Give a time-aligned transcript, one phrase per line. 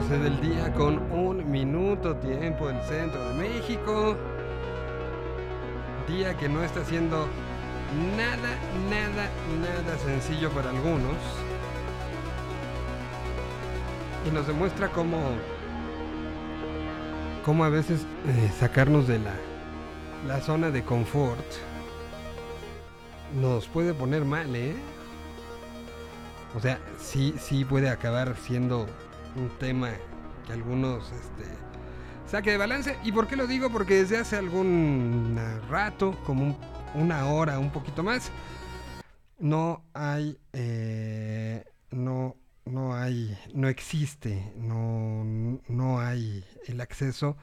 [0.00, 4.16] 12 del día con un minuto tiempo del centro de México.
[6.06, 7.26] Día que no está siendo
[8.16, 8.56] nada,
[8.88, 9.28] nada,
[9.60, 11.16] nada sencillo para algunos.
[14.24, 15.18] Y nos demuestra cómo,
[17.44, 19.34] cómo a veces eh, sacarnos de la,
[20.28, 21.44] la zona de confort
[23.40, 24.76] nos puede poner mal, ¿eh?
[26.56, 28.86] O sea, sí, sí puede acabar siendo
[29.36, 29.90] un tema
[30.46, 31.44] que algunos este,
[32.26, 32.96] saque de balance.
[33.04, 33.70] ¿Y por qué lo digo?
[33.70, 35.38] Porque desde hace algún
[35.68, 36.58] rato, como
[36.94, 38.30] una hora, un poquito más,
[39.38, 45.24] no hay, eh, no, no hay, no existe, no,
[45.68, 47.36] no hay el acceso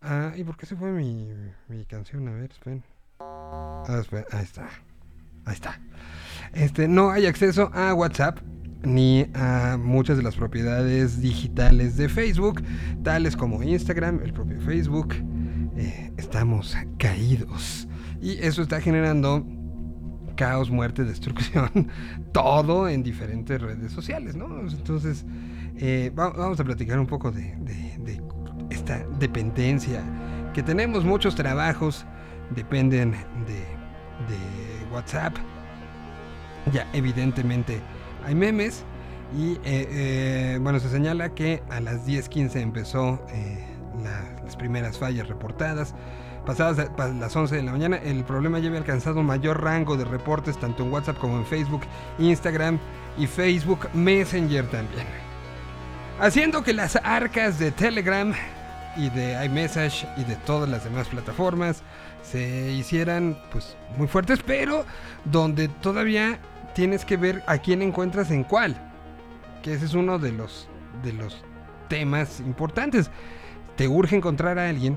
[0.00, 0.32] a...
[0.36, 1.32] ¿Y por qué se fue mi,
[1.68, 2.28] mi canción?
[2.28, 2.84] A ver, esperen.
[3.20, 3.84] Ah.
[4.32, 4.68] Ahí está.
[5.44, 5.80] Ahí está.
[6.52, 8.38] Este, no hay acceso a WhatsApp
[8.82, 12.62] ni a muchas de las propiedades digitales de Facebook,
[13.02, 15.14] tales como Instagram, el propio Facebook.
[15.76, 17.88] Eh, estamos caídos.
[18.20, 19.46] Y eso está generando
[20.36, 21.88] caos, muerte, destrucción,
[22.32, 24.60] todo en diferentes redes sociales, ¿no?
[24.60, 25.24] Entonces,
[25.76, 27.54] eh, vamos a platicar un poco de,
[28.70, 30.02] esta dependencia
[30.54, 31.04] que tenemos.
[31.04, 32.04] Muchos trabajos
[32.54, 33.78] dependen de
[34.92, 35.34] WhatsApp.
[36.72, 37.80] Ya, evidentemente
[38.28, 38.84] hay memes
[39.36, 43.64] y eh, eh, bueno, se señala que a las 10.15 empezó eh,
[44.44, 45.94] las primeras fallas reportadas.
[46.44, 50.04] Pasadas las 11 de la mañana, el problema ya había alcanzado un mayor rango de
[50.04, 51.82] reportes tanto en WhatsApp como en Facebook,
[52.18, 52.78] Instagram
[53.18, 55.06] y Facebook Messenger también.
[56.20, 58.32] Haciendo que las arcas de Telegram
[58.96, 61.82] y de iMessage y de todas las demás plataformas
[62.22, 64.84] se hicieran pues muy fuertes, pero
[65.24, 66.38] donde todavía
[66.78, 68.80] tienes que ver a quién encuentras en cuál.
[69.64, 70.68] Que ese es uno de los,
[71.02, 71.42] de los
[71.88, 73.10] temas importantes.
[73.74, 74.96] Te urge encontrar a alguien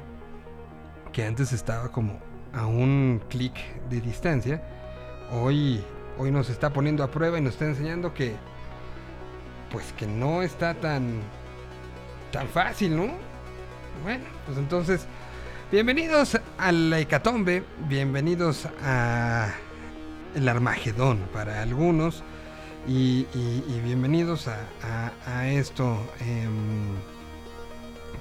[1.12, 2.20] que antes estaba como
[2.54, 3.56] a un clic
[3.90, 4.62] de distancia.
[5.32, 5.84] Hoy,
[6.20, 8.36] hoy nos está poniendo a prueba y nos está enseñando que
[9.72, 11.20] pues que no está tan
[12.32, 13.08] tan fácil, ¿no?
[14.04, 15.08] Bueno, pues entonces
[15.72, 19.52] bienvenidos a la hecatombe, bienvenidos a
[20.36, 22.24] el Armagedón para algunos.
[22.88, 23.28] Y,
[23.84, 26.96] bienvenidos a, esto em,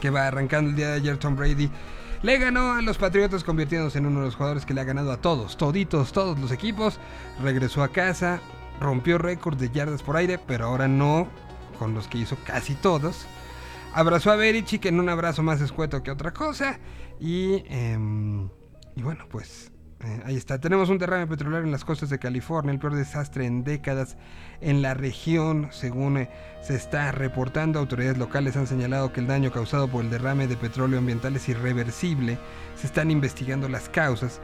[0.01, 1.17] que va arrancando el día de ayer.
[1.17, 1.71] Tom Brady
[2.23, 5.13] le ganó a los Patriotas convirtiéndose en uno de los jugadores que le ha ganado
[5.13, 6.99] a todos, toditos, todos los equipos.
[7.43, 8.41] Regresó a casa,
[8.81, 11.29] rompió récord de yardas por aire, pero ahora no
[11.79, 13.27] con los que hizo casi todos.
[13.95, 16.79] Abrazó a Berichick en un abrazo más escueto que otra cosa.
[17.19, 18.49] Y, em,
[18.95, 19.70] y bueno, pues
[20.03, 20.59] eh, ahí está.
[20.59, 24.17] Tenemos un derrame petrolero en las costas de California, el peor desastre en décadas
[24.63, 26.31] en la región, según eh,
[26.63, 27.79] se está reportando.
[27.79, 31.49] Autoridades locales han señalado que el daño causado por el derrame de petróleo ambiental es
[31.51, 32.39] irreversible.
[32.77, 34.41] Se están investigando las causas.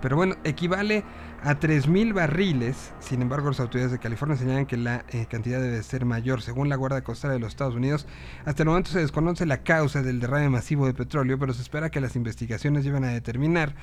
[0.00, 1.04] Pero bueno, equivale
[1.42, 2.92] a 3.000 barriles.
[3.00, 6.42] Sin embargo, las autoridades de California señalan que la eh, cantidad debe ser mayor.
[6.42, 8.06] Según la Guardia Costera de los Estados Unidos,
[8.44, 11.90] hasta el momento se desconoce la causa del derrame masivo de petróleo, pero se espera
[11.90, 13.74] que las investigaciones lleven a determinar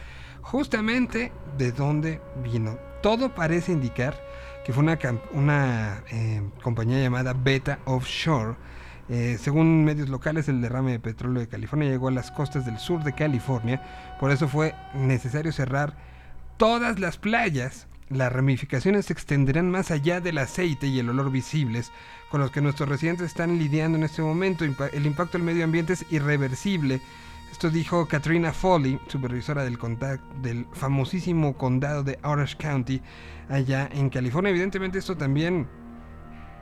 [0.42, 2.78] justamente de dónde vino.
[3.02, 4.20] Todo parece indicar
[4.66, 5.00] que fue una,
[5.32, 8.56] una eh, compañía llamada Beta Offshore.
[9.10, 12.78] Eh, según medios locales, el derrame de petróleo de California llegó a las costas del
[12.78, 13.82] sur de California,
[14.20, 15.98] por eso fue necesario cerrar
[16.58, 17.88] todas las playas.
[18.10, 21.92] Las ramificaciones se extenderán más allá del aceite y el olor visibles
[22.30, 24.66] con los que nuestros residentes están lidiando en este momento.
[24.66, 27.02] El impacto al medio ambiente es irreversible
[27.52, 29.78] esto dijo Katrina Foley, supervisora del,
[30.74, 33.02] famosísimo condado de Orange County,
[33.50, 34.52] allá en California.
[34.52, 35.68] Evidentemente esto también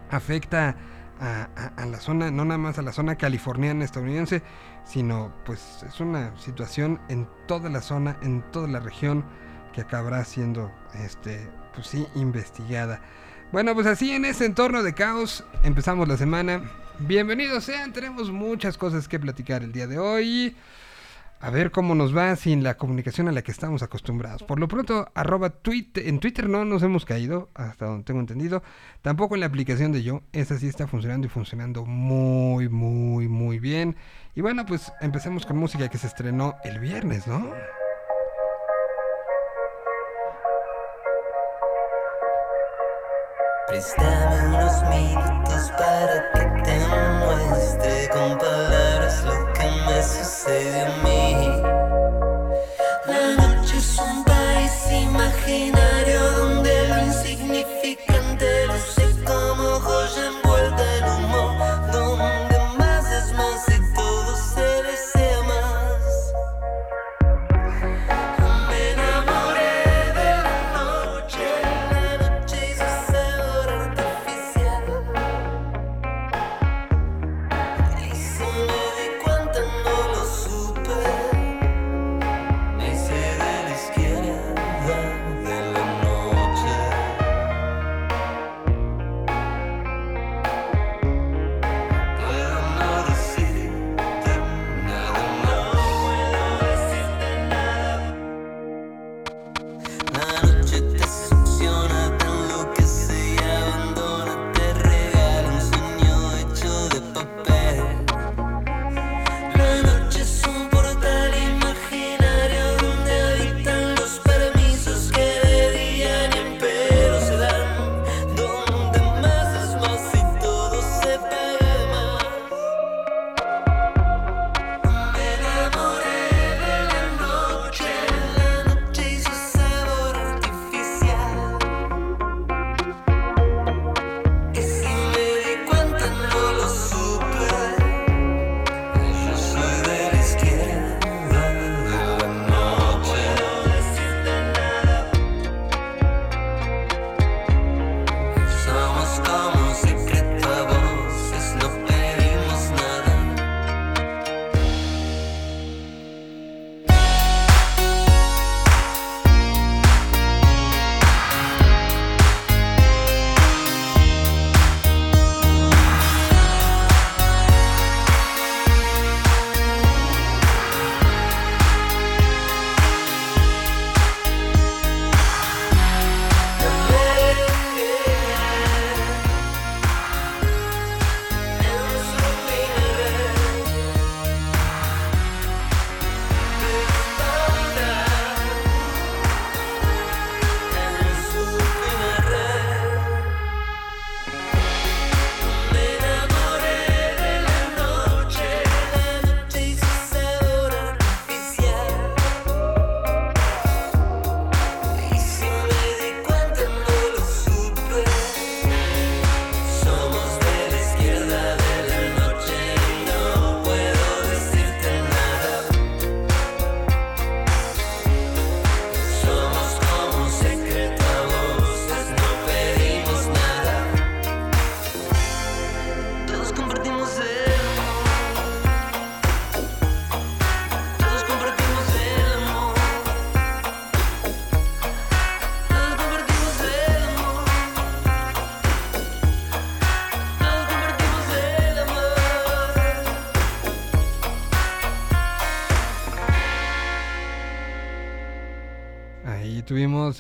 [0.10, 0.76] afecta
[1.20, 4.44] a, la zona, no nada más a la zona californiana estadounidense,
[4.86, 9.26] sino pues es una situación en toda la zona, en toda la región
[9.74, 10.72] que acabará siendo,
[11.04, 13.02] este, pues sí, investigada.
[13.52, 16.64] Bueno, pues así en ese entorno de caos empezamos la semana.
[17.00, 20.56] Bienvenidos sean, tenemos muchas cosas que platicar el día de hoy.
[21.40, 24.42] A ver cómo nos va sin la comunicación a la que estamos acostumbrados.
[24.42, 28.64] Por lo pronto, arroba tweet, en Twitter no nos hemos caído, hasta donde tengo entendido.
[29.04, 30.24] Tampoco en la aplicación de yo.
[30.32, 33.96] Esa sí está funcionando y funcionando muy, muy, muy bien.
[34.34, 37.54] Y bueno, pues empecemos con música que se estrenó el viernes, ¿no?
[43.68, 51.62] Préstame unos minutos para que te muestre con palabras lo que me sucede a mí.
[53.08, 55.77] La noche es un país imaginario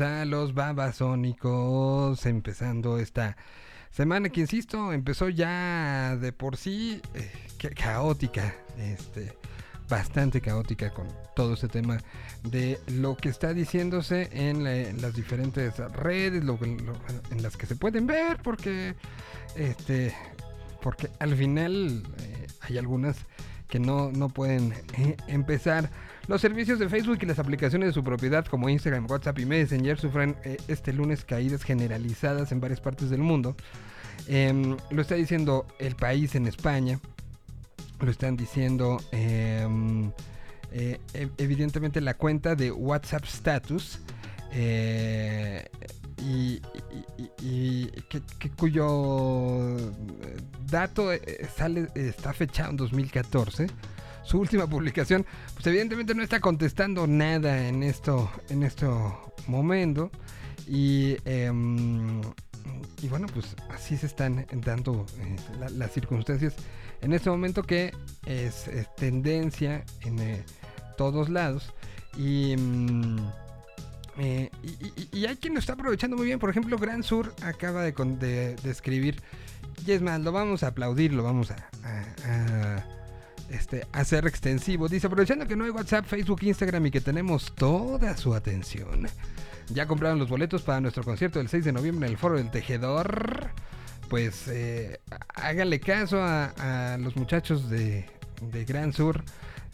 [0.02, 3.38] a los babasónicos empezando esta
[3.92, 9.34] semana que, insisto, empezó ya de por sí eh, ca- caótica, este,
[9.90, 11.98] bastante caótica con todo este tema
[12.44, 16.78] de lo que está diciéndose en, la- en las diferentes redes, que-
[17.32, 18.96] en las que se pueden ver, porque,
[19.56, 20.14] este,
[20.82, 23.18] porque al final eh, hay algunas
[23.68, 25.90] que no, no pueden eh, empezar.
[26.28, 29.98] Los servicios de Facebook y las aplicaciones de su propiedad como Instagram, WhatsApp y Messenger
[29.98, 33.56] sufren eh, este lunes caídas generalizadas en varias partes del mundo.
[34.28, 37.00] Em, lo está diciendo el país en España.
[38.02, 40.12] Lo están diciendo em,
[40.74, 44.00] eh, ev- evidentemente la cuenta de WhatsApp Status.
[44.52, 45.66] eh,
[46.20, 46.62] y,
[48.58, 49.76] cuyo
[50.70, 51.10] dato
[51.56, 53.68] sale está fechado en 2014
[54.28, 58.86] su última publicación, pues evidentemente no está contestando nada en esto, en este
[59.48, 60.12] momento.
[60.68, 62.22] Y, em,
[63.02, 66.56] y bueno, pues así se están dando eh, la- las circunstancias
[67.02, 67.94] en este momento que
[68.26, 68.66] es,
[68.98, 70.44] tendencia en eh,
[70.98, 71.74] todos lados.
[72.18, 73.18] Y, mm,
[74.18, 74.50] eh,
[75.14, 76.40] y, hay quien lo está aprovechando muy bien.
[76.40, 79.22] Por ejemplo, Gran Sur acaba de, de- de escribir.
[79.86, 81.56] Y es más, lo vamos a aplaudir, lo vamos a,
[83.50, 84.88] este, hacer extensivo.
[84.88, 89.08] Dice, aprovechando que no hay WhatsApp, Facebook, Instagram y que tenemos toda su atención.
[89.70, 92.52] Ya compraron los boletos para nuestro concierto del 6 de noviembre en el Foro del
[92.52, 93.52] Tejedor.
[94.10, 95.00] Pues eh,
[95.36, 98.06] háganle caso a, los muchachos de,
[98.66, 99.24] Gran Sur.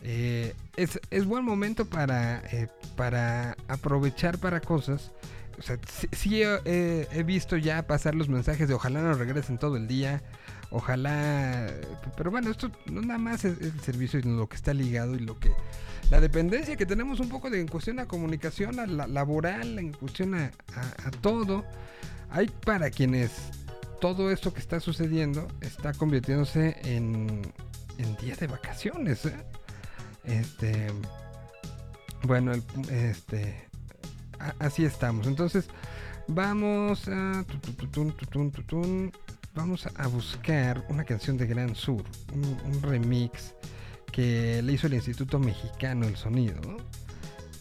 [0.02, 5.12] Eh, es, buen momento para, eh, para aprovechar para cosas.
[5.60, 5.78] O sea,
[6.12, 9.88] sí, he, he- he visto ya pasar los mensajes de ojalá no regresen todo el
[9.88, 10.24] día.
[10.74, 11.68] Ojalá.
[12.18, 15.20] Pero bueno, esto no nada más es, el servicio y lo que está ligado y
[15.20, 15.52] lo que.
[16.10, 19.94] La dependencia que tenemos un poco de en cuestión a comunicación, a la laboral, en
[19.94, 20.52] cuestión a,
[21.22, 21.64] todo.
[22.32, 23.32] Hay para quienes
[24.02, 27.42] todo esto que está sucediendo está convirtiéndose en,
[28.00, 29.28] en día de vacaciones.
[29.28, 29.36] ¿eh?
[30.24, 30.88] Este.
[32.24, 33.68] Bueno, el- este.
[34.58, 35.28] así estamos.
[35.28, 35.68] Entonces,
[36.28, 37.46] vamos a.
[39.56, 42.04] Vamos a buscar una canción de Gran Sur.
[42.34, 43.54] Un, un remix
[44.12, 46.60] que le hizo el Instituto Mexicano del Sonido.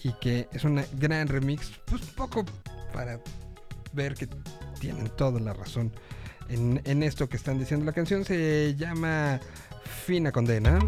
[0.03, 1.71] Y que es una gran remix.
[1.85, 2.45] Pues un poco
[2.93, 3.21] para
[3.93, 4.29] ver que
[4.81, 5.93] tienen toda la razón
[6.49, 7.87] en, esto que están diciendo.
[7.87, 9.41] La canción se llama
[10.05, 10.79] Fina Condena.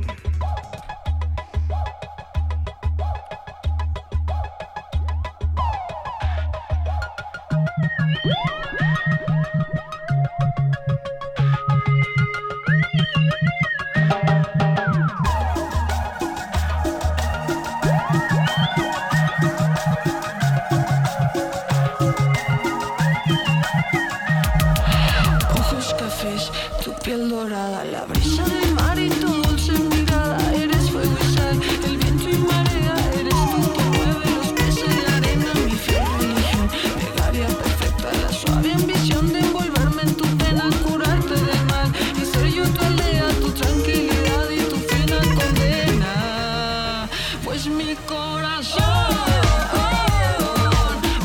[27.15, 30.39] Piel dorada, la brisa del mar y tu dulce mirada.
[30.55, 32.95] Eres fuego y sal, el viento y marea.
[33.21, 35.51] Eres tú que mueve los peces de arena.
[35.65, 36.69] Mi fiel religión,
[36.99, 41.89] plegaria perfecta, la suave ambición de envolverme en tu pena, curarte del mal
[42.21, 47.09] y ser yo tu aldea, tu tranquilidad y tu fina condena.
[47.45, 48.83] Pues mi corazón,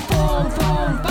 [0.10, 1.09] pom pom palpita,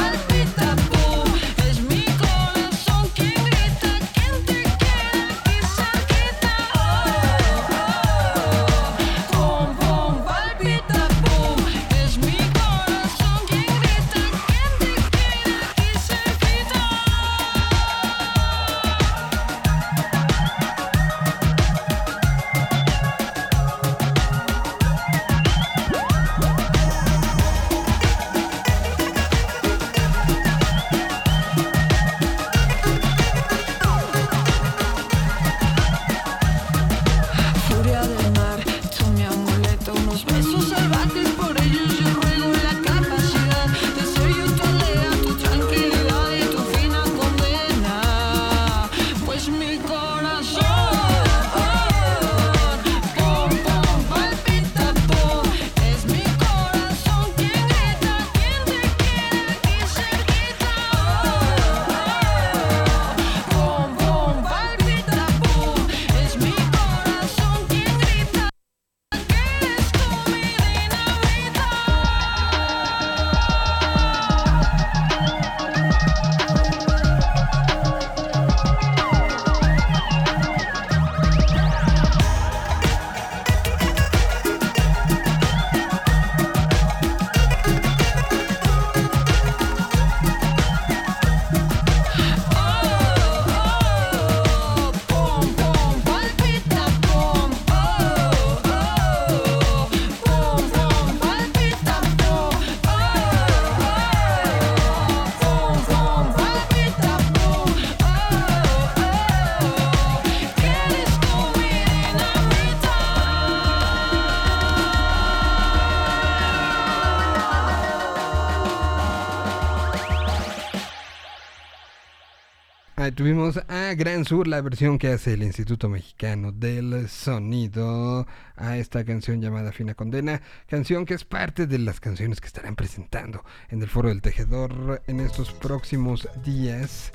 [123.19, 129.05] tuvimos a Gran Sur, la versión que hace el Instituto Mexicano del Sonido a esta
[129.05, 133.83] canción llamada Fina Condena, canción que es parte de las canciones que estarán presentando en
[133.83, 137.11] el Foro del Tejedor en estos próximos días.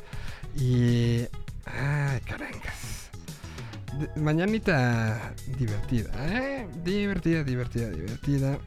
[0.57, 1.21] Y...
[1.65, 3.09] ¡Ay, carangas!
[3.97, 6.67] De- mañanita divertida, ¿eh?
[6.83, 8.59] Divertida, divertida, divertida.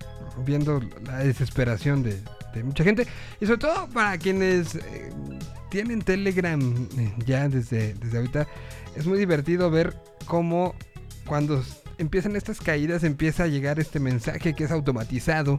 [0.46, 2.18] Viendo la desesperación de,
[2.56, 3.06] de mucha gente.
[3.40, 5.10] Y sobre todo para quienes eh,
[5.70, 6.60] tienen Telegram
[6.98, 8.46] eh, ya desde, desde ahorita.
[8.96, 9.94] Es muy divertido ver
[10.26, 10.74] cómo
[11.26, 11.62] cuando
[11.98, 15.58] empiezan estas caídas empieza a llegar este mensaje que es automatizado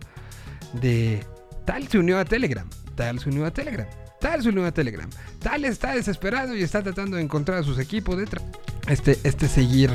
[0.82, 1.24] de
[1.66, 3.88] tal se unió a Telegram, tal se unió a Telegram,
[4.20, 5.10] tal se unió a Telegram,
[5.40, 8.28] tal está desesperado y está tratando de encontrar a sus equipos de
[8.88, 9.92] este, este seguir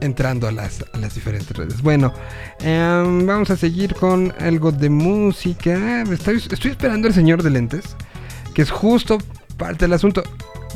[0.00, 1.80] entrando a las, a las diferentes redes.
[1.82, 2.12] Bueno,
[2.60, 6.02] em, vamos a seguir con algo de música.
[6.02, 6.36] Estoy,
[6.70, 7.96] esperando al señor de lentes,
[8.54, 9.18] que es justo
[9.56, 10.22] parte del asunto.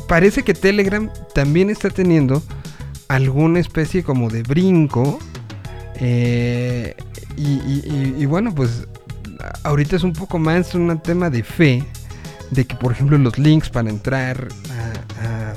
[0.07, 2.41] Parece que Telegram también está teniendo
[3.07, 5.19] alguna especie como de brinco.
[6.01, 6.95] eh,
[7.37, 8.87] y- y bueno, pues
[9.63, 11.85] ahorita es un poco más un tema de fe.
[12.51, 14.47] De que, por ejemplo, los links para entrar
[15.21, 15.53] a,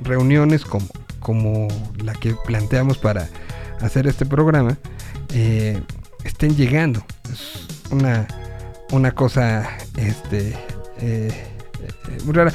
[0.00, 0.86] reuniones como,
[1.20, 1.68] como
[2.02, 3.28] la que planteamos para
[3.80, 4.76] hacer este programa
[5.32, 5.80] eh,
[6.24, 7.04] estén llegando.
[7.32, 8.26] Es una,
[8.92, 10.48] una cosa este,
[11.00, 12.52] eh, eh, muy rara.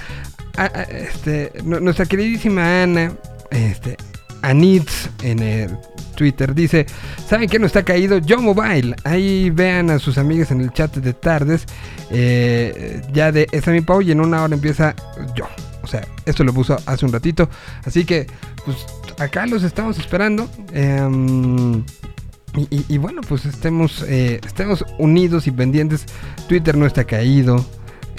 [0.58, 3.14] Ah, ah, este, nu- nuestra queridísima Ana,
[3.52, 3.96] este,
[4.42, 5.78] Anitz en el
[6.16, 6.86] Twitter dice,
[7.28, 8.18] ¿saben qué no está caído?
[8.18, 8.96] Yo Mobile.
[9.06, 11.66] Ahí vean a sus amigas en el chat de tardes.
[12.12, 14.96] eh, ya de esa mi Pau y en una hora empieza
[15.36, 15.48] yo.
[15.82, 17.50] O sea, esto lo puso hace un ratito.
[17.86, 18.28] Así que,
[18.66, 18.78] pues
[19.18, 20.50] acá los estamos esperando.
[20.74, 21.84] em,
[22.70, 26.06] y, bueno, pues estemos, eh, estemos unidos y pendientes.
[26.50, 27.66] Twitter no está caído.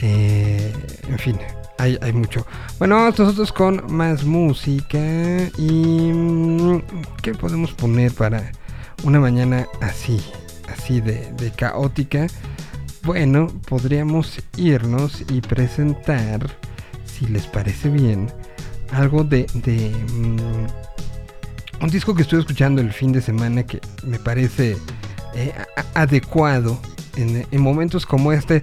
[0.03, 0.73] eh,
[1.09, 1.37] en fin,
[1.81, 2.47] hay, hay mucho.
[2.79, 4.99] Bueno, nosotros con más música.
[5.57, 6.83] ¿Y mm,
[7.23, 8.53] qué podemos poner para
[9.03, 10.21] una mañana así?
[10.69, 12.27] Así de, caótica.
[13.03, 16.47] Bueno, podríamos irnos y presentar,
[17.07, 18.31] si les parece bien,
[18.93, 24.19] algo de, de, mm, un disco que estuve escuchando el fin de semana que me
[24.19, 24.77] parece
[25.35, 25.53] eh,
[25.95, 26.79] adecuado
[27.17, 28.61] en momentos como este.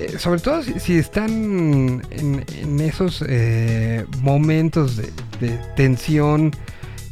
[0.00, 6.52] Eh, sobre todo si, están en, en esos eh, momentos de, de tensión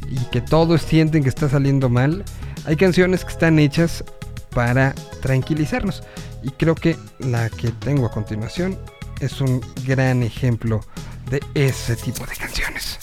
[0.09, 2.23] y que todos sienten que está saliendo mal,
[2.65, 4.03] hay canciones que están hechas
[4.49, 6.03] para tranquilizarnos.
[6.41, 8.77] Y creo que la que tengo a continuación
[9.19, 10.81] es un gran ejemplo
[11.29, 12.97] de ese tipo de canciones.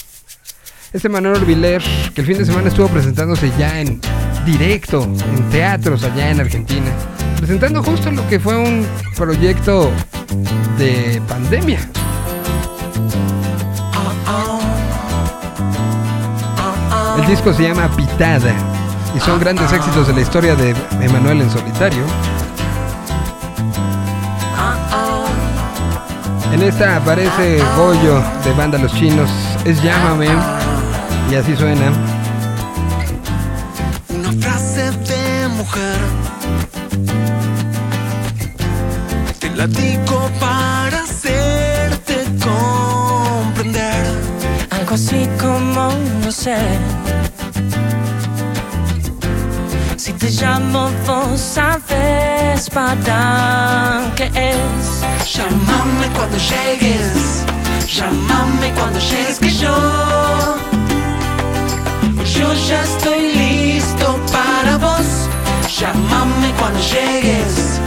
[0.92, 1.82] Este Manuel Orbiler,
[2.14, 4.00] que el fin de semana estuvo presentándose ya en
[4.44, 6.90] directo, en teatros allá en Argentina,
[7.36, 9.90] presentando justo lo que fue un proyecto
[10.78, 11.78] de pandemia.
[17.18, 18.54] El disco se llama Pitada
[19.14, 22.04] y son grandes éxitos de la historia de Emanuel en solitario.
[26.52, 29.30] En esta aparece Goyo de Banda Los Chinos,
[29.64, 30.28] es Llámame
[31.30, 32.15] y así suena.
[39.56, 44.04] Te la digo para hacerte comprender.
[44.68, 46.58] Algo así como no sé.
[49.96, 55.34] Si te llamo, vos sabes para qué es.
[55.34, 57.46] Llámame cuando llegues.
[57.96, 59.74] Llámame cuando llegues que yo.
[62.34, 65.30] Yo ya estoy listo para vos.
[65.78, 67.80] Llámame cuando llegues.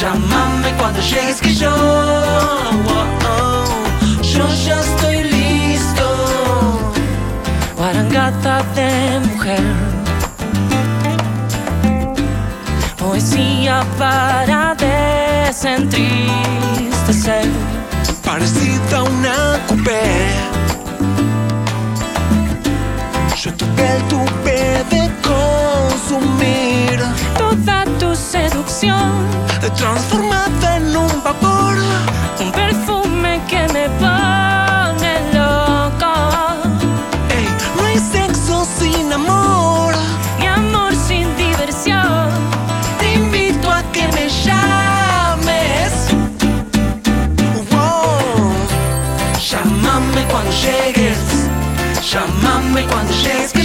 [0.00, 1.74] Llámame cuando llegues que yo.
[1.74, 2.70] Oh,
[3.26, 3.64] oh.
[4.22, 6.06] Yo ya estoy listo.
[7.76, 9.60] Guarangata de mujer.
[12.96, 17.48] Poesía para desentristecer.
[18.24, 20.28] parecida a una coupé.
[23.42, 27.00] Yo tu piel tuve de consumir,
[28.30, 29.26] seducción.
[29.76, 31.76] transformada en un vapor.
[32.40, 36.12] Un perfume que me pone loco.
[37.36, 39.94] Ey, no hay sexo sin amor.
[40.38, 42.28] Mi amor sin diversión.
[42.98, 45.92] Te invito a que me llames.
[47.70, 48.52] Wow.
[49.50, 51.18] Llámame cuando llegues.
[52.10, 53.57] Llámame cuando llegues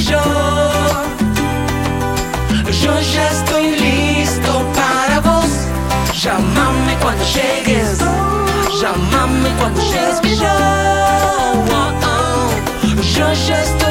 [9.43, 10.83] me vois bouger ce que je vois.
[13.01, 13.82] Je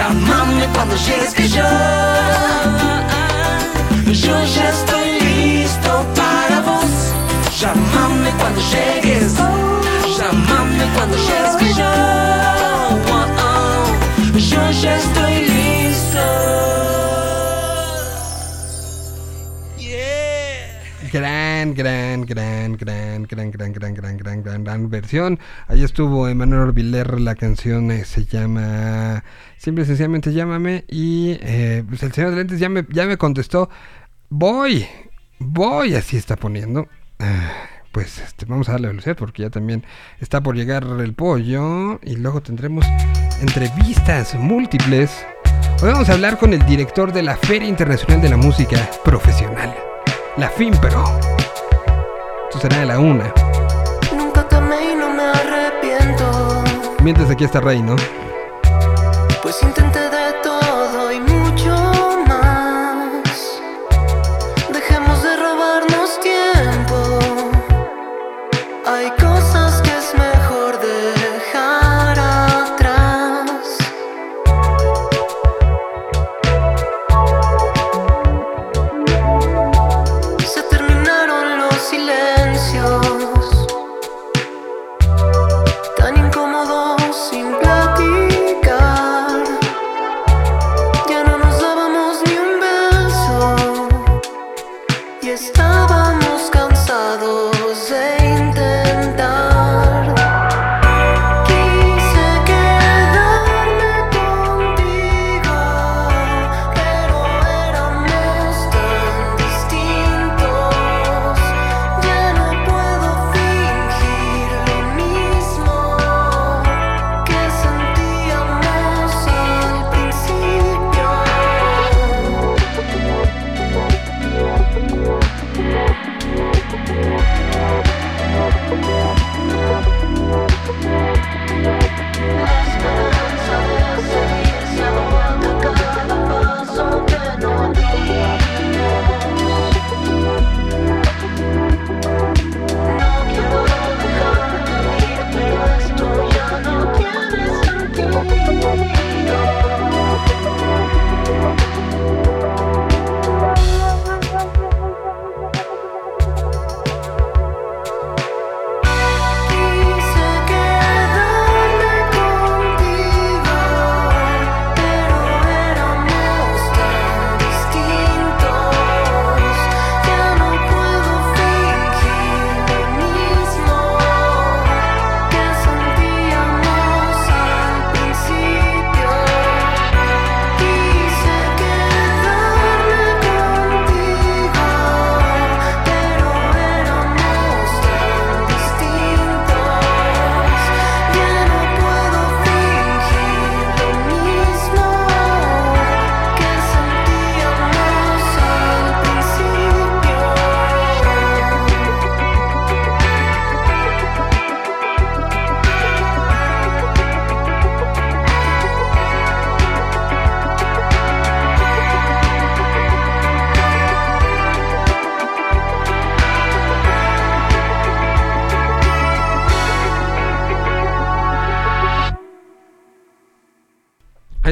[0.00, 1.70] Llámame cuando llegues que yo,
[4.06, 7.12] yo ya estoy listo para vos.
[7.60, 9.34] Llámame cuando llegues,
[10.16, 11.92] llámame cuando llegues que yo,
[14.50, 16.24] yo ya estoy listo.
[19.76, 21.10] Yeah.
[21.12, 25.38] Gran, gran, gran, gran, gran, gran, gran, gran, gran, gran, gran versión.
[25.68, 29.22] Ahí estuvo Emanuel Orbiler, la canción eh, se llama
[29.60, 30.86] Simple y sencillamente llámame.
[30.88, 33.68] Y eh, pues el señor de lentes ya me, ya me contestó.
[34.30, 34.86] Voy,
[35.38, 36.88] voy, así está poniendo.
[37.18, 37.52] Ah,
[37.92, 39.84] Pues este, vamos a darle velocidad porque ya también
[40.18, 42.00] está por llegar el pollo.
[42.02, 42.86] Y luego tendremos
[43.42, 45.26] entrevistas múltiples.
[45.82, 49.74] Hoy vamos a hablar con el director de la Feria Internacional de la Música Profesional,
[50.38, 51.04] la FIMPRO.
[52.44, 53.30] Esto será a la una.
[54.16, 56.64] Nunca y no me arrepiento.
[57.02, 57.96] Mientras aquí está Rey, ¿no?
[59.50, 59.89] pues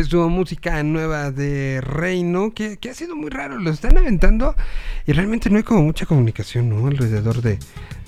[0.08, 3.58] Estuvo música nueva de Reino, que, que ha sido muy raro.
[3.58, 4.56] Lo están aventando
[5.06, 6.86] y realmente no hay como mucha comunicación, ¿no?
[6.86, 7.58] Alrededor de,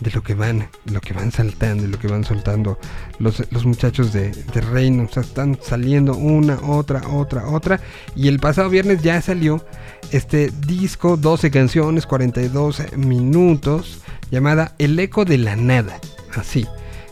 [0.00, 2.78] de lo que van, lo que van saltando lo que van soltando
[3.18, 5.02] los, los muchachos de, de Reino.
[5.02, 7.82] O sea, están saliendo una, otra, otra, otra.
[8.16, 9.62] Y el pasado viernes ya salió
[10.10, 16.00] este disco, 12 canciones, 42 minutos, llamada El Eco de la Nada.
[16.34, 16.66] Así.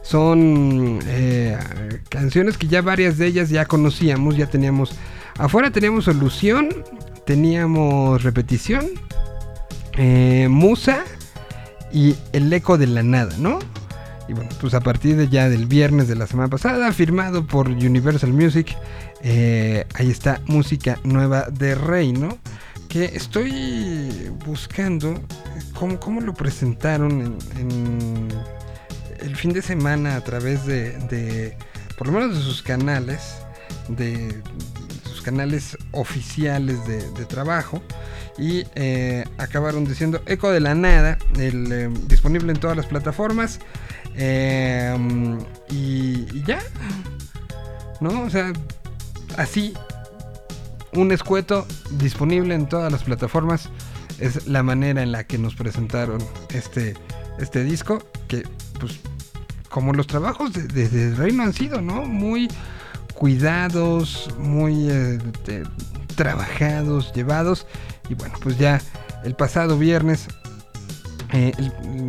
[0.09, 1.59] Son eh,
[2.09, 4.93] canciones que ya varias de ellas ya conocíamos, ya teníamos...
[5.37, 6.71] Afuera teníamos solución,
[7.27, 8.87] teníamos repetición,
[9.99, 11.05] eh, musa
[11.93, 13.59] y el eco de la nada, ¿no?
[14.31, 17.69] Y bueno, pues a partir de ya del viernes de la semana pasada, firmado por
[17.69, 18.75] Universal Music,
[19.23, 22.39] eh, ahí está música nueva de Reino,
[22.89, 25.21] que estoy buscando
[25.75, 28.29] cómo, cómo lo presentaron en, en
[29.21, 31.57] el fin de semana a través de,
[31.97, 33.37] por lo menos de sus canales,
[33.89, 34.43] de
[35.05, 37.83] sus canales oficiales de, trabajo.
[38.39, 43.59] Y eh, acabaron diciendo Eco de la Nada, eh, disponible en todas las plataformas.
[44.15, 44.97] Eh,
[45.71, 46.61] y, y ya.
[48.01, 48.23] ¿No?
[48.23, 48.53] O sea,
[49.37, 49.75] así.
[50.93, 53.69] Un escueto disponible en todas las plataformas.
[54.19, 56.19] Es la manera en la que nos presentaron
[56.51, 56.95] este,
[57.39, 58.03] este disco.
[58.27, 58.45] Que,
[58.81, 59.01] pues,
[59.69, 62.05] como los trabajos de, de- Reino han sido, ¿no?
[62.05, 62.49] Muy
[63.15, 65.19] cuidados, muy eh,
[66.17, 67.67] trabajados, llevados.
[68.09, 68.81] Y bueno, pues ya
[69.25, 70.27] el pasado viernes,
[71.33, 71.53] eh,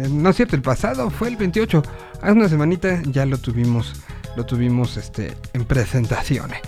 [0.10, 1.84] no es cierto, el pasado fue el 28.
[2.22, 3.93] Hace una semanita ya lo tuvimos,
[4.36, 6.60] lo tuvimos este, en presentaciones.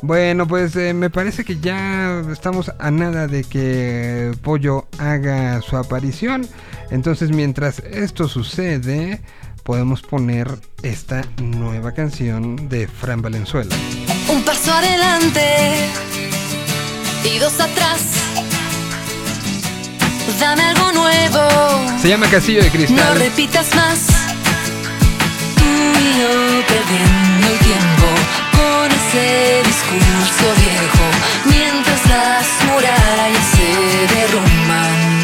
[0.00, 5.76] Bueno, pues eh, me parece que ya estamos a nada de que Pollo haga su
[5.76, 6.46] aparición.
[6.90, 9.20] Entonces, mientras esto sucede,
[9.68, 10.48] podemos poner
[10.82, 13.76] esta nueva canción de Fran Valenzuela.
[14.30, 15.42] Un paso adelante
[17.22, 18.00] y dos atrás.
[20.40, 23.18] Dame algo nuevo, Se llama Castillo de no Cristal.
[23.18, 23.98] repitas más.
[25.56, 25.64] Tú
[26.00, 28.06] y yo perdiendo el tiempo
[28.56, 31.04] con ese discurso viejo
[31.44, 35.17] mientras las murallas se derrumban.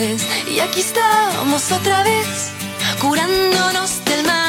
[0.00, 2.52] Y aquí estamos otra vez,
[3.00, 4.47] curándonos del mal.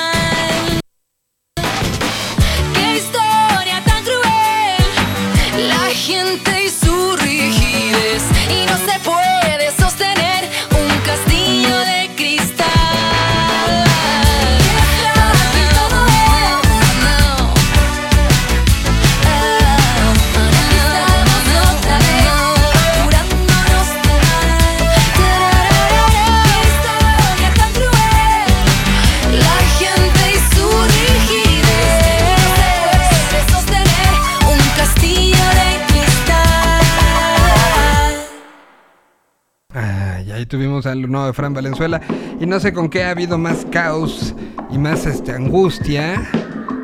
[40.50, 42.02] Tuvimos al nuevo de Fran Valenzuela.
[42.42, 44.36] Y no sé con qué ha habido más caos
[44.70, 46.28] y más este, angustia.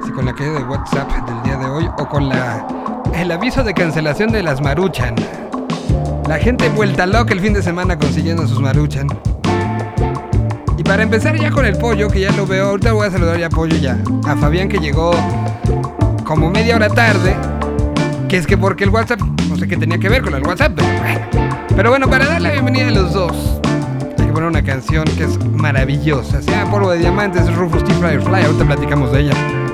[0.05, 2.65] Si con la caída de WhatsApp del día de hoy o con la
[3.13, 5.15] el aviso de cancelación de las Maruchan.
[6.27, 9.07] La gente vuelta loca el fin de semana consiguiendo sus Maruchan.
[10.77, 13.39] Y para empezar ya con el pollo, que ya lo veo, ahorita voy a saludar
[13.39, 13.97] ya a pollo ya.
[14.27, 15.11] A Fabián que llegó
[16.23, 17.35] como media hora tarde.
[18.27, 20.73] Que es que porque el WhatsApp, no sé qué tenía que ver con el WhatsApp,
[20.75, 21.44] pero.
[21.75, 23.59] Pero bueno, para dar la bienvenida a los dos,
[24.17, 26.41] hay que poner una canción que es maravillosa.
[26.41, 27.93] Se llama Polvo de Diamantes, es Rufus T.
[27.95, 29.64] Firefly, ahorita platicamos de ella.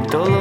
[0.00, 0.35] todo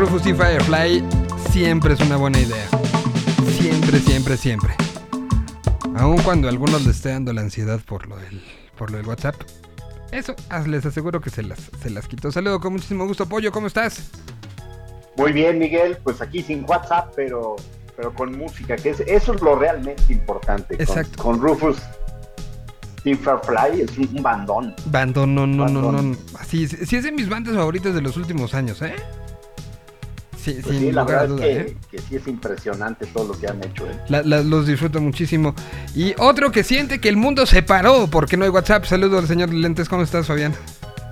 [0.00, 1.04] Rufus y Firefly
[1.50, 2.66] siempre es una buena idea.
[3.58, 4.74] Siempre, siempre, siempre.
[5.94, 8.42] Aun cuando a algunos les esté dando la ansiedad por lo del,
[8.78, 9.34] por lo del WhatsApp.
[10.10, 12.32] Eso, ah, les aseguro que se las, se las quitó.
[12.32, 14.10] Saludo con muchísimo gusto, Pollo, ¿cómo estás?
[15.18, 17.56] Muy bien, Miguel, pues aquí sin WhatsApp, pero,
[17.94, 20.76] pero con música, que es, eso es lo realmente importante.
[20.82, 21.22] Exacto.
[21.22, 21.76] Con, Rufus
[23.04, 24.74] Team Firefly es un, bandón.
[24.86, 25.82] Bando, no, no, no, no.
[25.92, 26.12] Bandón.
[26.12, 26.38] no.
[26.38, 28.94] Así, sí sí es de mis bandas favoritas de los últimos años, ¿eh?
[30.42, 31.76] Sí, Pues sin sí, la verdad duda, es que, ¿eh?
[31.90, 33.86] que sí es impresionante todo lo que han hecho.
[33.86, 33.92] ¿eh?
[34.08, 35.54] La- la- los disfruto muchísimo.
[35.94, 38.84] Y otro que siente que el mundo se paró porque no hay WhatsApp.
[38.86, 39.88] Saludo al señor Lentes.
[39.88, 40.54] ¿Cómo estás, Fabián?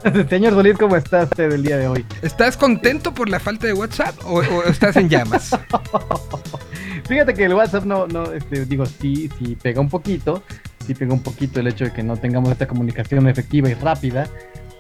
[0.30, 2.06] Señor Solís, ¿cómo está usted el día de hoy?
[2.22, 5.50] ¿Estás contento por la falta de WhatsApp o, o estás en llamas?
[7.08, 10.42] Fíjate que el WhatsApp no, no, este, digo, sí, sí pega un poquito,
[10.86, 14.28] sí pega un poquito el hecho de que no tengamos esta comunicación efectiva y rápida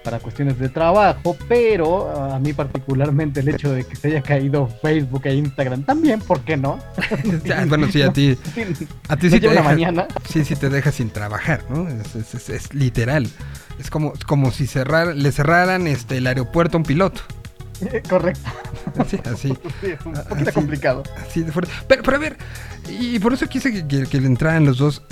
[0.08, 4.22] para cuestiones de trabajo, pero ah, a mí particularmente el hecho de que se haya
[4.22, 6.78] caído Facebook e Instagram también, ¿por qué no?
[7.68, 8.38] Bueno, sí, a ti,
[9.08, 10.06] a ti sí te deja, mañana.
[10.26, 11.86] sí, sí te deja sin trabajar, ¿no?
[11.88, 13.28] Es, es- es- es literal.
[13.78, 17.20] Es como, como si cerrar, le cerraran este, el aeropuerto a un piloto.
[18.08, 18.40] Correcto,
[18.98, 19.48] Así, así.
[19.82, 20.52] sí, es un poquito Así.
[20.52, 21.02] complicado.
[21.20, 21.70] Así de fuerte.
[21.86, 22.38] Pero, pero a ver,
[22.88, 25.02] y por eso quise que, que, que le entraran los dos.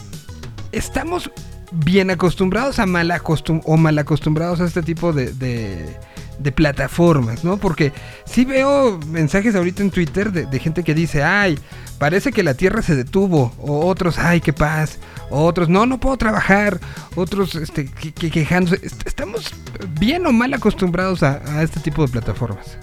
[0.72, 1.30] Estamos
[1.72, 5.96] bien acostumbrados a mal acostum o mal acostumbrados a este tipo de, de,
[6.38, 7.56] de plataformas, ¿no?
[7.56, 7.92] Porque
[8.24, 11.58] sí veo mensajes ahorita en Twitter de, gente que dice, ay,
[11.98, 14.98] parece que la Tierra se detuvo, o otros, ay, qué paz,
[15.30, 16.78] o otros, no, no puedo trabajar,
[17.16, 18.76] otros, este, que, que- quejándose.
[18.86, 19.50] Est- Estamos
[19.98, 22.78] bien o mal acostumbrados a, a este tipo de plataformas.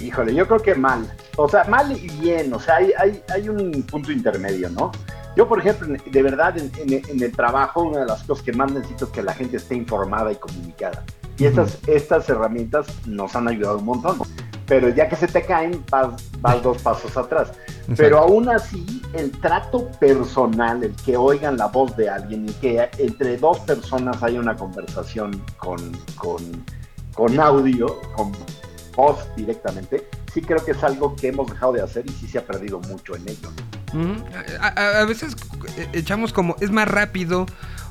[0.00, 1.12] Híjole, yo creo que mal.
[1.36, 2.52] O sea, mal y bien.
[2.54, 4.92] O sea, hay, hay, hay un punto intermedio, ¿no?
[5.38, 8.52] Yo, por ejemplo, de verdad, en, en- en el trabajo, una de las cosas que
[8.52, 11.04] más necesito es que la gente esté informada y comunicada.
[11.38, 14.18] Y estas, estas herramientas nos han ayudado un montón.
[14.66, 16.08] Pero ya que se te caen, vas,
[16.40, 17.52] vas dos pasos atrás.
[17.96, 22.90] Pero aún así, el trato personal, el que oigan la voz de alguien y que
[22.98, 25.78] entre dos personas haya una conversación con,
[26.16, 26.42] con,
[27.14, 28.32] con audio, con
[28.96, 32.38] voz directamente, sí creo que es algo que hemos dejado de hacer y sí se
[32.38, 33.50] ha perdido mucho en ello.
[34.60, 35.36] A, veces
[35.76, 37.46] eh, echamos como es más rápido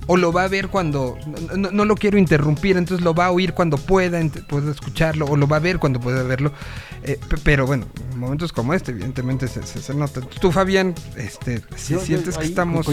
[0.09, 1.17] o lo va a ver cuando
[1.57, 5.47] no, lo quiero interrumpir, entonces lo va a oír cuando pueda, pueda escucharlo o lo
[5.47, 6.53] va a ver cuando pueda verlo.
[7.03, 10.21] Eh, pe- pero bueno, en momentos como este, evidentemente se, se- se nota.
[10.21, 12.87] Tú, Fabián, este, si Yo- yo sientes que estamos,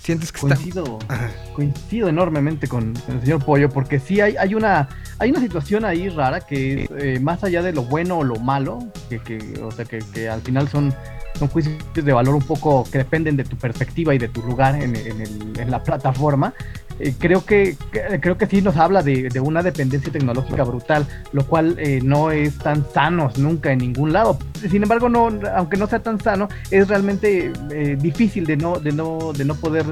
[0.00, 1.30] sientes que Coincido, Ajá.
[1.54, 4.88] coincido enormemente con, con el señor Pollo, porque sí hay, hay una
[5.18, 8.36] hay una situación ahí rara que es eh, más allá de lo bueno o lo
[8.36, 8.78] malo,
[9.08, 10.94] que, que, o sea que, que al final son,
[11.36, 14.74] son juicios de valor un poco que dependen de tu perspectiva y de tu lugar
[14.82, 16.52] en, en el- en la plataforma.
[16.98, 17.76] eh, creo que,
[18.22, 22.30] creo que sí nos habla de, de una dependencia tecnológica brutal, lo cual eh, no
[22.30, 24.38] es tan sano nunca en ningún lado.
[24.70, 28.92] Sin embargo, no, aunque no sea tan sano, es realmente eh, difícil de no, de
[28.92, 29.84] no, de no poder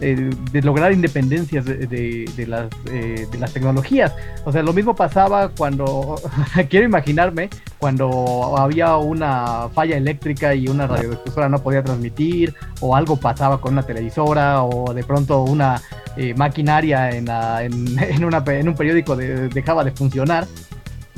[0.00, 4.12] de lograr independencias de, de- de las, de las tecnologías.
[4.44, 6.20] O sea, lo mismo pasaba cuando,
[6.68, 7.48] quiero imaginarme
[7.78, 13.72] cuando había una falla eléctrica y una radiodifusora no podía transmitir, o algo pasaba con
[13.74, 15.80] una televisora, o de pronto una
[16.16, 20.46] eh, maquinaria en, la- en- en una en un periódico de- dejaba de funcionar.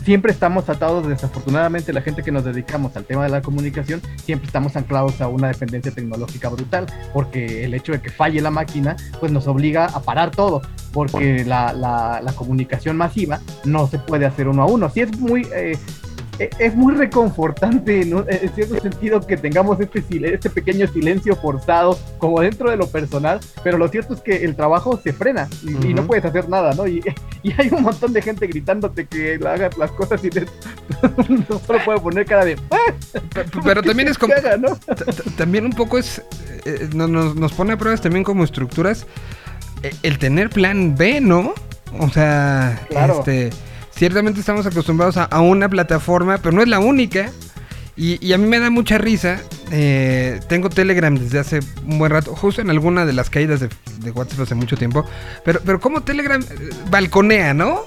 [0.04, 4.46] Siempre estamos atados, desafortunadamente, la gente que nos dedicamos al tema de la comunicación, siempre
[4.46, 8.96] estamos anclados a una dependencia tecnológica brutal, porque el hecho de que falle la máquina,
[9.20, 10.62] pues nos obliga a parar todo,
[10.94, 14.88] porque la, la- la comunicación masiva no se puede hacer uno a uno.
[14.88, 15.76] Sí es muy, eh,
[16.58, 18.24] es muy reconfortante ¿no?
[18.28, 23.40] en cierto sentido que tengamos este, este pequeño silencio forzado como dentro de lo personal,
[23.62, 26.72] pero lo cierto es que el trabajo se frena y, y no puedes hacer nada,
[26.74, 26.86] ¿no?
[26.86, 27.02] Y,
[27.42, 30.46] y hay un montón de gente gritándote que hagas las cosas y te-
[31.28, 32.56] no solo puede poner cara de...
[32.70, 32.94] "Ah,
[33.64, 34.32] Pero también es como...
[34.34, 34.78] que haga", ¿no?
[35.36, 36.22] También un poco es
[36.64, 39.06] eh, no- nos, nos pone a pruebas también como estructuras
[39.82, 41.54] eh, el tener plan B, ¿no?
[41.98, 43.18] O sea, Claro.
[43.20, 43.50] este
[44.00, 47.30] ciertamente estamos acostumbrados a, una plataforma, pero no es la única.
[47.98, 49.42] Y, a mí me da mucha risa.
[49.72, 53.68] eh, tengo Telegram desde hace un buen rato, justo en alguna de las caídas de,
[53.98, 55.04] de WhatsApp hace mucho tiempo.
[55.44, 57.82] Pero, pero como Telegram eh, balconea, ¿no?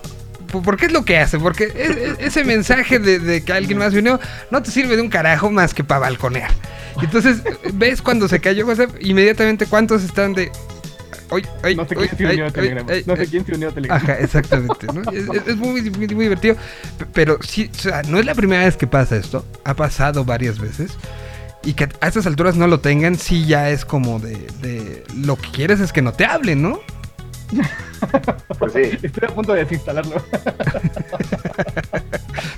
[0.51, 1.39] ¿Por qué es lo que hace?
[1.39, 4.19] Porque e- e- ese mensaje de, que alguien más vino
[4.51, 6.51] no te sirve de un carajo más que para balconear.
[7.01, 7.41] Entonces,
[7.73, 10.51] ves cuando se cayó WhatsApp, inmediatamente cuántos están de...
[11.31, 12.85] Ay, ay, No sé ay, quién se unió a Telegram.
[12.89, 13.27] ay, No sé ay.
[13.27, 13.97] quién se unió a Telegram.
[13.97, 14.87] Ajá, exactamente.
[14.87, 15.01] ¿no?
[15.11, 16.55] Es, es- es muy, muy, muy divertido.
[17.13, 19.45] Pero sí, o sea, no es la primera vez que pasa esto.
[19.63, 20.91] Ha pasado varias veces.
[21.65, 25.37] Y que a estas alturas no lo tengan, sí ya es como de, de lo
[25.37, 26.79] que quieres es que no te hablen, ¿no?
[28.59, 28.81] Pues sí.
[29.01, 30.21] Estoy a punto de desinstalarlo.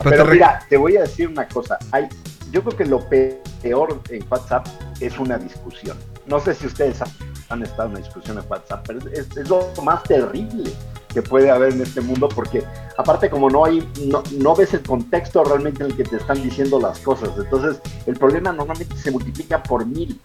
[0.04, 1.78] Pero te re- mira, te voy a decir una cosa.
[1.92, 2.08] Hay,
[2.52, 4.68] yo creo que lo pe- peor en WhatsApp
[5.00, 5.98] es una discusión.
[6.28, 7.08] No sé si ustedes ha-
[7.50, 10.72] han estado en una discusión en WhatsApp, pero es, es lo más terrible
[11.14, 12.62] que puede haber en este mundo porque
[12.98, 16.44] aparte como no hay no, no ves el contexto realmente en el que te están
[16.44, 20.20] diciendo las cosas entonces el problema normalmente se multiplica por mil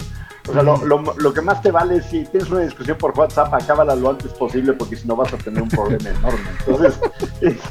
[0.48, 3.16] o sea, lo, lo- lo que más te vale es si tienes una discusión por
[3.16, 6.40] WhatsApp, acábala lo antes posible porque si no vas a tener un problema enorme.
[6.66, 6.98] Entonces,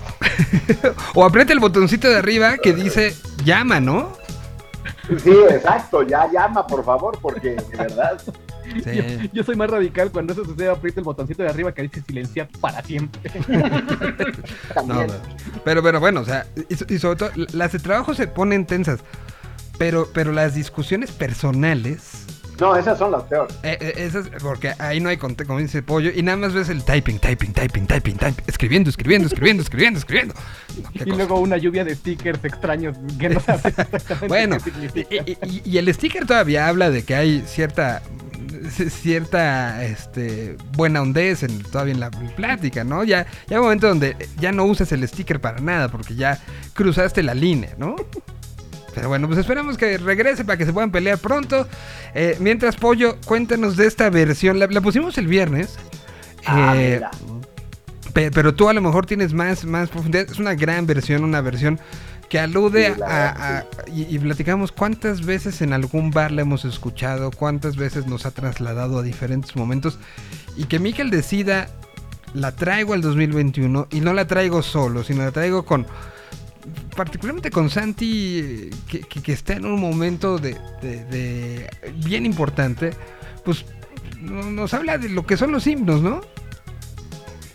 [1.16, 4.14] O aprieta el botoncito de arriba que dice llama, ¿no?
[5.18, 8.22] Sí, exacto, ya llama, por favor, porque de verdad.
[8.84, 8.92] Sí.
[8.96, 10.12] Yo, yo soy más radical.
[10.12, 13.32] Cuando eso sucede, aprieto el botoncito de arriba que dice silenciar para siempre.
[14.86, 15.06] No.
[15.66, 19.00] Pero, pero bueno, o sea, y, y sobre todo, las de trabajo se ponen tensas.
[19.78, 22.26] Pero, pero las discusiones personales,
[22.60, 23.56] No, esas son las peores.
[23.64, 26.70] eh, eh, esas, porque ahí no hay contexto, como dice Pollo, y nada más ves
[26.70, 30.34] el typing, typing, typing, typing, typing, escribiendo, escribiendo, escribiendo, escribiendo, escribiendo.
[30.84, 31.16] No, Y cosa.
[31.16, 35.16] luego una lluvia de stickers extraños que no sabes exactamente Bueno, qué significa.
[35.26, 38.02] y, y- y el sticker todavía habla de que hay cierta
[38.90, 43.04] cierta este buena hondez en todavía en la plática, ¿no?
[43.04, 46.40] Ya ya hay un momento donde ya no usas el sticker para nada porque ya
[46.74, 47.96] cruzaste la línea, ¿no?
[49.00, 51.68] Pero bueno, pues esperamos que regrese para que se puedan pelear pronto.
[52.14, 54.60] Eh, mientras, Pollo, cuéntanos de esta versión.
[54.60, 55.78] La, la pusimos el viernes.
[56.46, 57.02] Ah, Eh.
[58.14, 60.26] Pe- pero tú a lo mejor tienes más, más profundidad.
[60.30, 61.80] Es una gran versión, una versión
[62.28, 67.32] que alude Sí, a, y, y platicamos cuántas veces en algún bar la hemos escuchado,
[67.32, 69.98] cuántas veces nos ha trasladado a diferentes momentos
[70.56, 71.70] y que Miquel decida
[72.36, 75.88] la traigo al 2021 y no la traigo solo, sino la traigo con
[76.96, 81.70] particularmente con Santi que, que- que está en un momento de, de- de
[82.06, 82.92] bien importante,
[83.46, 83.66] pues
[84.20, 86.22] no- nos habla de lo que son los himnos, ¿no?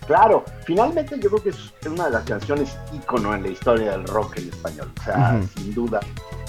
[0.06, 4.04] Claro, finalmente yo creo que es una de las canciones ícono en la historia del
[4.04, 4.90] rock en español.
[5.00, 6.00] O sea, sin duda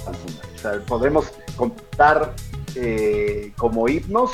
[0.05, 0.39] alguna.
[0.55, 2.33] O sea, podemos contar
[2.75, 4.31] eh, como himnos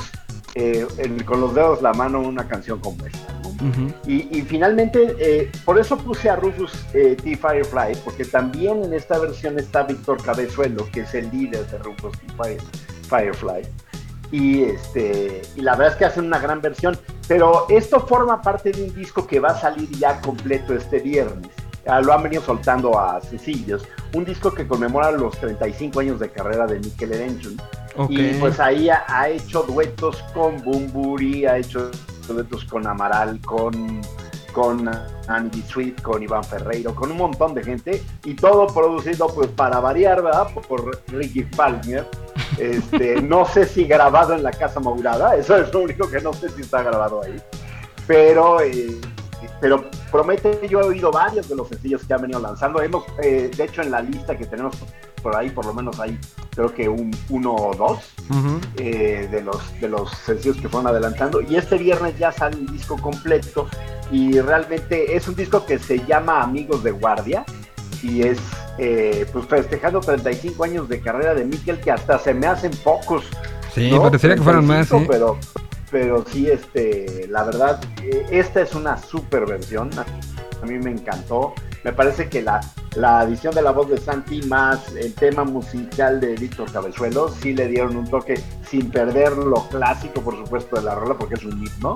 [0.56, 3.34] eh, en- con los dedos la mano una canción como esta.
[3.42, 3.50] ¿no?
[3.70, 3.94] Ujú.
[4.08, 7.36] Y, y finalmente, eh, por eso puse a Rufus eh, T.
[7.38, 12.12] Firefly, porque también en esta versión está Víctor Cabezuelo, que es el líder de Rufus
[12.20, 12.26] T.
[12.38, 12.62] Fire-
[13.10, 13.62] Firefly.
[14.32, 16.98] Y, este, y la verdad es que hacen una gran versión,
[17.28, 21.52] pero esto forma parte de un disco que va a salir ya completo este viernes.
[21.86, 23.84] Ah, lo han venido soltando a sencillos.
[24.14, 27.12] Un disco que conmemora los 35 años de carrera de Mikel
[28.10, 31.92] Y pues ahí ha, ha hecho duetos con Bumburi, ha hecho
[32.28, 34.02] duetos con Amaral, con,
[34.54, 34.90] con
[35.28, 38.04] Andy Sweet, con Iván Ferreiro, con un montón de gente.
[38.24, 40.48] Y todo producido, pues para variar, ¿verdad?
[40.68, 42.08] Por Ricky Palmer.
[42.58, 46.34] Este, no sé si grabado en la Casa Mourada, eso es lo único que no
[46.34, 47.42] sé si está grabado ahí.
[48.08, 49.00] Pero, eh,
[49.60, 52.82] pero promete, yo he oído varios de los sencillos que han venido lanzando.
[52.82, 54.76] Hemos, eh, de hecho, en la lista que tenemos
[55.22, 56.18] por ahí, por lo menos hay,
[56.52, 58.00] creo que un uno o dos
[58.78, 61.42] eh, de, los, de los sencillos que fueron adelantando.
[61.42, 63.68] Y este viernes ya sale un disco completo
[64.12, 67.46] y realmente es un disco que se llama Amigos de Guardia
[68.04, 68.40] y es
[68.78, 73.26] eh, pues festejando 35 años de carrera de Mikel, que hasta se me hacen pocos.
[73.74, 74.02] Sí, ¿no?
[74.02, 75.08] parecería que fueran más, 35, sí.
[75.10, 75.38] Pero,
[75.92, 79.90] pero sí, este, la verdad, eh, esta es una super versión.
[80.62, 81.54] A mí me encantó.
[81.84, 82.60] Me parece que la,
[82.96, 87.54] la edición de la voz de Santi más el tema musical de Víctor Cabezuelo sí
[87.54, 88.40] le dieron un toque
[88.70, 91.94] sin perder lo clásico, por supuesto, de la rola, porque es un himno.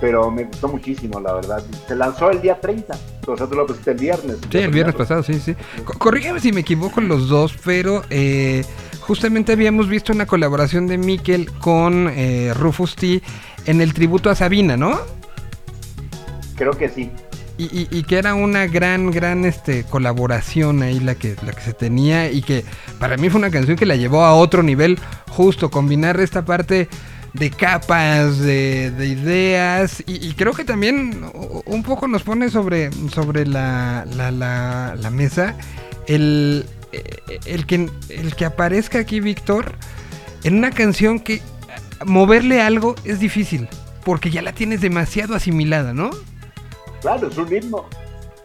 [0.00, 1.60] Pero me gustó muchísimo, la verdad.
[1.88, 2.96] Se lanzó el día 30.
[3.26, 4.36] O sea, tú lo pusiste el viernes.
[4.48, 5.56] Sí, el viernes pasado, sí, sí.
[5.84, 8.64] Co- Corrígeme si me equivoco los dos, pero eh,
[9.00, 13.20] justamente habíamos visto una colaboración de Mikel con eh, Rufus T
[13.66, 15.00] en el tributo a Sabina, ¿no?
[16.54, 17.10] Creo que sí.
[17.58, 21.60] Y, y- y que era una gran, gran este, colaboración ahí la que, la que
[21.60, 22.64] se tenía y que
[23.00, 24.96] para mí fue una canción que la llevó a otro nivel,
[25.28, 26.88] justo combinar esta parte
[27.34, 31.20] de capas, de, de ideas y, creo que también
[31.66, 35.56] un poco nos pone sobre, sobre la, la, la- la mesa
[36.06, 37.02] el, eh,
[37.44, 39.72] el, que, el que aparezca aquí Víctor
[40.44, 41.42] en una canción que
[42.06, 43.68] moverle algo es difícil
[44.04, 46.10] porque ya la tienes demasiado asimilada, ¿no?
[47.00, 47.86] Claro, es un himno.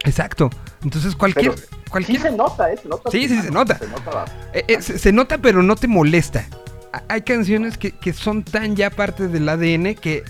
[0.06, 0.50] Exacto.
[0.84, 1.54] Entonces cualquier...
[1.56, 2.78] Pero Sí cualquier se nota, ¿eh?
[2.82, 3.12] Se nota.
[3.12, 3.78] Sí, sí, se nota.
[3.78, 6.46] Se nota eh, eh, se, se nota pero no te molesta.
[6.92, 10.24] Ha- Hay canciones que, que son tan ya parte del ADN que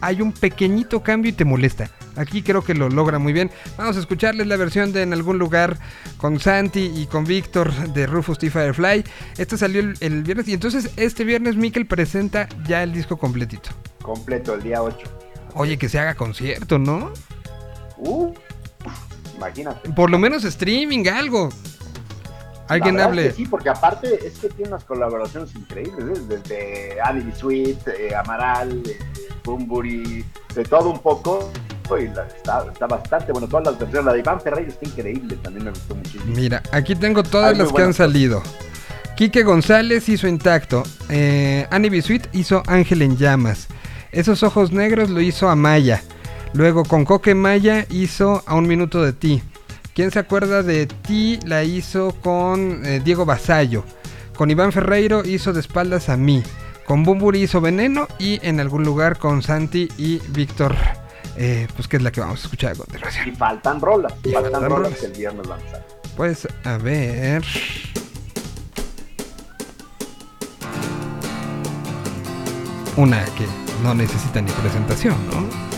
[0.00, 1.90] hay un pequeñito cambio y te molesta.
[2.16, 3.50] Aquí creo que lo logra muy bien.
[3.76, 5.78] Vamos a escucharles la versión de En algún lugar
[6.16, 8.50] con Santi y con Víctor de Rufus T.
[8.50, 9.04] Firefly.
[9.38, 13.70] Esto salió el, el viernes y entonces este viernes Mikel presenta ya el disco completito.
[14.02, 14.96] Completo, el día 8.
[15.54, 17.12] Oye, que se haga concierto, ¿no?
[18.04, 18.32] Uh,
[19.36, 19.88] imagínate.
[19.90, 21.48] Por lo menos streaming, algo.
[22.68, 23.26] Alguien hable.
[23.26, 26.22] es que sí, porque aparte es que tiene unas colaboraciones increíbles, ¿eh?
[26.28, 28.98] desde Annie Sweet, eh, Amaral, eh,
[29.44, 30.24] Bumburi,
[30.54, 31.50] de todo un poco.
[32.00, 33.46] Y la- está, está bastante bueno.
[33.48, 36.24] Todas las versiones, la de Iván Ferreira está increíble, también me gustó muchísimo.
[36.34, 38.42] Mira, aquí tengo todas las que han salido.
[39.16, 40.84] Quique González hizo Intacto.
[41.10, 43.66] Eh, Annie Bisuit hizo Ángel en Llamas.
[44.12, 46.02] Esos ojos negros lo hizo Amaya.
[46.54, 49.42] Luego con Coque Maya hizo A un minuto de ti.
[49.94, 51.38] ¿Quién se acuerda de ti?
[51.46, 53.84] La hizo con eh, Diego Basallo.
[54.36, 56.42] Con Iván Ferreiro hizo De espaldas a mí.
[56.86, 58.06] Con Bumburi hizo Veneno.
[58.18, 60.74] Y en algún lugar con Santi y Víctor.
[61.36, 63.28] eh, pues que es la que vamos a escuchar a continuación.
[63.28, 65.00] Y faltan rolas, Y faltan, faltan rolas rolas.
[65.00, 66.16] que el viernes van a.
[66.16, 67.42] Pues a ver.
[72.96, 73.46] Una que
[73.82, 75.71] no necesita ni presentación, ¿no?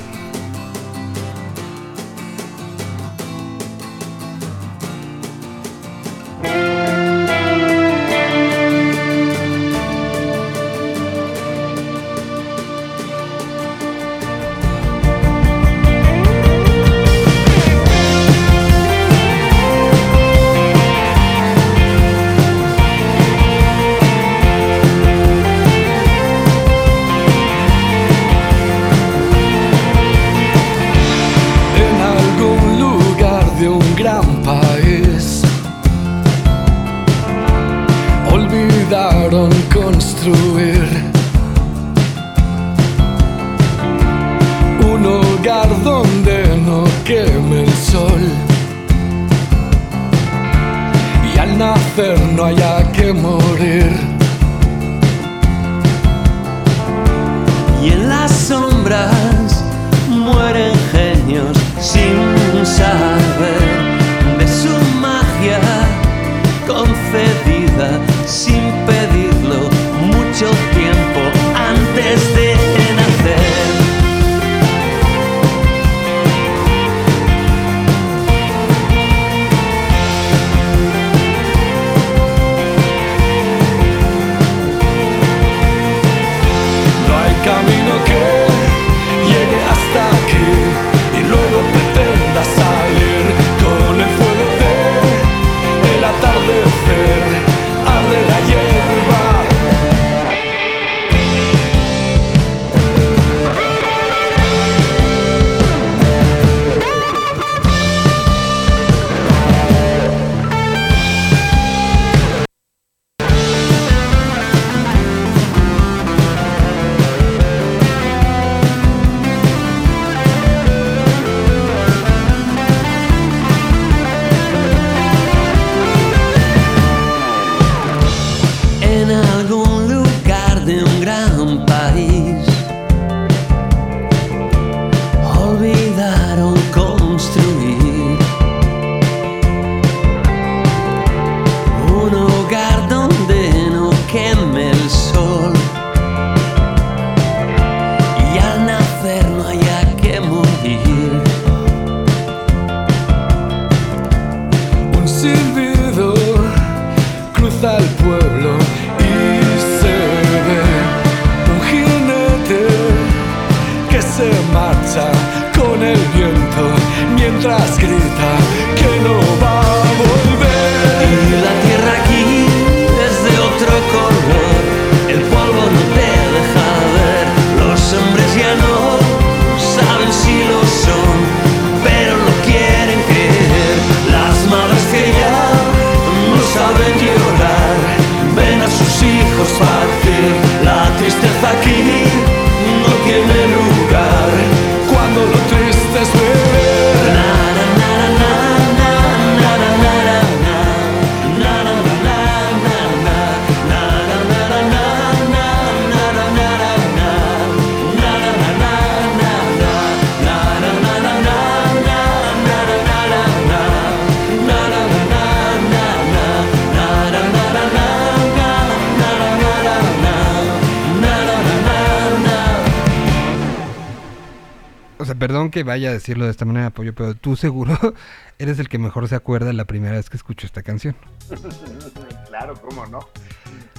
[225.54, 227.78] Que vaya a decirlo de esta manera, Pollo, pero tú seguro
[228.40, 230.96] eres el que mejor se acuerda la primera vez que escuchó esta canción.
[232.26, 232.98] claro, cómo no.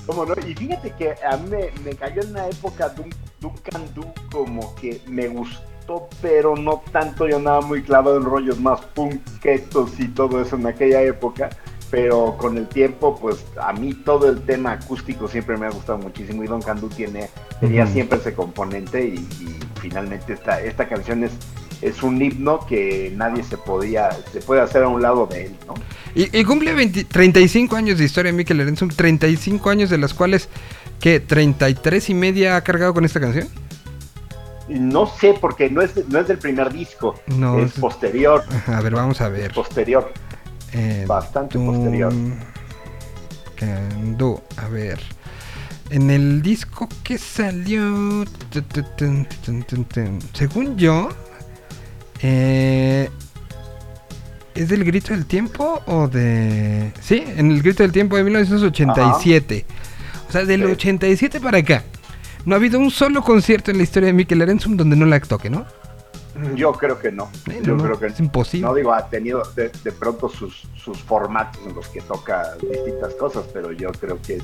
[0.05, 0.33] ¿Cómo no?
[0.47, 4.73] Y fíjate que a mí me, me cayó en una época Dun- Duncan Du como
[4.75, 7.27] que me gustó, pero no tanto.
[7.27, 11.49] Yo andaba muy clavado en rollos más punketos y todo eso en aquella época.
[11.91, 15.97] Pero con el tiempo, pues a mí todo el tema acústico siempre me ha gustado
[15.97, 16.43] muchísimo.
[16.43, 19.05] Y Duncan Du tiene, tenía siempre ese componente.
[19.05, 21.33] Y, y finalmente esta, esta canción es,
[21.81, 25.55] es un himno que nadie se podía, se puede hacer a un lado de él,
[25.67, 25.73] ¿no?
[26.15, 30.47] Y, y cumple 20 35 años de historia Mikel Erenzum, 35 años de los cuales,
[30.99, 31.25] ¿qué?
[31.25, 33.47] ¿33 y media ha cargado con esta canción?
[34.69, 38.81] No sé, porque no es, no es del primer disco, No, es es- posterior, a
[38.81, 39.53] ver, vamos a ver.
[39.53, 40.11] posterior.
[40.73, 42.13] Eh, Bastante posterior.
[44.57, 44.99] A ver.
[45.89, 48.25] En el disco que salió.
[50.33, 51.09] Según yo.
[52.27, 53.09] Eh,
[54.55, 56.91] ¿Es del Grito del Tiempo o de.?
[57.01, 59.65] Sí, en el Grito del Tiempo de 1987.
[60.29, 60.71] O sea, del Sí.
[60.71, 61.83] 87 para acá.
[62.45, 65.19] No ha habido un solo concierto en la historia de Mikel Erenzum donde no la
[65.19, 65.65] toque, ¿no?
[66.55, 67.29] Yo creo que no.
[67.49, 68.67] Eh, Yo no, creo que es imposible.
[68.67, 73.13] No digo, ha tenido de, de pronto sus, sus formatos en los que toca distintas
[73.15, 74.43] cosas, pero yo creo que es,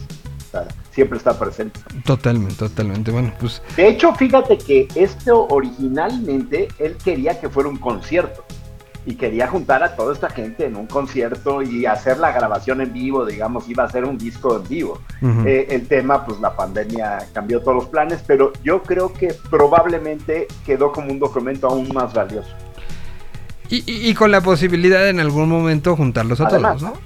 [0.52, 1.80] está- siempre está presente.
[2.06, 3.12] Totalmente, totalmente.
[3.12, 3.62] Bueno, pues.
[3.76, 8.43] De hecho, fíjate que esto originalmente él quería que fuera un concierto
[9.06, 12.93] y quería juntar a toda esta gente en un concierto y hacer la grabación en
[12.93, 15.02] vivo, digamos, iba a ser un disco en vivo.
[15.45, 20.47] Eh, el tema, pues la pandemia cambió todos los planes, pero yo creo que probablemente
[20.66, 22.49] quedó como un documento aún más valioso.
[23.70, 26.78] Y, y- y con la posibilidad de en algún momento juntarlos a Además.
[26.78, 26.99] todos, ¿no?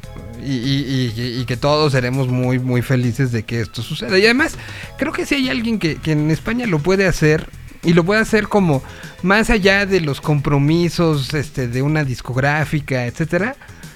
[0.45, 4.17] Y, y- que todos seremos muy, muy felices de que esto suceda.
[4.17, 4.57] Y además,
[4.97, 7.47] creo que si hay alguien que, en España lo puede hacer,
[7.83, 8.81] y lo puede hacer como
[9.21, 13.55] más allá de los compromisos este, de una discográfica, etcétera.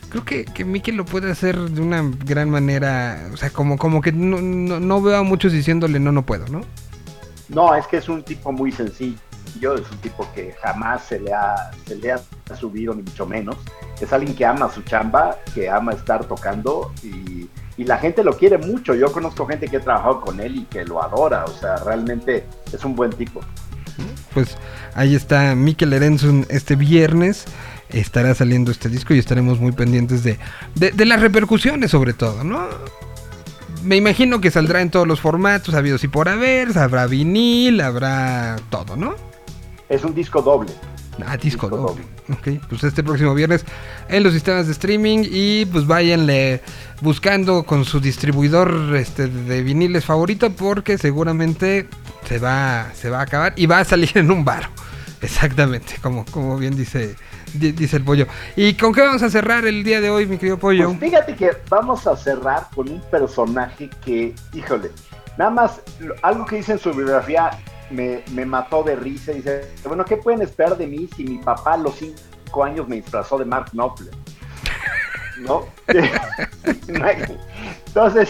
[0.10, 3.30] Creo que, que Mikel lo puede hacer de una gran manera.
[3.34, 6.62] O sea, como, como que no, no veo a muchos diciéndole no, no puedo, ¿no?
[7.48, 9.18] No, es que es un tipo muy sencillo,
[9.56, 12.20] es un tipo que jamás se le ha, se le ha
[12.60, 13.58] subido, ni mucho menos.
[14.00, 18.38] Es alguien que ama su chamba, que ama estar tocando y, y la gente lo
[18.38, 18.96] quiere mucho.
[18.96, 22.46] Yo conozco gente que ha trabajado con él y que lo adora, o sea, realmente
[22.72, 23.42] es un buen tipo.
[24.34, 24.58] Pues
[24.96, 27.46] ahí está Mikel Erenzun este viernes.
[27.90, 30.38] Estará saliendo este disco y estaremos muy pendientes de,
[30.76, 32.68] de, de las repercusiones sobre todo, ¿no?
[33.84, 38.58] Me imagino que saldrá en todos los formatos, habidos y por haber, habrá vinil, habrá
[38.70, 39.16] todo, ¿no?
[39.90, 40.72] Es un disco doble.
[41.26, 42.04] Ah, disco, Disco doble.
[42.32, 43.66] Ok, pues este próximo viernes
[44.08, 46.62] en los sistemas de streaming y pues váyanle
[47.02, 51.88] buscando con su distribuidor este, de viniles favorito porque seguramente
[52.26, 54.70] se va, se va a acabar y va a salir en un bar.
[55.22, 57.16] Exactamente, como, como bien dice,
[57.54, 58.26] di- dice el pollo.
[58.56, 60.88] ¿Y con qué vamos a cerrar el día de hoy, mi querido pollo?
[60.98, 64.92] Pues fíjate que vamos a cerrar con un personaje que, híjole,
[65.38, 65.82] nada más,
[66.22, 67.50] algo que dice en su biografía
[67.90, 69.32] me, me mató de risa.
[69.32, 72.98] Dice, bueno, ¿qué pueden esperar de mí si mi papá a los cinco años me
[72.98, 74.14] disfrazó de Mark Knopfler?
[75.40, 75.66] ¿No?
[77.88, 78.30] Entonces,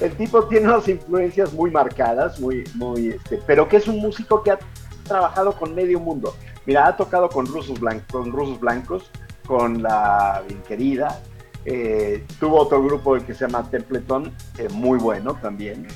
[0.00, 4.42] el tipo tiene unas influencias muy marcadas, muy, muy, este, pero que es un músico
[4.42, 4.58] que ha
[5.04, 6.34] trabajado con medio mundo.
[6.66, 9.10] Mira, ha tocado con rusos blancos, con rusos blancos,
[9.46, 11.20] con la bien querida.
[11.64, 15.86] eh, tuvo otro grupo que se llama Templeton, eh, muy bueno también.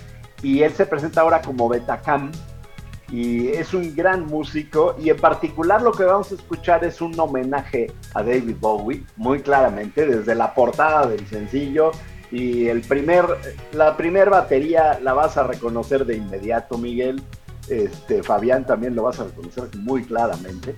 [0.43, 2.33] Y él se presenta ahora como Betacam.
[3.13, 4.97] Y es un gran músico.
[4.99, 9.41] Y en particular lo que vamos a escuchar es un homenaje a David Bowie, muy
[9.41, 11.93] claramente, desde la portada del sencillo.
[12.31, 13.27] Y el primer,
[13.73, 17.23] la primer batería la vas a reconocer de inmediato, Miguel.
[17.69, 20.75] Este, Fabián también lo vas a reconocer muy claramente.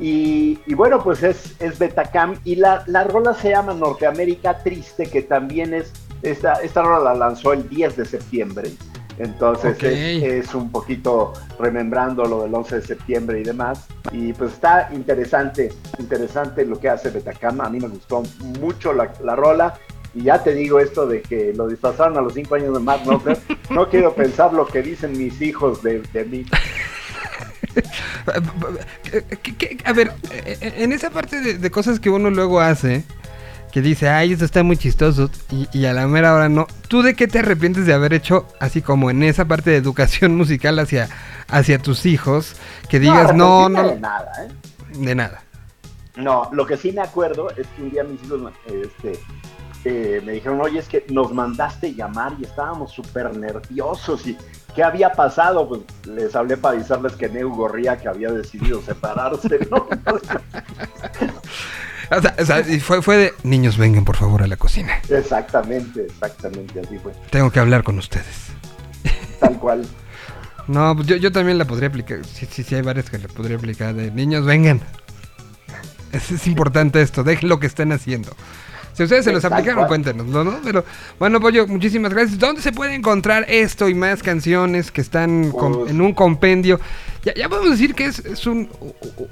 [0.00, 5.22] Y, bueno, pues es, es Betacam y la, la rola se llama Norteamérica Triste, que
[5.22, 8.72] también es, esta, esta rola la lanzó el 10 de septiembre.
[9.18, 13.86] Entonces es, es un poquito remembrando lo del 11 de septiembre y demás.
[14.12, 17.60] Y pues está interesante, interesante lo que hace Betacam.
[17.60, 18.22] A mí me gustó
[18.60, 19.74] mucho la, la rola.
[20.14, 23.02] Y ya te digo esto de que lo disfrazaron a los 5 años de Mark
[23.04, 23.38] Knopfler.
[23.70, 26.44] No quiero pensar lo que dicen mis hijos de, de mí.
[29.42, 30.12] ¿Qué- qué- A ver,
[30.60, 33.04] en esa parte de, de cosas que uno luego hace,
[33.74, 36.68] que dice, ay, esto está muy chistoso, y, y a la mera hora no.
[36.86, 40.36] ¿Tú de qué te arrepientes de haber hecho, así como en esa parte de educación
[40.36, 41.08] musical hacia,
[41.48, 42.54] hacia tus hijos,
[42.88, 44.48] que digas, no, arrepentirme no, De nada, ¿eh?
[44.96, 45.42] de nada?
[46.14, 49.18] No, lo que sí me acuerdo es que un día mis hijos este,
[49.84, 54.38] eh, me dijeron, oye, es que nos mandaste llamar y estábamos súper nerviosos y
[54.76, 55.68] ¿qué había pasado?
[55.68, 59.88] Pues les hablé para avisarles que Neu Gorría que había decidido separarse, ¿no?
[62.10, 65.00] O sea, o sea, fue, fue de niños, vengan por favor a la cocina.
[65.08, 68.46] exactamente, exactamente, así fue, Tengo que hablar con ustedes.
[69.40, 69.86] tal cual.
[70.66, 72.24] No, pues yo, yo también la podría aplicar.
[72.24, 73.94] Sí, sí, sí, hay varias que la podría aplicar.
[73.94, 74.80] De niños, vengan.
[76.12, 78.34] Es, es importante esto, dejen lo que estén haciendo.
[78.94, 79.88] Si ustedes se los aplicaron, cual.
[79.88, 80.60] cuéntenoslo, ¿no?
[80.62, 80.84] Pero
[81.18, 82.38] bueno, Pollo, muchísimas gracias.
[82.38, 86.78] ¿Dónde se puede encontrar esto y más canciones que están com- Pues- en un compendio?
[87.24, 88.68] Ya, ya podemos decir que es, es un,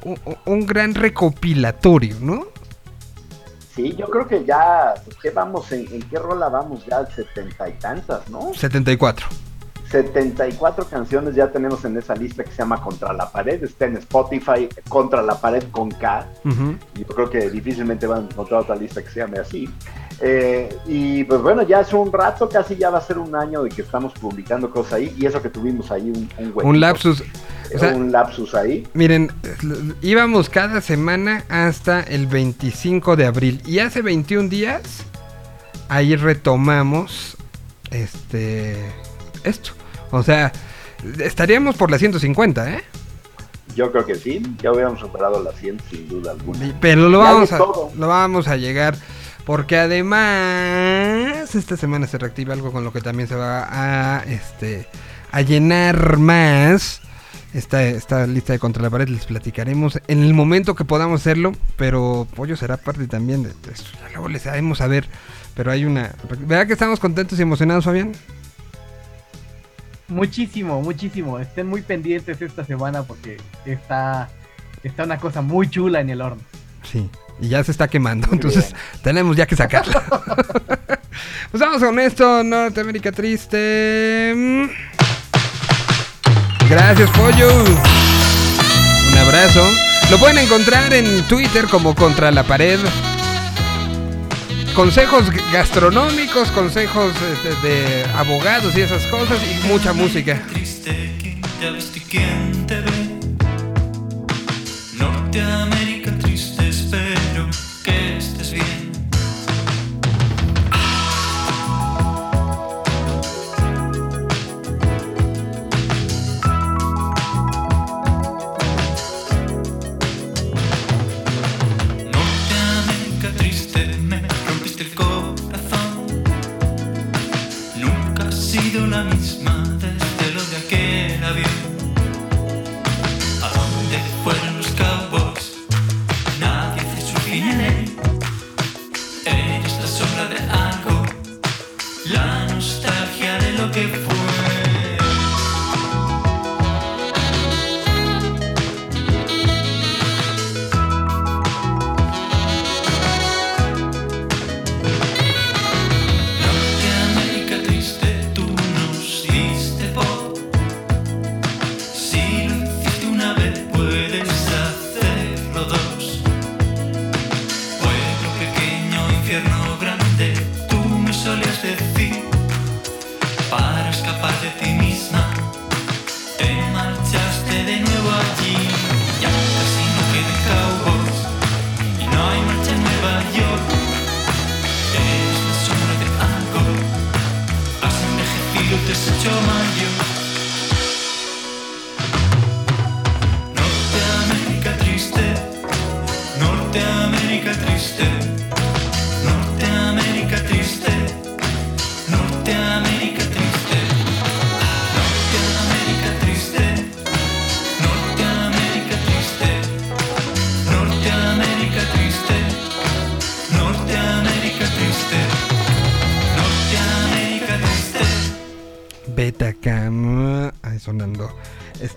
[0.03, 2.49] un, un gran recopilatorio, ¿no?
[3.75, 5.73] Sí, yo creo que ya, pues, ¿qué vamos?
[5.73, 6.85] ¿En, en qué rola vamos?
[6.85, 8.53] Ya setenta y tantas, ¿no?
[8.55, 9.27] 74.
[9.93, 13.99] 74 canciones ya tenemos en esa lista que se llama Contra la Pared, está en
[13.99, 16.26] Spotify, Contra la Pared con K.
[16.45, 16.76] Ujú.
[16.95, 19.68] Yo creo que difícilmente van a encontrar otra lista que se llame así.
[20.20, 23.64] Eh, y pues bueno, ya hace un rato, casi ya va a ser un año
[23.64, 26.80] de que estamos publicando cosas ahí, y eso que tuvimos ahí un, un, huequito, Un
[26.80, 27.22] lapsus.
[27.74, 28.86] O sea, un lapsus ahí.
[28.95, 29.30] Miren,
[30.01, 33.62] íbamos cada semana hasta el 25 de abril.
[33.66, 35.05] Y hace 21 días,
[35.88, 37.36] ahí retomamos
[37.90, 38.76] este
[39.45, 39.72] esto.
[40.13, 40.53] O sea,
[41.19, 42.85] estaríamos por las 150, ¿eh?
[43.75, 46.77] Yo creo que sí, ya hubiéramos superado las 100 sin duda alguna.
[46.81, 47.91] Pero lo vamos, a, todo.
[47.97, 48.95] lo vamos a llegar.
[49.47, 54.87] Porque además, esta semana se reactiva algo con lo que también se va a, este,
[55.33, 57.01] a llenar más.
[57.55, 61.53] Esta, esta lista de Contra la Pared les platicaremos en el momento que podamos hacerlo.
[61.77, 63.85] Pero Pollo será parte también de eso.
[64.01, 65.09] Ya luego les haremos saber.
[65.55, 66.15] Pero hay una.
[66.47, 68.13] ¿Verdad que estamos contentos y emocionados, Fabián?
[70.09, 71.39] Muchísimo, muchísimo.
[71.39, 74.29] Estén muy pendientes esta semana porque está,
[74.83, 76.43] está una cosa muy chula en el horno.
[76.83, 77.09] Sí,
[77.41, 78.83] y ya se está quemando, Muy entonces bien.
[79.03, 80.03] tenemos ya que sacarla.
[81.51, 84.69] pues vamos con esto, Norteamérica Triste.
[86.69, 87.65] Gracias, Pollo.
[89.11, 89.71] Un abrazo.
[90.11, 92.79] Lo pueden encontrar en Twitter como Contra la Pared.
[94.75, 100.43] Consejos gastronómicos, consejos este, de abogados y esas cosas y mucha música.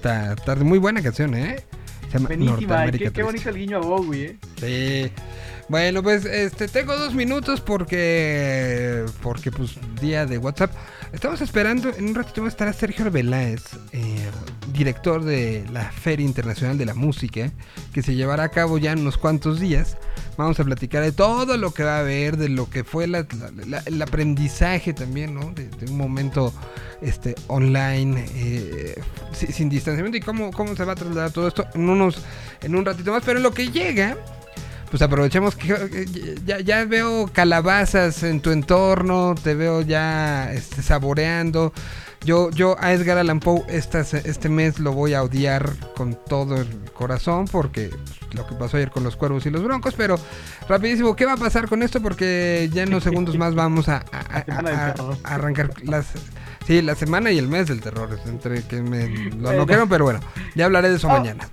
[0.06, 0.64] Esta tarde.
[0.64, 1.58] Muy buena canción, ¿eh?
[2.12, 5.12] Se llama Norteamérica qué, qué bonito el guiño a Bowie, ¿eh?
[5.12, 5.22] Sí.
[5.68, 10.72] Bueno, pues este tengo dos minutos porque porque pues día de WhatsApp.
[11.12, 14.30] Estamos esperando, en un ratito va a estar Sergio Arbeláez, eh,
[14.74, 17.51] director de la Feria Internacional de la Música,
[17.93, 19.97] que se llevará a cabo ya en unos cuantos días.
[20.38, 23.26] Vamos a platicar de todo lo que va a haber, de lo que fue la-
[23.39, 25.51] la- la- el aprendizaje también, ¿no?
[25.51, 26.53] De, de un momento
[27.01, 29.01] este online, eh,
[29.33, 32.17] si- sin distanciamiento y cómo, cómo se va a trasladar todo esto en unos
[32.61, 33.23] en un ratito más.
[33.25, 34.17] Pero en lo que llega,
[34.89, 40.81] pues aprovechemos que eh, ya, ya veo calabazas en tu entorno, te veo ya este,
[40.81, 41.73] saboreando.
[42.23, 46.67] Yo, yo a Edgar Allan Poe este mes lo voy a odiar con todo el
[46.91, 47.91] corazón porque
[48.31, 50.15] lo que pasó ayer con los cuervos y los broncos, pero
[50.67, 52.01] rapidísimo, ¿qué va a pasar con esto?
[52.01, 53.97] Porque ya en unos segundos más vamos a
[55.23, 56.07] arrancar las...
[56.66, 59.07] Sí, la semana y el mes del terror, entre que me
[59.38, 60.20] lo anotaron, pero bueno,
[60.55, 61.20] ya hablaré de eso Ah.
[61.20, 61.47] mañana.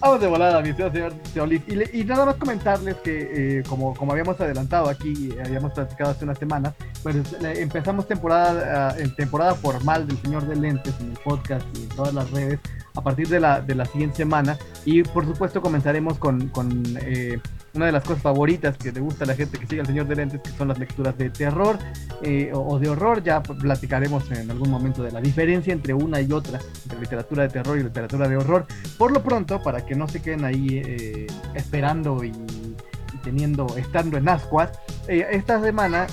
[0.00, 1.62] Vamos de volada, mi señor Solís.
[1.66, 6.10] Y, y nada más comentarles que, eh, como, como habíamos adelantado aquí, eh, habíamos platicado
[6.10, 11.18] hace una semana, pues empezamos temporada, ah, temporada formal del Señor de Lentes en el
[11.24, 12.60] podcast y en todas las redes
[12.94, 14.58] a partir de la, de la siguiente semana.
[14.84, 17.40] Y por supuesto comenzaremos con, con, eh,
[17.74, 20.06] una de las cosas favoritas que le gusta a la gente que sigue al Señor
[20.06, 21.78] de Lentes, que son las lecturas de terror
[22.22, 23.22] eh, o, o de horror.
[23.22, 27.48] Ya platicaremos en algún momento de la diferencia entre una y otra, entre literatura de
[27.48, 28.66] terror y literatura de horror.
[28.96, 34.16] Por lo pronto, para que no se queden ahí eh, esperando y, y teniendo, estando
[34.16, 34.70] en ascuas,
[35.08, 36.06] eh, esta semana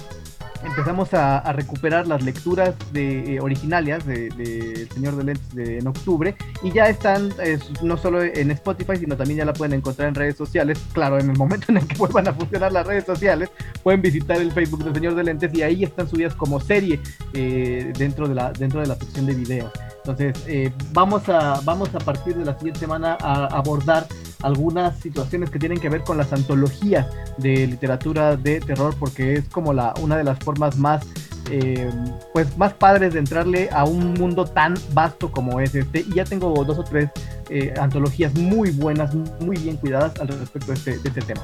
[0.64, 6.36] empezamos a, recuperar las lecturas de, eh, originales de, Señor de Lentes de, en octubre
[6.64, 7.34] y ya están
[7.82, 10.80] no solo en Spotify, sino también ya la pueden encontrar en redes sociales.
[10.94, 13.50] Claro, en el momento en el que vuelvan a funcionar las redes sociales,
[13.84, 17.00] pueden visitar el Facebook del Señor de Lentes y ahí están subidas como serie
[17.34, 19.72] eh, dentro, de la, dentro de la sección de videos.
[20.04, 24.08] Entonces, eh, vamos, a, vamos a partir de la siguiente semana a abordar
[24.42, 27.06] algunas situaciones que tienen que ver con las antologías
[27.38, 31.06] de literatura de terror, porque es como la, una de las formas más,
[31.52, 31.88] eh,
[32.34, 36.00] pues más padres de entrarle a un mundo tan vasto como es este.
[36.00, 37.12] Y ya tengo dos o tres
[37.52, 41.42] eh, antologías muy buenas, muy bien cuidadas al respecto de este, este tema.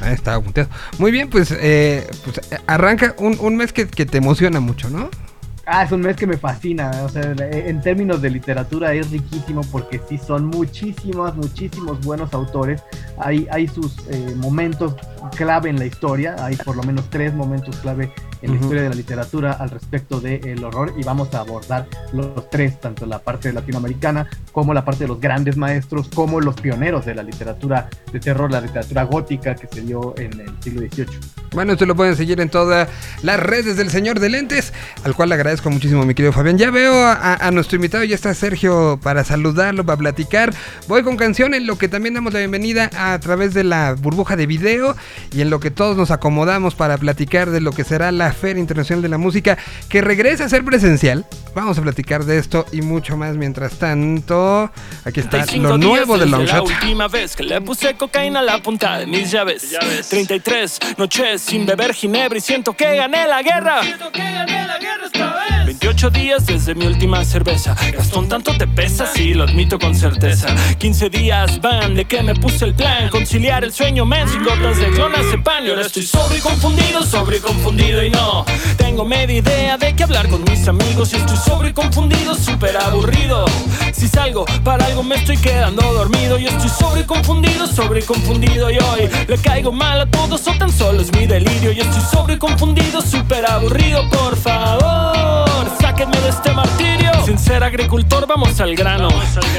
[0.00, 0.68] Ahí está, apuntado.
[0.98, 5.08] Muy bien, pues, eh, pues arranca un, un mes que, que te emociona mucho, ¿no?
[5.70, 6.90] Ah, es un mes que me fascina.
[7.04, 12.82] O sea, en términos de literatura es riquísimo porque sí son muchísimos, muchísimos buenos autores.
[13.18, 14.94] Hay, sus eh, momentos
[15.36, 16.36] clave en la historia.
[16.40, 18.10] Hay por lo menos tres momentos clave
[18.42, 18.64] en la Ujú.
[18.64, 23.06] historia de la literatura al respecto del horror y vamos a abordar los tres, tanto
[23.06, 27.22] la parte latinoamericana como la parte de los grandes maestros, como los pioneros de la
[27.22, 31.06] literatura de terror, la literatura gótica que se dio en el siglo XVIII.
[31.52, 32.88] Bueno, esto lo pueden seguir en todas
[33.22, 34.72] las redes del Señor de Lentes,
[35.04, 36.58] al cual le agradezco muchísimo, mi querido Fabián.
[36.58, 40.52] Ya veo a, a- a nuestro invitado, ya está Sergio para saludarlo, para platicar.
[40.88, 44.36] Voy con canción en lo que también damos la bienvenida a través de la burbuja
[44.36, 44.94] de video
[45.32, 48.60] y en lo que todos nos acomodamos para platicar de lo que será la Feria
[48.60, 49.58] Internacional de la Música,
[49.88, 51.26] que regresa a ser presencial.
[51.54, 53.36] Vamos a platicar de esto y mucho más.
[53.36, 54.70] Mientras tanto,
[55.04, 56.66] aquí está 35 lo nuevo de desde la Longshot.
[56.68, 59.76] última vez que le puse cocaína a la punta de mis llaves.
[60.08, 63.80] 33 noches sin beber ginebra y siento que gané la guerra.
[65.66, 67.74] 28 días desde mi última cerveza.
[67.92, 70.48] Gastón, tanto te pesa, sí, lo admito con certeza.
[70.78, 73.08] 15 días van de que me puse el plan.
[73.10, 75.66] Conciliar el sueño, men, sin gotas de clonazepam.
[75.66, 78.17] Y ahora estoy sobre y confundido, sobre y confundido y no.
[78.76, 81.12] Tengo media idea de qué hablar con mis amigos.
[81.12, 83.44] Estoy sobre confundido, súper aburrido.
[83.92, 86.38] Si salgo para algo me estoy quedando dormido.
[86.38, 88.70] Y estoy sobre confundido, sobre confundido.
[88.70, 91.72] Y hoy le caigo mal a todos o tan solo es mi delirio.
[91.72, 94.08] Y estoy sobre confundido, súper aburrido.
[94.10, 95.68] Por favor,
[95.98, 97.10] sáquenme de este martirio.
[97.24, 99.08] Sin ser agricultor, vamos al grano.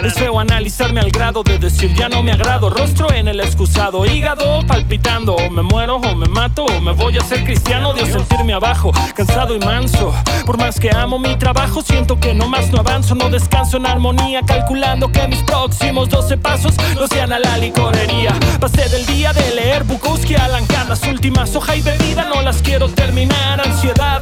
[0.03, 2.69] Es feo analizarme al grado de decir ya no me agrado.
[2.69, 5.35] Rostro en el excusado, hígado palpitando.
[5.35, 7.93] O me muero, o me mato, o me voy a ser cristiano.
[7.93, 10.13] Dios sentirme abajo, cansado y manso.
[10.45, 13.15] Por más que amo mi trabajo, siento que no más no avanzo.
[13.15, 18.33] No descanso en armonía, calculando que mis próximos 12 pasos no sean a la licorería.
[18.59, 20.87] Pasé del día de leer Bukowski a Lancar.
[20.87, 23.61] Las últimas hoja y bebida no las quiero terminar.
[23.61, 24.21] Ansiedad,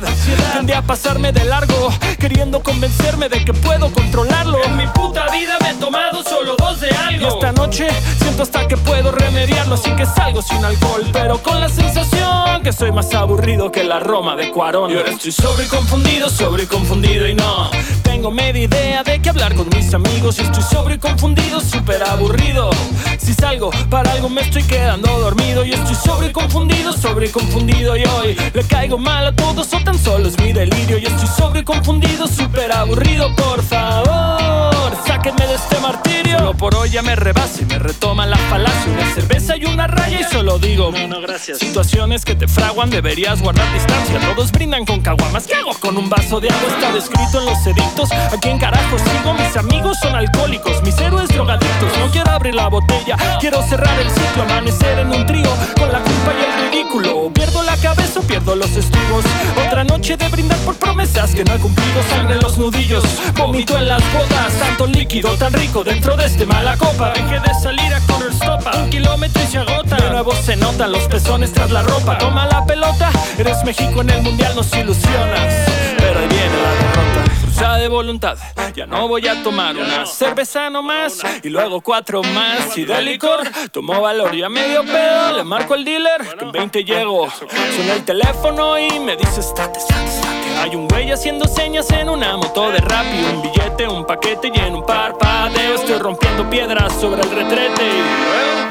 [0.53, 1.89] tendé a pasarme de largo,
[2.20, 4.64] queriendo convencerme de que puedo controlarlo.
[4.64, 7.26] En mi puta vida me he tomado solo dos de algo.
[7.26, 7.88] Y esta noche
[8.20, 12.74] siento hasta que puedo remediarlo, así que salgo sin alcohol, pero con la sensación que
[12.74, 14.91] soy más aburrido que la Roma de Cuarón.
[14.91, 17.70] Y ahora estoy sobre confundido, sobre confundido y no.
[18.18, 22.01] Tengo media idea de qué hablar con mis amigos y estoy sobre y confundido, súper
[22.01, 22.72] aburrido.
[23.20, 27.30] Si salgo para algo me estoy quedando dormido y estoy sobre y confundido, sobre y
[27.30, 31.05] confundido y hoy le caigo mal a todos o tan solo es mi delirio y
[31.05, 36.38] estoy sobre y confundido, súper aburrido, por favor, sáquenme de este martirio.
[36.38, 39.88] Solo por hoy ya me rebasa y me retoma la falacia, una cerveza y una
[39.88, 41.59] raya y solo digo, no, no, gracias.
[41.59, 44.19] Situaciones que te fraguan, deberías guardar distancia.
[44.19, 46.69] Todos brindan con caguamas, ¿qué hago con un vaso de agua?
[46.69, 48.11] Está descrito en los edictos.
[48.11, 49.33] ¿A quién carajo sigo?
[49.33, 51.97] Mis amigos son alcohólicos, mis héroes drogadictos.
[51.99, 55.99] No quiero abrir la botella, quiero cerrar el ciclo, amanecer en un trío con la
[55.99, 57.31] culpa y el ridículo.
[57.33, 59.25] Pierdo la cabeza o pierdo los estribos.
[59.65, 62.01] Otra noche de brindar por promesas que no he cumplido.
[62.09, 63.03] Sangre en los nudillos,
[63.35, 64.53] vomito en las bodas.
[64.78, 67.11] Tanto líquido tan rico dentro de este mala copa.
[67.11, 69.95] Dejé de salir a correr stopa, un kilómetro y se agota.
[69.95, 72.17] De nuevo se notan los pezones tras la ropa.
[72.19, 75.53] Toma la pelota, eres México en el mundial, nos ilusionas.
[75.97, 77.32] Pero ahí viene la derrota.
[77.41, 78.38] Fuerza de voluntad,
[78.75, 82.78] ya no voy a tomar una cerveza nomás y luego cuatro más.
[82.78, 86.51] Y de licor tomo valor y a medio pedo le marco al dealer que en
[86.51, 87.28] 20 llego.
[87.75, 90.36] Suena el teléfono y me dice estate, estate.
[90.60, 94.51] Hay un güey haciendo señas en una moto de rap y un billete, un paquete
[94.53, 97.84] y en un parpadeo estoy rompiendo piedras sobre el retrete.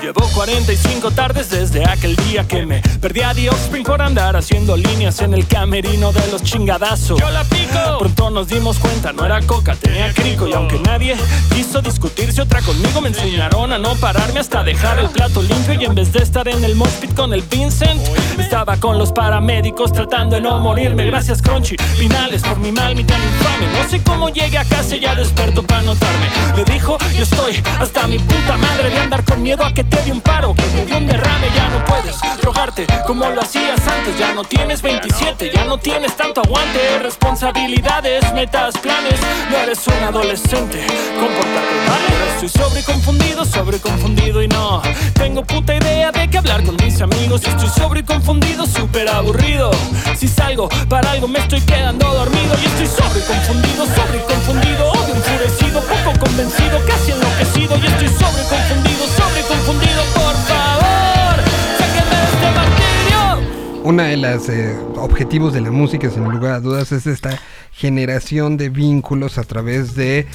[0.03, 4.77] Llevo 45 tardes desde aquel día que me perdí a The Offspring por andar haciendo
[4.77, 7.19] líneas en el camerino de los chingadazos.
[7.19, 7.99] Yo la pico.
[7.99, 11.17] Pronto nos dimos cuenta, no era coca, tenía crico y aunque nadie
[11.55, 15.85] quiso discutirse otra conmigo me enseñaron a no pararme hasta dejar el plato limpio y
[15.87, 18.01] en vez de estar en el moshpit con el Vincent
[18.39, 21.07] estaba con los paramédicos tratando de no morirme.
[21.07, 23.67] Gracias Crunchy, finales por mi mal, mi tan infame.
[23.73, 26.29] No sé cómo llegué a casa y ya desperto para notarme.
[26.57, 30.03] Le dijo, yo estoy hasta mi puta madre de andar con miedo a que te
[30.03, 31.49] dé un paro, que te dé un derrame.
[31.55, 34.19] Ya no puedes drogarte como lo hacías antes.
[34.19, 36.99] Ya no tienes 27, ya no tienes tanto aguante.
[37.01, 39.21] Responsabilidades, metas, planes.
[39.51, 40.87] No eres un adolescente,
[41.19, 42.27] compórtate, ¿vale?
[42.35, 44.83] Estoy sobre confundido, sobre confundido y no
[45.15, 47.43] tengo puta idea de qué hablar con mis amigos.
[47.45, 49.71] Estoy sobre confundido, súper aburrido.
[50.17, 55.15] Si salgo para algo me estoy quedando dormido y estoy sobre confundido, sobre confundido, odio
[55.15, 61.37] enfurecido, poco convencido, casi enloquecido y estoy sobre confundido, sobre confundido, por favor,
[61.79, 63.83] sáquenme de este martirio.
[63.85, 67.39] Una de las eh, objetivos de la música, sin lugar a dudas, es esta
[67.73, 70.27] generación de vínculos a través de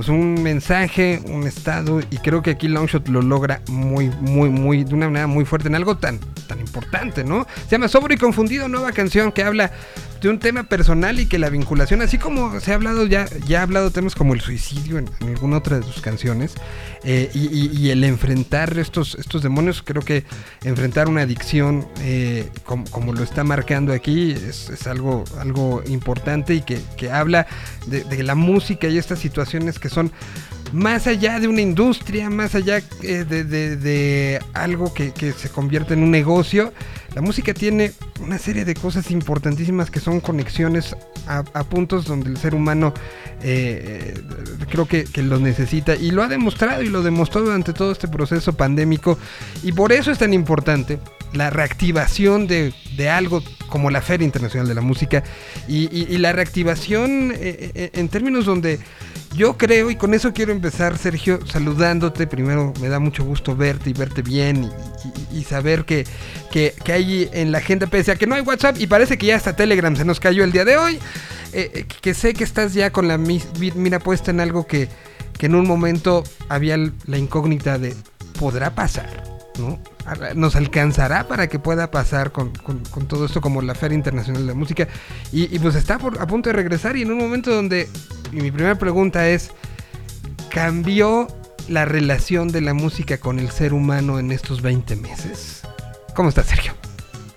[0.00, 4.82] pues un mensaje, un estado, y creo que aquí Longshot lo logra muy, muy, muy,
[4.82, 7.46] de una manera muy fuerte en algo tan, tan importante, ¿no?
[7.64, 9.70] Se llama Sobre y Confundido, nueva canción que habla
[10.22, 13.60] de un tema personal y que la vinculación, así como se ha hablado ya, ya
[13.60, 16.54] ha hablado temas como el suicidio en, alguna otra de sus canciones,
[17.04, 20.24] eh, y, el enfrentar estos, estos demonios, creo que
[20.64, 26.80] enfrentar una adicción eh, como, lo está marcando aquí es, algo, algo importante y que,
[26.96, 27.46] que habla
[27.86, 30.10] de la música y estas situaciones que son
[30.72, 35.48] más allá de una industria, más allá eh, de, de- de algo que, que se
[35.48, 36.72] convierte en un negocio,
[37.14, 37.90] la música tiene
[38.24, 40.94] una serie de cosas importantísimas que son conexiones
[41.26, 42.92] a, puntos donde el ser humano
[43.42, 44.14] eh,
[44.68, 48.06] creo que, que lo necesita y lo ha demostrado y lo demostró durante todo este
[48.08, 49.18] proceso pandémico.
[49.62, 50.98] Y por eso es tan importante
[51.32, 55.22] la reactivación de, de algo como la Feria Internacional de la Música
[55.68, 58.78] y, la reactivación eh, en términos donde
[59.36, 62.26] yo creo, y con eso quiero empezar, Sergio, saludándote.
[62.26, 64.70] Primero, me da mucho gusto verte y verte bien
[65.32, 66.04] y, saber que,
[66.50, 69.26] que, que hay en la agenda, pese a que no hay WhatsApp y parece que
[69.26, 70.98] ya hasta Telegram se nos cayó el día de hoy,
[71.52, 74.88] eh, eh, que sé que estás ya con la mira puesta en algo que,
[75.38, 77.94] que en un momento había la incógnita de,
[78.38, 79.24] ¿podrá pasar?
[79.58, 79.78] ¿No?
[80.34, 84.42] ¿Nos alcanzará para que pueda pasar con, con- con todo esto como la Feria Internacional
[84.42, 84.88] de la Música?
[85.32, 87.88] Y, y pues está por- a punto de regresar y en un momento donde,
[88.32, 89.50] y mi primera pregunta es,
[90.50, 91.28] ¿cambió
[91.68, 95.62] la relación de la música con el ser humano en estos 20 meses?
[96.14, 96.72] ¿Cómo estás, Sergio?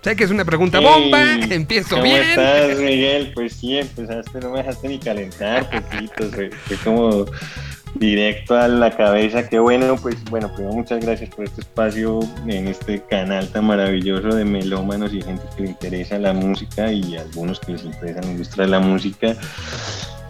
[0.01, 2.23] Sé que es una pregunta bomba, empiezo ¿Cómo bien.
[2.23, 3.31] estás, Miguel?
[3.33, 7.25] Pues sí, empezaste, no me dejaste ni calentar, poquito, fue, fue como
[7.95, 9.47] directo a la cabeza.
[9.47, 14.35] Qué bueno, pues bueno, primero muchas gracias por este espacio en este canal tan maravilloso
[14.35, 18.31] de melómanos y gente que le interesa la música y algunos que les interesa la
[18.31, 19.35] industria de la música.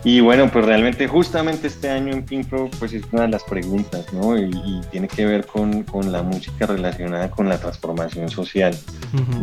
[0.05, 4.05] Y bueno, pues realmente justamente este año en Pinkro pues es una de las preguntas,
[4.11, 4.38] ¿no?
[4.38, 8.78] Y, y tiene que ver con, con la música relacionada con la transformación social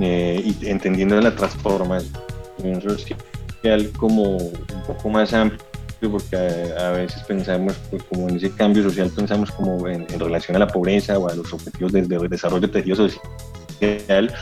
[0.03, 5.65] eh, y entendiendo la transformación social como un poco más amplio,
[6.09, 10.61] porque a, veces pensamos, pues, como en ese cambio social, pensamos como en, relación a
[10.61, 14.33] la pobreza o a los objetivos de, de desarrollo de tejido social,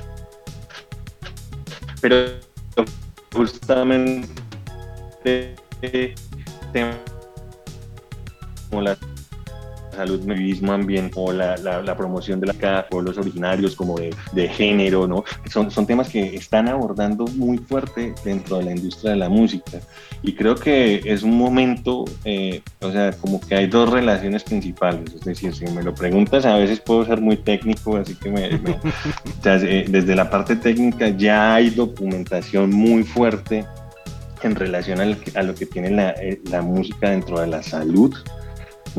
[2.01, 2.27] pero
[3.33, 4.29] justamente
[5.25, 6.15] eh,
[8.71, 8.97] como la
[9.99, 14.15] salud, mismo ambiente o la, la, la promoción de la cada pueblos originarios como de,
[14.33, 15.25] de género, ¿no?
[15.51, 19.79] Son, son temas que están abordando muy fuerte dentro de la industria de la música.
[20.23, 25.15] Y creo que es un momento, eh, o sea, como que hay dos relaciones principales.
[25.15, 28.49] Es decir, si me lo preguntas, a veces puedo ser muy técnico, así que me,
[28.59, 28.73] me-
[29.41, 33.65] o sea, eh, desde la parte técnica ya hay documentación muy fuerte
[34.43, 38.15] en relación al- a lo que tiene la, eh, la música dentro de la salud,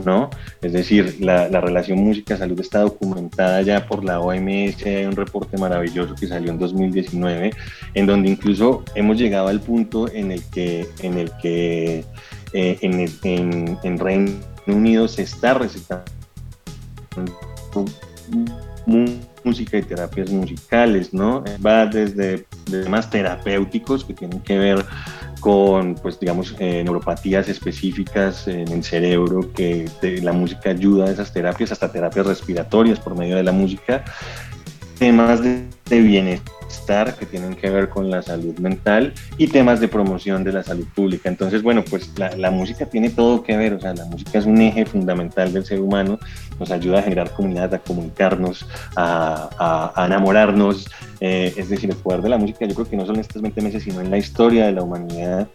[0.05, 0.29] ¿no?
[0.61, 5.57] Es decir, la, la relación música-salud está documentada ya por la OMS, hay un reporte
[5.57, 7.51] maravilloso que salió en 2019,
[7.93, 12.03] en donde incluso hemos llegado al punto en el que, en el que
[12.53, 14.31] eh, en, en- Reino
[14.67, 16.05] Unido se está recetando
[19.43, 21.43] música y terapias musicales, ¿no?
[21.65, 24.85] Va desde temas terapéuticos que tienen que ver
[25.39, 29.89] con, pues, digamos, eh, neuropatías específicas en el cerebro, que
[30.21, 34.03] la música ayuda a esas terapias, hasta terapias respiratorias por medio de la música,
[34.99, 39.87] temas de, de bienestar que tienen que ver con la salud mental y temas de
[39.87, 41.29] promoción de la salud pública.
[41.29, 44.45] Entonces, bueno, pues la, la música tiene todo que ver, o sea, la música es
[44.45, 46.19] un eje fundamental del ser humano,
[46.59, 50.87] nos ayuda a generar comunidad, a comunicarnos, a, a- a enamorarnos,
[51.21, 53.41] eh, es decir, el poder de la música, yo creo que no solo en estos
[53.41, 55.47] 20 meses, sino en la historia de la humanidad,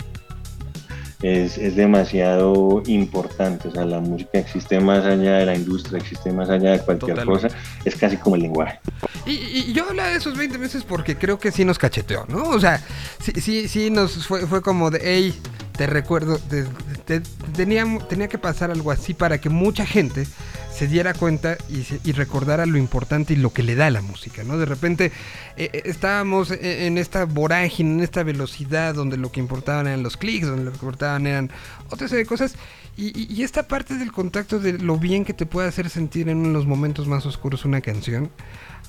[1.25, 3.69] es, es demasiado importante.
[3.69, 7.17] O sea, la música existe más allá de la industria, existe más allá de cualquier
[7.17, 7.49] Totalmente.
[7.49, 8.79] cosa, es casi como el lenguaje.
[9.25, 12.43] Y, y yo hablaba de esos 20 meses porque creo que sí nos cacheteó, ¿no?
[12.51, 12.79] O sea,
[13.21, 15.35] sí, sí, sí nos fue, fue como de, hey,
[15.77, 16.65] te recuerdo, te-
[17.05, 17.21] te-
[17.57, 20.27] tenía, tenía que pasar algo así para que mucha gente
[20.73, 24.43] se diera cuenta y, y recordara lo importante y lo que le da la música,
[24.43, 24.59] ¿no?
[24.59, 25.13] De repente
[25.57, 30.03] eh, eh, estábamos e- en esta vorágine, en esta velocidad donde lo que importaban eran
[30.03, 31.51] los clics, donde lo que importaban eran
[31.91, 32.57] otra serie de cosas.
[32.97, 36.65] Y, esta parte del contacto de lo bien que te puede hacer sentir en los
[36.65, 38.31] momentos más oscuros una canción,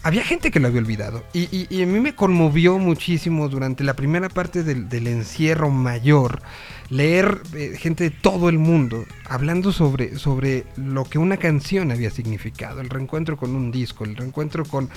[0.04, 1.24] había gente que lo había olvidado.
[1.34, 6.44] Y, a mí me conmovió muchísimo durante la primera parte del encierro mayor
[6.90, 12.12] leer eh, gente de todo el mundo hablando sobre, sobre lo que una canción había
[12.12, 12.82] significado.
[12.82, 14.90] El reencuentro con un disco, el reencuentro con,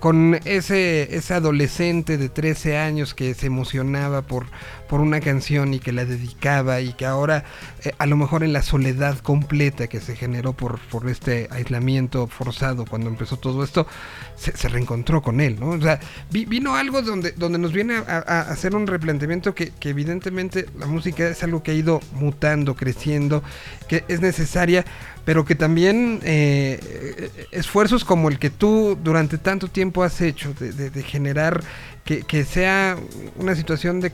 [0.00, 4.46] con ese, ese adolescente de 13 años que se emocionaba por,
[4.92, 7.44] por una canción y que la dedicaba y que ahora
[7.82, 12.26] eh, a lo mejor en la soledad completa que se generó por, por este aislamiento
[12.26, 13.86] forzado cuando empezó todo esto,
[14.36, 15.70] se, reencontró con él, ¿no?
[15.70, 15.98] O sea,
[16.30, 20.84] vi- vino algo donde, donde nos viene a, hacer un replanteamiento que, que evidentemente la
[20.84, 23.42] música es algo que ha ido mutando, creciendo,
[23.88, 24.84] que es necesaria,
[25.24, 30.52] pero que también eh, eh, esfuerzos como el que tú durante tanto tiempo has hecho,
[30.52, 31.62] de- de generar
[32.04, 32.96] que, que sea
[33.36, 34.10] una situación de,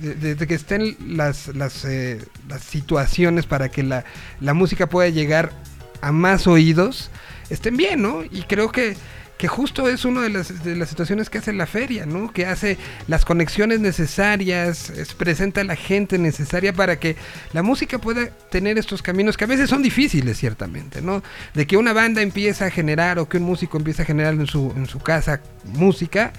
[0.00, 4.04] de- de que estén las, las, eh, las situaciones para que la,
[4.40, 5.52] la música pueda llegar
[6.00, 7.10] a más oídos,
[7.50, 8.22] estén bien, ¿no?
[8.24, 8.96] Y creo que,
[9.38, 12.32] que justo es una de las, de las situaciones que hace la feria, ¿no?
[12.32, 17.16] Que hace las conexiones necesarias, es- presenta a la gente necesaria para que
[17.52, 21.22] la música pueda tener estos caminos que a veces son difíciles, ciertamente, ¿no?
[21.54, 24.46] De que una banda empieza a generar o que un músico empieza a generar en
[24.46, 26.32] su, en su casa música,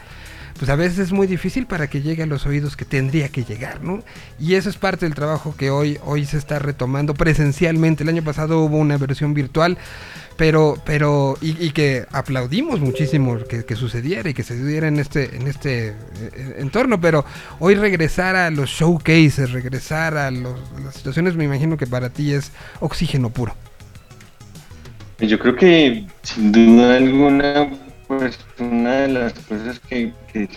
[0.58, 3.44] pues a veces es muy difícil para que llegue a los oídos que tendría que
[3.44, 4.04] llegar, ¿no?
[4.40, 8.04] Y eso es parte del trabajo que hoy, hoy se está retomando presencialmente.
[8.04, 9.78] El año pasado hubo una versión virtual,
[10.36, 15.36] pero, pero, y, y que aplaudimos muchísimo que, sucediera y que se diera en este,
[15.36, 17.26] en este eh, entorno, pero
[17.60, 22.34] hoy regresar a los showcases, regresar a los- las situaciones, me imagino que para ti
[22.34, 23.56] es oxígeno puro.
[25.20, 27.70] Yo creo que sin duda alguna,
[28.08, 30.50] pues una de las cosas que, que-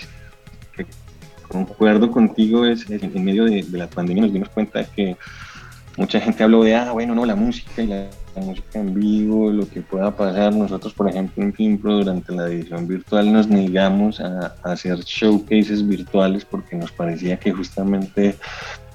[1.51, 5.17] concuerdo contigo es, en medio de, la pandemia nos dimos cuenta que
[5.97, 9.69] mucha gente habló de, ah, bueno, no, la música y la, música en vivo, lo
[9.69, 10.55] que pueda pasar.
[10.55, 16.45] Nosotros, por ejemplo, en Fimpro, durante la edición virtual nos negamos a hacer showcases virtuales
[16.45, 18.37] porque nos parecía que justamente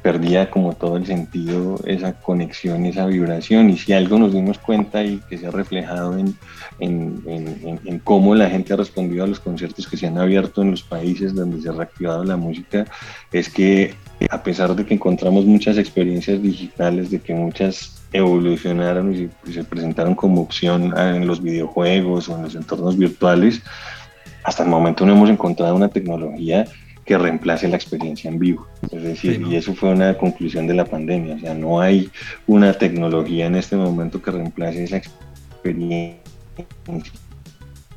[0.05, 3.71] perdía como todo el sentido esa conexión, esa vibración.
[3.71, 8.73] Y si algo nos dimos cuenta y que se ha reflejado en, cómo la gente
[8.73, 11.71] ha respondido a los conciertos que se han abierto en los países donde se ha
[11.71, 12.85] reactivado la música,
[13.31, 13.95] es que
[14.29, 19.17] a pesar de que encontramos muchas experiencias digitales, de que muchas evolucionaron y
[19.47, 23.63] se, se presentaron como opción ah, en los videojuegos o en los entornos virtuales,
[24.43, 26.65] hasta el momento no hemos encontrado una tecnología
[27.05, 28.67] que reemplace la experiencia en vivo.
[28.91, 29.51] Es decir, Sí, ¿no?
[29.51, 31.35] y eso fue una conclusión de la pandemia.
[31.35, 32.09] O sea, no hay
[32.47, 36.17] una tecnología en este momento que reemplace esa experiencia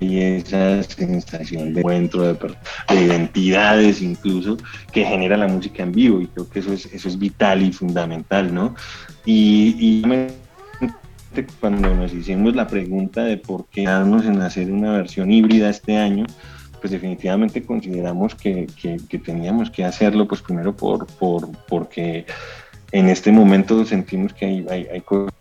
[0.01, 4.57] y esa sensación de encuentro, de, de identidades incluso,
[4.93, 6.21] que genera la música en vivo.
[6.21, 8.75] Y creo que eso es, eso es vital y fundamental, ¿no?
[9.25, 10.03] Y, y
[11.61, 15.97] cuando nos hicimos la pregunta de por qué darnos en hacer una versión híbrida este
[15.97, 16.27] año,
[16.81, 22.27] pues definitivamente consideramos que, que- teníamos que hacerlo, pues primero por, por, porque
[22.93, 25.35] en este momento sentimos que hay, cosas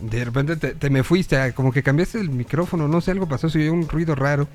[0.00, 3.48] De repente te, me fuiste, ah, como que cambiaste el micrófono, no sé, algo pasó,
[3.48, 4.48] se oyó un ruido raro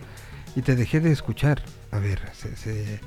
[0.57, 1.61] y te dejé de escuchar.
[1.91, 2.99] A ver, se,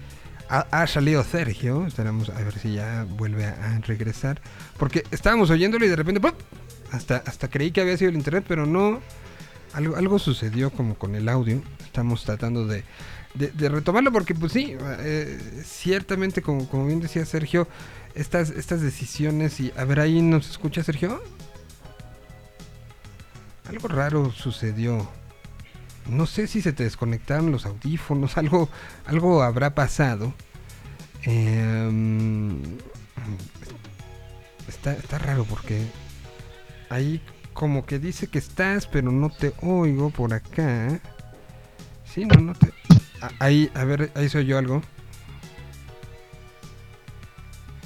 [0.49, 4.41] ha, salido Sergio, a ver si ya vuelve a, a regresar,
[4.79, 6.33] porque estábamos oyéndolo y de repente ¡pum!
[6.93, 9.01] Hasta hasta creí que había sido el internet, pero no
[9.73, 11.63] algo, algo sucedió como con el audio.
[11.85, 12.85] Estamos tratando de,
[13.35, 17.69] de- retomarlo porque, pues sí, eh, ciertamente, como, como bien decía Sergio,
[18.15, 19.73] estas, estas decisiones y...
[19.77, 21.23] A ver, ahí nos escucha Sergio.
[23.69, 25.09] Algo raro sucedió.
[26.09, 28.69] No sé si se te desconectaron los audífonos, algo,
[29.07, 30.35] algo habrá pasado.
[31.23, 32.57] Em,
[34.69, 35.87] está, está raro porque
[36.91, 37.21] ahí
[37.55, 41.01] como que dice que estás, pero no te oigo por acá.
[42.05, 42.69] Sí, no, no te...
[43.39, 44.83] Ahí, a ver, ahí soy yo algo.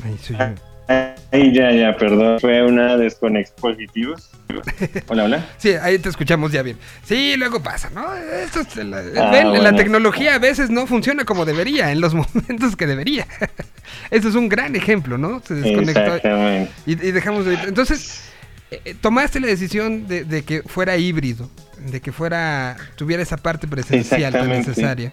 [0.05, 0.45] Ahí soy yo.
[0.87, 2.39] Ay, ya, ya, perdón.
[2.41, 4.31] Fue una desconexión positivos.
[5.09, 5.47] Hola, hola.
[5.57, 6.77] Sí, ahí te escuchamos ya bien.
[7.05, 8.15] Sí, luego pasa, ¿no?
[8.15, 12.15] Esto es la, Ah, ven, la tecnología a veces no funciona como debería, en los
[12.35, 13.27] momentos que debería.
[14.11, 15.41] Eso es un gran ejemplo, ¿no?
[15.41, 16.71] Se desconectó Exactamente.
[16.87, 17.55] y, y dejamos de...
[17.55, 18.31] Entonces,
[18.71, 21.49] eh, eh, tomaste la decisión de, de que fuera híbrido,
[21.91, 25.13] de que fuera tuviera esa parte presencial tan necesaria.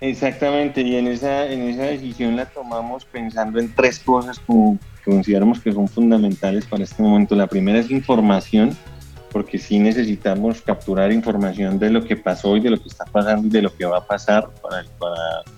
[0.00, 5.10] Exactamente, y en esa, en esa decisión la tomamos pensando en tres cosas como que
[5.10, 7.34] consideramos que son fundamentales para este momento.
[7.34, 8.76] La primera es información,
[9.32, 13.46] porque sí necesitamos capturar información de lo que pasó y de lo que está pasando
[13.46, 14.80] y de lo que va a pasar para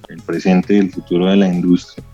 [0.08, 2.04] el, presente y el futuro de la industria.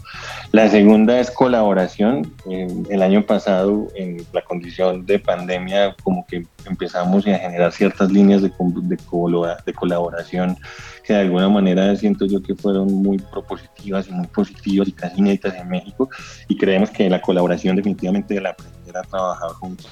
[0.52, 2.32] La segunda es colaboración.
[2.50, 8.10] Eh, el año pasado, en la condición de pandemia, como que empezamos a generar ciertas
[8.10, 10.56] líneas de, de, colaboración
[11.04, 15.20] que de alguna manera siento yo que fueron muy propositivas y muy positivas y casi
[15.20, 16.10] inéditas en México
[16.48, 19.90] y creemos que la colaboración definitivamente de la aprender a trabajar juntos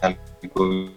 [0.00, 0.90] algo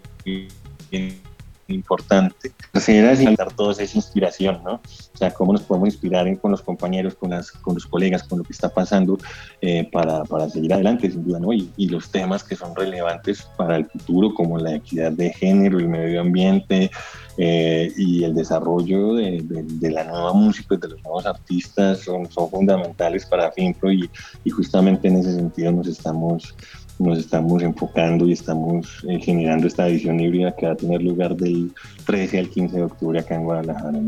[0.89, 1.21] bien
[1.67, 2.51] importante.
[2.71, 4.73] Tercera es dar todos esa inspiración, ¿no?
[4.73, 8.39] O sea, cómo nos podemos inspirar con los compañeros, con, las, con los colegas, con
[8.39, 9.17] lo que está pasando
[9.61, 11.53] eh, para, para seguir adelante, sin duda, ¿no?
[11.53, 15.87] Y, los temas que son relevantes para el futuro, como la equidad de género, el
[15.87, 16.91] medio ambiente
[17.37, 22.49] eh, y el desarrollo de, la nueva música y de los nuevos artistas, son, son
[22.49, 24.09] fundamentales para FIMPRO y
[24.49, 26.53] justamente en ese sentido nos estamos
[26.99, 31.35] nos estamos enfocando y estamos eh, generando esta edición híbrida que va a tener lugar
[31.35, 31.71] del
[32.05, 33.99] 13 al 15 de octubre acá en Guadalajara.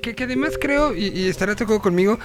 [0.00, 2.18] Que, además creo, y, y estarás de acuerdo conmigo,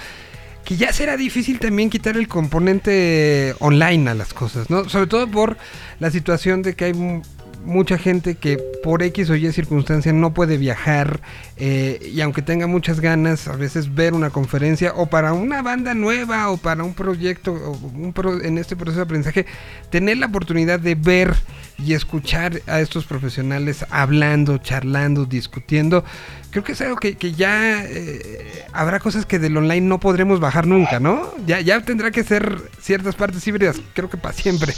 [0.64, 4.88] que ya será difícil también quitar el componente online a las cosas, ¿no?
[4.88, 5.56] Sobre todo por
[5.98, 7.22] la situación de que hay
[7.64, 11.20] mucha gente que por X o Y circunstancia no puede viajar
[11.56, 15.94] eh, y aunque tenga muchas ganas a veces ver una conferencia o para una banda
[15.94, 19.46] nueva o para un proyecto o un pro- en este proceso de aprendizaje
[19.90, 21.34] tener la oportunidad de ver
[21.78, 26.04] y escuchar a estos profesionales hablando, charlando, discutiendo
[26.50, 30.40] creo que es algo que, que ya eh, habrá cosas que del online no podremos
[30.40, 31.32] bajar nunca, ¿no?
[31.46, 34.74] Ya, ya tendrá que ser ciertas partes híbridas, creo que para siempre.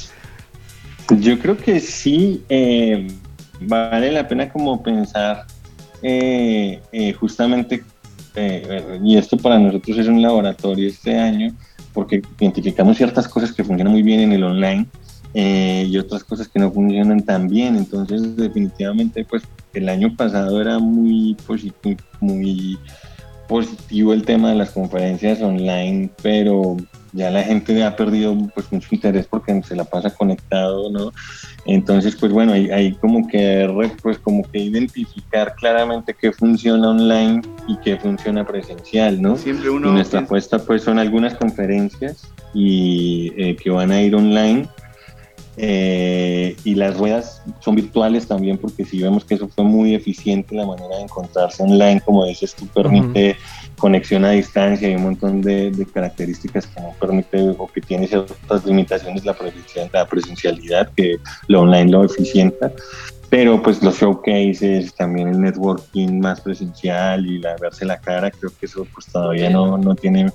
[1.10, 3.06] Yo creo que sí eh,
[3.60, 5.44] vale la pena como pensar
[6.02, 7.85] eh, eh, justamente,
[8.35, 11.55] eh, y esto para nosotros es un laboratorio este año,
[11.93, 14.86] porque identificamos ciertas cosas que funcionan muy bien en el online
[15.35, 17.76] eh, y otras cosas que no funcionan tan bien.
[17.76, 19.43] Entonces, definitivamente, pues
[19.74, 22.78] el año pasado era muy positivo, muy
[23.48, 26.76] positivo el tema de las conferencias online, pero
[27.14, 31.12] ya la gente ha perdido pues mucho interés porque se la pasa conectado, ¿no?
[31.64, 33.68] Entonces, pues bueno, hay, hay como que
[34.02, 39.36] pues como que identificar claramente qué funciona online y qué funciona presencial, ¿no?
[39.36, 42.22] Siempre Y uno nuestra piensa- apuesta pues son algunas conferencias
[42.52, 44.68] y eh, que van a ir online
[45.56, 50.54] eh, y las ruedas son virtuales también porque si vemos que eso fue muy eficiente
[50.56, 53.36] la manera de encontrarse online como dices tú permite
[53.78, 58.06] conexión a distancia y un montón de, de características que no permite o que tiene
[58.06, 59.36] ciertas limitaciones la,
[59.92, 61.16] la presencialidad que
[61.48, 62.72] lo online lo eficienta
[63.30, 68.52] pero pues los showcases, también el networking más presencial y la verse la cara, creo
[68.60, 70.30] que eso pues todavía no, no tiene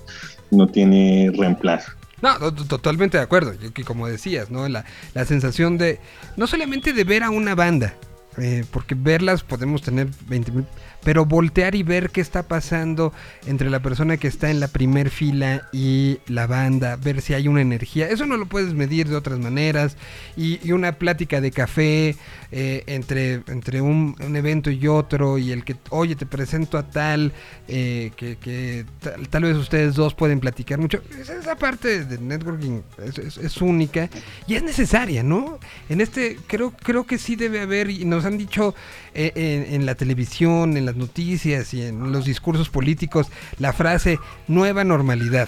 [0.52, 1.92] no tiene reemplazo.
[2.22, 3.54] No, to- totalmente de acuerdo.
[3.74, 4.68] Que como decías, ¿no?
[4.68, 4.84] La,
[5.14, 6.00] la sensación de,
[6.36, 7.94] no solamente de ver a una banda,
[8.38, 10.66] eh, porque verlas podemos tener 20 mil,
[11.04, 13.14] pero voltear y ver qué está pasando
[13.46, 17.48] entre la persona que está en la primer fila y la banda, ver si hay
[17.48, 18.10] una energía.
[18.10, 19.98] Eso no lo puedes medir de otras maneras.
[20.36, 22.16] Y, una plática de café
[22.52, 27.34] eh, entre, entre un, evento y otro, y el que, oye, te presento a tal,
[27.68, 31.02] eh, que, que tal, tal vez ustedes dos pueden platicar mucho.
[31.20, 34.10] Esa, parte de networking es, única
[34.48, 35.60] y es necesaria, ¿no?
[35.90, 38.76] En este, creo, creo que sí debe haber, y nos han dicho
[39.14, 43.28] eh, en, en la televisión, en las noticias y en los discursos políticos,
[43.60, 45.48] la frase nueva normalidad.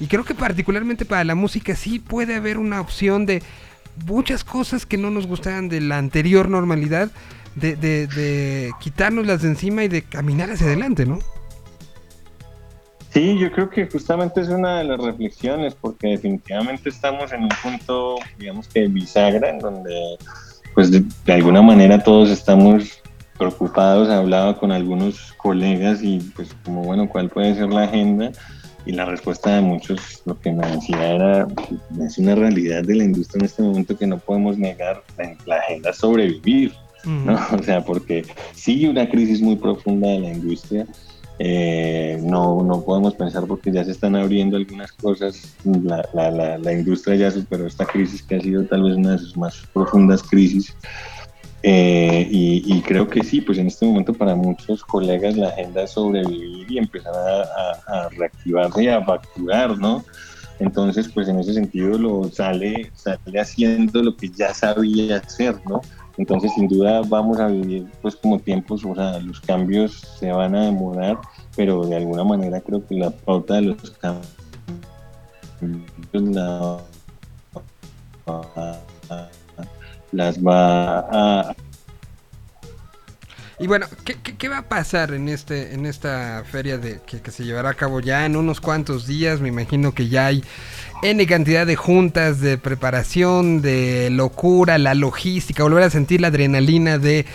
[0.00, 3.42] Y creo que particularmente para la música sí puede haber una opción de
[4.06, 7.10] muchas cosas que no nos gustaban de la anterior normalidad,
[7.54, 11.18] de, de, de quitárnoslas de encima y de caminar hacia adelante, ¿no?
[13.10, 17.48] Sí, yo creo que justamente es una de las reflexiones, porque definitivamente estamos en un
[17.62, 20.16] punto, digamos que bisagra, en donde
[20.74, 23.02] pues de, de alguna manera todos estamos
[23.38, 28.32] preocupados, hablaba con algunos colegas y pues como bueno, ¿cuál puede ser la agenda?
[28.84, 31.46] Y la respuesta de muchos, lo que me decía era,
[32.00, 35.56] es una realidad de la industria en este momento que no podemos negar, la, la
[35.56, 36.72] agenda es sobrevivir,
[37.04, 37.38] ¿no?
[37.58, 38.24] O sea, porque
[38.54, 40.86] sigue una crisis muy profunda de la industria,
[41.40, 46.58] eh, no, no podemos pensar porque ya se están abriendo algunas cosas, la, la, la,
[46.58, 49.62] la industria ya superó esta crisis que ha sido tal vez una de sus más
[49.72, 50.74] profundas crisis.
[51.62, 55.82] Eh, y, y, creo que sí, pues en este momento para muchos colegas la agenda
[55.82, 60.04] es sobrevivir y empezar a, a, a reactivarse y a facturar, ¿no?
[60.60, 65.80] Entonces, pues en ese sentido lo sale, sale haciendo lo que ya sabía hacer, ¿no?
[66.16, 70.54] Entonces, sin duda vamos a vivir pues como tiempos, o sea, los cambios se van
[70.56, 71.18] a demorar,
[71.56, 74.26] pero de alguna manera creo que la pauta de los cambios
[76.12, 76.78] la,
[80.12, 81.56] las va a
[83.60, 87.44] y bueno, ¿qué, qué, va a pasar en este en esta feria de que, se
[87.44, 89.40] llevará a cabo ya en unos cuantos días?
[89.40, 90.44] Me imagino que ya hay
[91.02, 96.98] N cantidad de juntas, de preparación, de locura, la logística, volver a sentir la adrenalina
[96.98, 97.26] de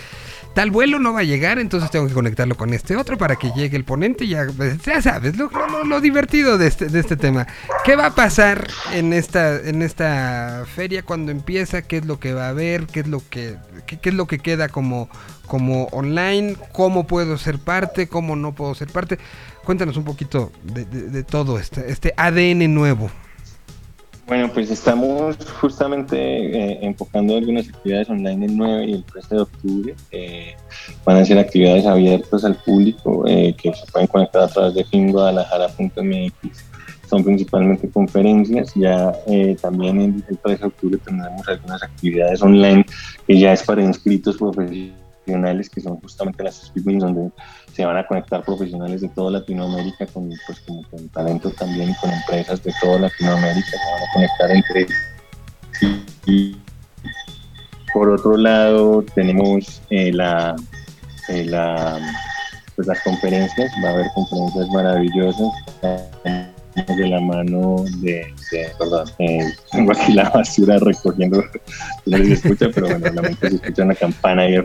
[0.54, 3.52] tal vuelo no va a llegar, entonces tengo que conectarlo con este otro para que
[3.52, 4.28] llegue el ponente.
[4.28, 4.48] Ya,
[4.86, 7.48] ya sabes, lo, lo, lo, divertido de este, de este tema.
[7.84, 11.82] ¿Qué va a pasar en esta, en esta feria cuando empieza?
[11.82, 12.88] ¿Qué es lo que va a haber?
[12.88, 15.10] ¿Qué es lo que, qué, qué es lo que queda como,
[15.48, 16.56] como online?
[16.72, 18.08] ¿Cómo puedo ser parte?
[18.08, 19.18] ¿Cómo no puedo ser parte?
[19.64, 23.10] Cuéntanos un poquito de, de, de todo este, este ADN nuevo.
[24.26, 29.42] Bueno, pues estamos justamente eh, enfocando algunas actividades online el 9 y el 13 de
[29.42, 29.96] octubre.
[30.12, 30.56] Eh,
[31.04, 34.86] van a ser actividades abiertas al público eh, que se pueden conectar a través de
[34.86, 36.66] finguadalajara.mx.
[37.10, 38.72] Son principalmente conferencias.
[38.76, 39.12] Ya
[39.62, 42.86] también el 13 de octubre tendremos algunas actividades online
[43.28, 47.32] que ya es para inscritos profesionales que son justamente las speed donde
[47.74, 51.96] se van a conectar profesionales de toda Latinoamérica con, pues, como con talento también y
[51.96, 54.88] con empresas de toda Latinoamérica, se van a conectar entre
[55.80, 56.06] sí.
[56.26, 56.58] Y
[57.94, 60.56] por otro lado, tenemos eh, la,
[61.30, 62.00] eh, la,
[62.76, 65.52] pues, las conferencias, va a haber conferencias maravillosas
[66.76, 71.44] de la mano de, de perdón, eh, tengo aquí la basura recogiendo,
[72.06, 74.56] no se escucha, pero bueno, lamento se escucha una campana ahí.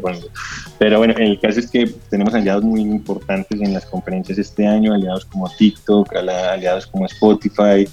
[0.78, 4.94] Pero bueno, el caso es que tenemos aliados muy importantes en las conferencias este año,
[4.94, 7.86] aliados como TikTok, aliados como Spotify.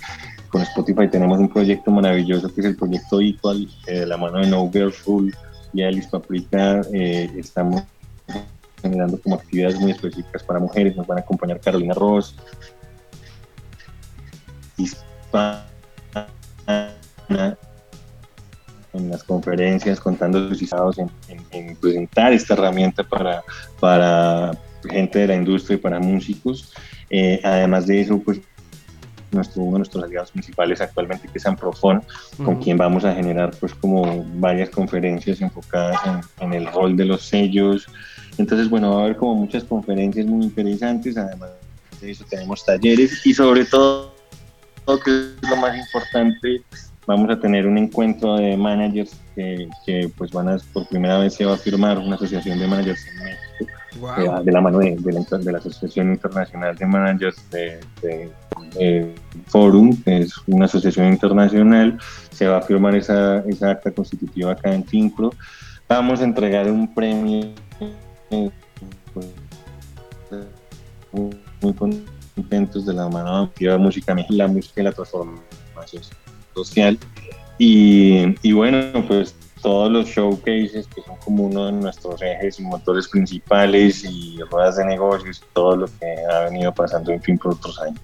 [0.49, 4.39] Con Spotify tenemos un proyecto maravilloso que es el proyecto Equal, eh, de la mano
[4.39, 5.33] de No Girl Rule
[5.73, 6.81] y Alice Paprika.
[6.93, 7.83] Eh, estamos
[8.81, 10.95] generando como actividades muy específicas para mujeres.
[10.95, 12.35] Nos van a acompañar Carolina Ross,
[14.77, 15.65] hispana
[18.93, 23.43] en las conferencias contando sus historias en, en, en, presentar esta herramienta para,
[23.79, 24.57] para
[24.89, 26.73] gente de la industria y para músicos.
[27.09, 28.39] Eh, además de eso, pues
[29.31, 32.45] nuestro, uno de nuestros aliados principales actualmente, que es Amprofon, uh -huh.
[32.45, 37.05] con quien vamos a generar pues como varias conferencias enfocadas en, en, el rol de
[37.05, 37.87] los sellos.
[38.37, 41.51] Entonces, bueno, va a haber como muchas conferencias muy interesantes, además
[42.01, 44.14] de eso tenemos talleres y sobre todo,
[45.03, 46.61] que es lo más importante,
[47.07, 51.33] vamos a tener un encuentro de managers que, que, pues van a, por primera vez
[51.33, 54.39] se va a firmar una asociación de managers en México, wow.
[54.39, 59.15] de, de, la mano de, de, la, de, la, Asociación Internacional de Managers de, de
[59.47, 61.97] Forum, que es una asociación internacional,
[62.31, 65.31] se va a firmar esa, esa acta constitutiva acá en Finpro.
[65.87, 67.53] Vamos a entregar un premio
[69.13, 69.27] pues,
[71.61, 71.73] muy
[72.35, 76.03] contentos de la mano de música, la música y la transformación
[76.53, 76.99] social.
[77.57, 82.63] Y, y, bueno, pues todos los showcases que son como uno de nuestros ejes y
[82.63, 87.53] motores principales y ruedas de negocios, todo lo que ha venido pasando en fin por
[87.53, 87.99] otros años.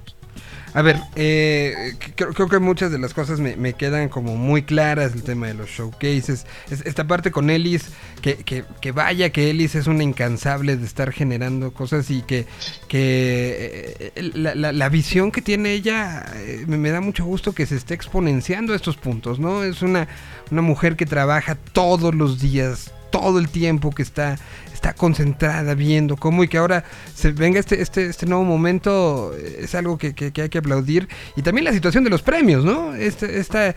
[0.73, 5.14] A ver, eh, creo, creo, que muchas de las cosas me, quedan como muy claras,
[5.14, 7.89] el tema de los showcases, esta parte con Ellis,
[8.22, 12.45] que, que, que, vaya que Ellis es una incansable de estar generando cosas y que,
[12.88, 17.65] que eh, la, la, visión que tiene ella eh, me, me, da mucho gusto que
[17.65, 19.64] se esté exponenciando a estos puntos, ¿no?
[19.64, 20.07] Es una,
[20.52, 24.38] una mujer que trabaja todos los días todo el tiempo, que está,
[24.73, 26.83] está concentrada viendo cómo y que ahora
[27.13, 31.07] se venga este, este, este nuevo momento eh, es algo que, que- hay que aplaudir.
[31.35, 32.95] Y también la situación de los premios, ¿no?
[32.95, 33.75] Este, esta,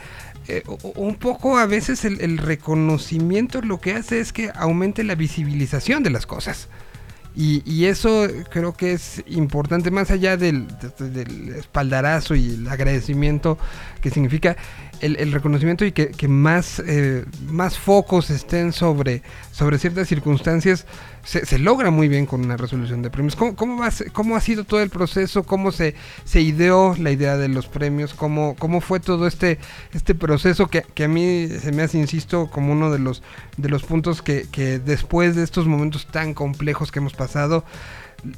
[0.48, 0.62] eh,
[0.94, 6.10] un poco a veces el, reconocimiento lo que hace es que aumente la visibilización de
[6.10, 6.68] las cosas.
[7.36, 13.58] Y, eso creo que es importante, más allá del, de- del espaldarazo y el agradecimiento
[14.00, 14.56] que significa
[15.04, 19.22] el, reconocimiento y que, más, eh, más focos estén sobre,
[19.52, 20.86] sobre ciertas circunstancias,
[21.24, 23.36] se, se logra muy bien con una resolución de premios.
[23.36, 25.42] ¿Cómo, cómo, va a ser- cómo ha sido todo el proceso?
[25.44, 25.94] ¿Cómo se,
[26.24, 28.14] se ideó la idea de los premios?
[28.14, 29.58] ¿Cómo, cómo fue todo este,
[29.92, 33.22] este proceso que, que a mí se me hace, insisto, como uno de los,
[33.56, 37.64] de los puntos que, que después de estos momentos tan complejos que hemos pasado,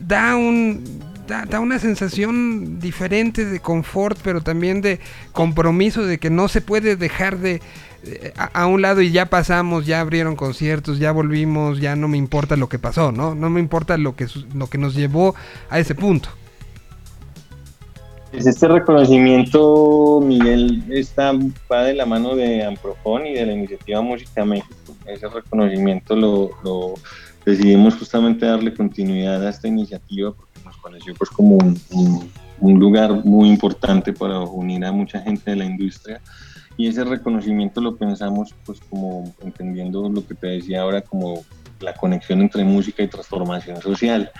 [0.00, 0.84] da un
[1.26, 5.00] da, da una sensación diferente de confort pero también de
[5.32, 7.60] compromiso de que no se puede dejar de
[8.04, 12.16] eh, a, un lado y ya pasamos ya abrieron conciertos ya volvimos ya no me
[12.16, 15.34] importa lo que pasó no no me importa lo que lo que nos llevó
[15.70, 16.28] a ese punto
[18.32, 21.32] Pues este reconocimiento, Miguel, está,
[21.72, 24.94] va de la mano de Amprofon y de la iniciativa Música México.
[25.06, 26.94] Ese reconocimiento lo, lo
[27.46, 32.78] decidimos justamente darle continuidad a esta iniciativa porque nos pareció pues como un, un- un
[32.80, 36.20] lugar muy importante para unir a mucha gente de la industria
[36.78, 41.44] y ese reconocimiento lo pensamos pues como entendiendo lo que te decía ahora como
[41.80, 44.30] la conexión entre música y transformación social.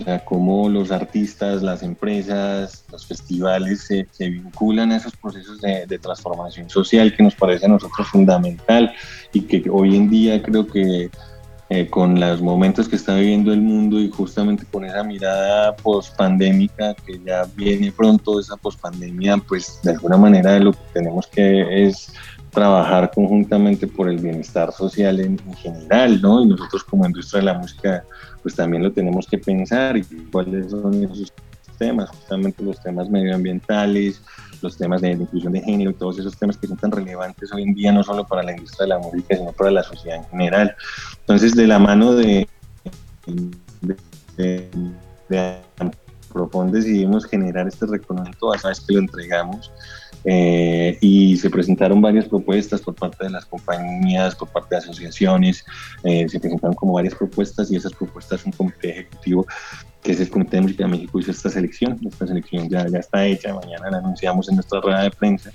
[0.00, 5.60] O sea, cómo los artistas, las empresas, los festivales se, se vinculan a esos procesos
[5.60, 8.92] de, de transformación social que nos parece a nosotros fundamental
[9.32, 11.10] y que hoy en día creo que
[11.70, 16.94] eh, con los momentos que está viviendo el mundo y justamente con esa mirada post-pandémica
[16.94, 22.12] que ya viene pronto esa post-pandemia, pues de alguna manera lo que tenemos que es
[22.50, 26.42] trabajar conjuntamente por el bienestar social en, en general, ¿no?
[26.42, 28.04] Y nosotros como industria de la música,
[28.42, 31.32] pues también lo tenemos que pensar y cuáles son esos
[31.78, 34.22] temas, justamente los temas medioambientales,
[34.64, 37.62] los temas de inclusión de género y todos esos temas que son tan relevantes hoy
[37.62, 40.24] en día, no solo para la industria de la música, sino para la sociedad en
[40.30, 40.74] general.
[41.20, 42.48] Entonces, de la mano de,
[43.26, 43.96] de,
[44.36, 44.68] de,
[45.28, 45.64] de
[46.72, 49.70] decidimos generar este reconocimiento, a vez que lo entregamos,
[50.24, 55.64] eh, y se presentaron varias propuestas por parte de las compañías, por parte de asociaciones,
[56.02, 59.46] eh, se presentaron como varias propuestas y esas propuestas un comité ejecutivo
[60.04, 62.98] que es el Comité de Música de México hizo esta selección, esta selección ya, ya
[62.98, 65.50] está hecha, mañana la anunciamos en nuestra rueda de prensa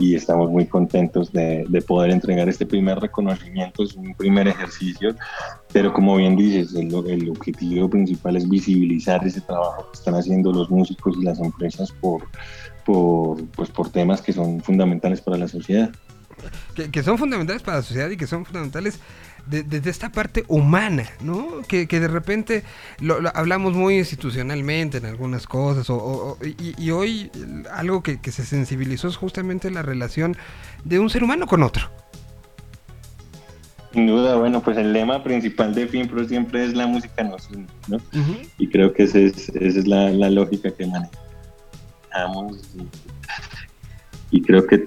[0.00, 5.14] y estamos muy contentos de, de poder entregar este primer reconocimiento, es un primer ejercicio,
[5.72, 10.52] pero como bien dices, el, el objetivo principal es visibilizar ese trabajo que están haciendo
[10.52, 12.24] los músicos y las empresas por,
[12.84, 15.92] por, pues por temas que son fundamentales para la sociedad.
[16.74, 18.98] que, que son fundamentales para la sociedad y que son fundamentales
[19.46, 21.62] de- desde esta parte humana, ¿no?
[21.68, 22.62] Que, que de repente
[23.00, 27.30] lo, lo hablamos muy institucionalmente en algunas cosas, o, y, y hoy
[27.72, 30.36] algo que, que se sensibilizó es justamente la relación
[30.84, 31.90] de un ser humano con otro.
[33.92, 37.66] Sin duda, bueno, pues el lema principal de FinPro siempre es la música nos une,
[37.88, 37.98] ¿no?
[38.56, 42.56] Y creo que esa es, esa es la, la lógica que manejamos.
[44.30, 44.86] Y, y creo que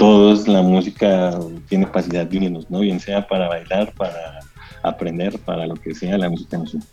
[0.00, 2.80] todos la música tiene capacidad de unirnos, ¿no?
[2.80, 4.40] Bien sea para bailar, para
[4.82, 6.84] aprender, para lo que sea, la música nos une.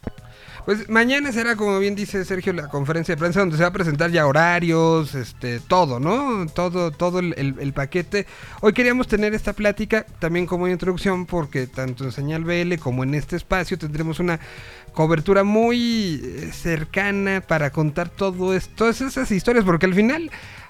[0.66, 3.72] Pues mañana será, como bien dice Sergio, la conferencia de prensa donde se va a
[3.72, 6.46] presentar ya horarios, este, todo, ¿no?
[6.54, 8.26] Todo, todo el, el- paquete.
[8.60, 13.14] Hoy queríamos tener esta plática también como introducción porque tanto en Señal BL como en
[13.14, 14.42] este espacio tendremos una
[14.92, 20.30] cobertura muy eh, cercana para contar todo esto, todas esas historias, porque al final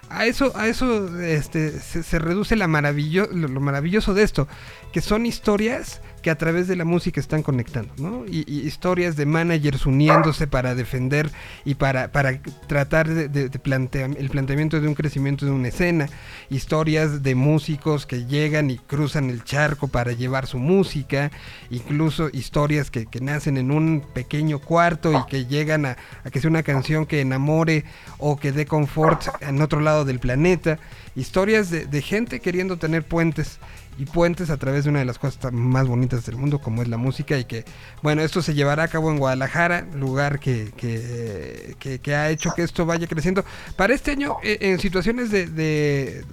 [0.10, 4.48] a eso, a eso este, se, reduce la maravillo, lo, lo maravilloso de esto,
[4.92, 8.26] que son historias que a través de la música están conectando, ¿no?
[8.26, 11.30] Y, historias de managers uniéndose para defender
[11.64, 15.68] y para, para tratar de, de- de plantea- el planteamiento de un crecimiento de una
[15.68, 16.10] escena,
[16.50, 21.32] historias de músicos que llegan y cruzan el charco para llevar su música,
[21.70, 26.42] incluso historias que, que nacen en un pequeño cuarto y que llegan a, a que
[26.42, 27.86] sea una canción que enamore
[28.18, 30.80] o que dé confort en otro lado del planeta,
[31.16, 33.60] historias de, gente queriendo tener puentes
[34.00, 36.88] y puentes a través de una de las cosas más bonitas del mundo como es
[36.88, 37.66] la música y que
[38.04, 42.62] bueno esto se llevará a cabo en Guadalajara lugar que, que, que- ha hecho que
[42.62, 43.44] esto vaya creciendo.
[43.76, 46.24] Para este año eh, en situaciones de,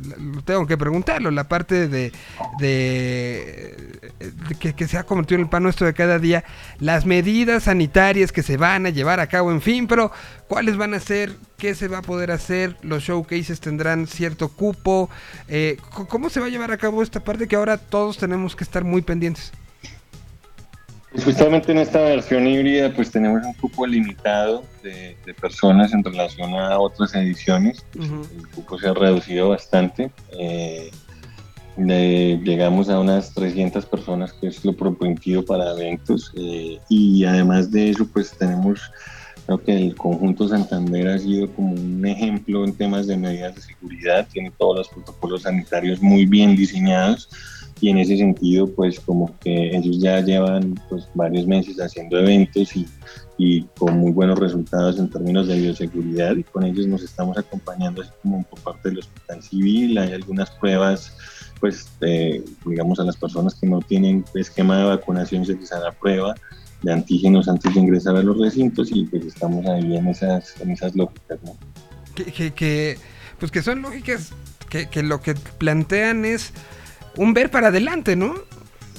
[0.44, 2.12] tengo que preguntarlo la parte de,
[2.58, 6.44] de, de que, que se ha convertido en el pan nuestro de cada día
[6.80, 10.12] las medidas sanitarias que se van a llevar a cabo en fin pero
[10.48, 15.08] cuáles van a ser qué se va a poder hacer los showcases tendrán cierto cupo
[15.48, 15.76] eh,
[16.08, 18.84] cómo se va a llevar a cabo esta parte que ahora todos tenemos que estar
[18.84, 19.52] muy pendientes
[21.24, 26.54] Justamente en esta versión híbrida pues tenemos un cupo limitado de, de personas en relación
[26.54, 27.86] a otras ediciones.
[27.94, 30.10] El cupo se ha reducido bastante.
[30.36, 30.90] Eh,
[31.76, 36.32] de- llegamos a unas 300 personas, que es lo permitido para eventos.
[36.36, 38.80] eh, y además de eso, pues tenemos,
[39.46, 43.60] creo que el conjunto Santander ha sido como un ejemplo en temas de medidas de
[43.60, 44.26] seguridad.
[44.32, 47.28] Tiene todos los protocolos sanitarios muy bien diseñados.
[47.80, 52.74] Y en ese sentido, pues como que ellos ya llevan pues, varios meses haciendo eventos
[52.76, 52.86] y,
[53.36, 58.02] y con muy buenos resultados en términos de bioseguridad y con ellos nos estamos acompañando
[58.02, 59.98] así como por parte del Hospital Civil.
[59.98, 61.16] Hay algunas pruebas,
[61.60, 65.90] pues eh, digamos a las personas que no tienen esquema de vacunación se les hará
[65.92, 66.34] prueba
[66.84, 70.70] de antígenos antes de ingresar a los recintos y pues estamos ahí en esas, en
[70.70, 71.56] esas lógicas, ¿no?
[72.14, 72.98] que, que, que,
[73.38, 74.32] pues que son lógicas
[74.68, 76.52] que, que lo que plantean es
[77.16, 78.34] un ver para adelante, ¿no?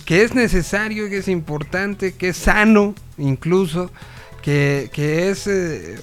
[0.06, 3.92] Que es necesario, que es importante, que es sano incluso,
[4.42, 6.00] que, que es eh,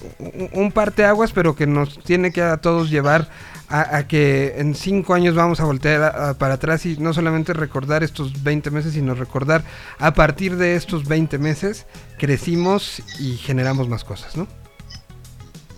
[0.51, 3.29] un, parteaguas, pero que nos tiene que a todos llevar
[3.69, 7.13] a, a que en cinco años vamos a voltear a- a- para atrás y no
[7.13, 9.63] solamente recordar estos 20 meses, sino recordar
[9.99, 11.85] a partir de estos 20 meses
[12.17, 14.47] crecimos y generamos más cosas, ¿no?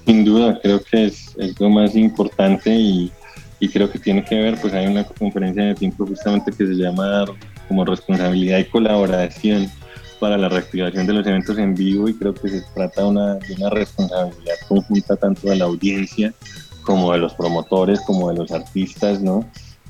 [0.06, 3.12] Sin duda, creo que es, es lo más importante y,
[3.60, 6.74] y creo que tiene que ver, pues hay una conferencia de tiempo justamente que se
[6.76, 7.26] llama
[7.68, 9.68] como responsabilidad y colaboración
[10.20, 13.53] para la reactivación de los eventos en vivo y creo que se trata una, de
[13.57, 16.34] una responsabilidad conjunta tanto de la audiencia
[16.86, 19.45] como de los promotores, como de los artistas, ¿no?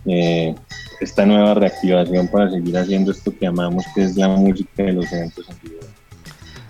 [0.06, 0.56] Eh,
[1.02, 5.12] esta nueva reactivación para seguir haciendo esto que amamos, que es la música de los
[5.12, 5.82] eventos en vivo.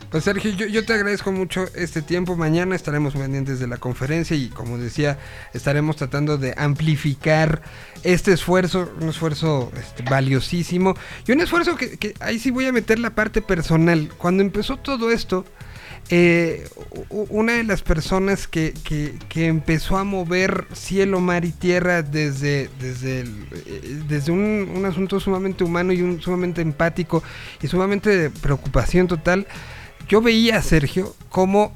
[0.09, 2.37] Pues Sergio, yo, yo te agradezco mucho este tiempo.
[2.37, 5.17] Mañana estaremos pendientes de la conferencia y como decía,
[5.53, 7.61] estaremos tratando de amplificar
[8.03, 10.95] este esfuerzo, un esfuerzo este, valiosísimo
[11.27, 14.09] y un esfuerzo que, que ahí sí voy a meter la parte personal.
[14.17, 15.43] Cuando empezó todo esto,
[16.09, 16.67] eh,
[17.09, 22.69] una de las personas que, que- que empezó a mover cielo, mar y tierra desde,
[22.79, 27.23] desde, eh, desde un, un asunto sumamente humano y un sumamente empático
[27.61, 29.47] y sumamente de preocupación total,
[30.07, 31.73] yo veía a Sergio como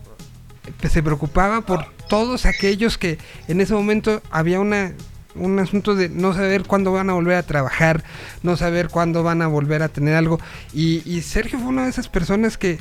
[0.87, 4.93] se preocupaba por todos aquellos que en ese momento había una
[5.35, 8.03] un asunto de no saber cuándo van a volver a trabajar,
[8.43, 10.39] no saber cuándo van a volver a tener algo.
[10.73, 12.79] Y Sergio fue una de esas personas que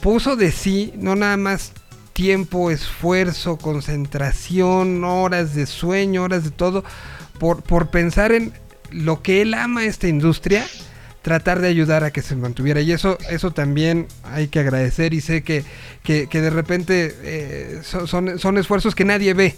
[0.00, 1.72] puso de sí, no nada más
[2.12, 6.82] tiempo, esfuerzo, concentración, horas de sueño, horas de todo,
[7.38, 8.52] por, por pensar en
[8.90, 10.64] lo que él ama esta industria,
[11.20, 12.80] tratar de ayudar a que se mantuviera.
[12.80, 15.64] Y eso, eso también hay que agradecer y sé que,
[16.02, 19.56] que, que de repente eh, son, son, son esfuerzos que nadie ve.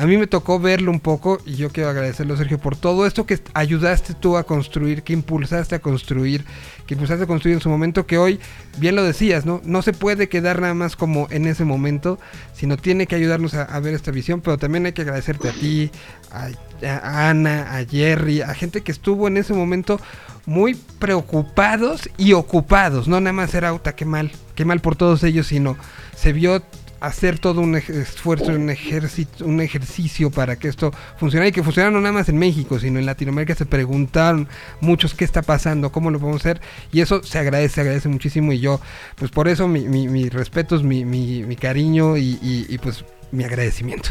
[0.00, 3.26] A mí me tocó verlo un poco y yo quiero agradecerlo, Sergio, por todo esto
[3.26, 6.42] que ayudaste tú a construir, que impulsaste a construir,
[6.86, 8.40] que impulsaste a construir en su momento, que hoy,
[8.78, 9.60] bien lo decías, ¿no?
[9.62, 12.18] No se puede quedar nada más como en ese momento,
[12.54, 15.90] sino tiene que ayudarnos a, ver esta visión, pero también hay que agradecerte a ti,
[16.32, 20.00] a, Ana, a Jerry, a gente que estuvo en ese momento
[20.46, 25.22] muy preocupados y ocupados, no nada más era, "Uta, qué mal, qué mal por todos
[25.24, 25.76] ellos, sino
[26.16, 26.62] se vio
[27.00, 31.90] hacer todo un esfuerzo, un ejercicio, un ejercicio para que esto funcionara y que funcionara
[31.90, 34.48] no nada más en México, sino en Latinoamérica se preguntaron
[34.80, 36.60] muchos qué está pasando, cómo lo podemos hacer
[36.92, 38.80] y eso se agradece, se agradece muchísimo y yo,
[39.16, 43.04] pues por eso mi, mi, mi respetos, mi, mi, mi cariño y, y- y, pues
[43.32, 44.10] mi agradecimiento.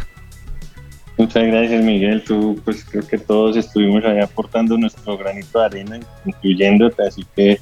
[1.18, 2.24] Muchas gracias, Miguel.
[2.24, 7.60] Tú, pues creo que todos estuvimos ahí aportando nuestro granito de arena, incluyéndote, así que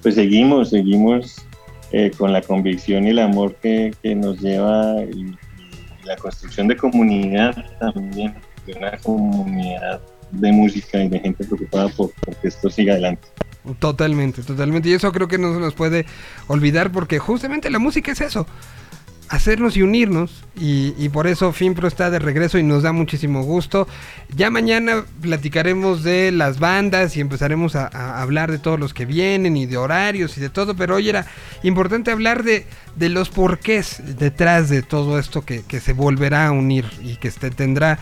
[0.00, 1.44] pues seguimos, seguimos
[1.92, 5.34] eh, con la convicción y el amor que, que nos lleva y,
[6.04, 8.34] la construcción de comunidad también,
[8.66, 10.00] de una comunidad
[10.30, 13.28] de música y de gente preocupada por, por que esto siga adelante.
[13.78, 14.88] Totalmente, totalmente.
[14.88, 16.06] Y eso creo que no se nos puede
[16.46, 18.46] olvidar porque justamente la música es eso.
[19.30, 20.44] Hacernos y unirnos.
[20.56, 23.88] Y, por eso Finpro está de regreso y nos da muchísimo gusto.
[24.36, 29.56] Ya mañana platicaremos de las bandas y empezaremos a hablar de todos los que vienen
[29.56, 30.74] y de horarios y de todo.
[30.74, 31.26] Pero hoy era
[31.62, 36.50] importante hablar de, de los porqués detrás de todo esto que, que se volverá a
[36.52, 37.98] unir y que este, tendrá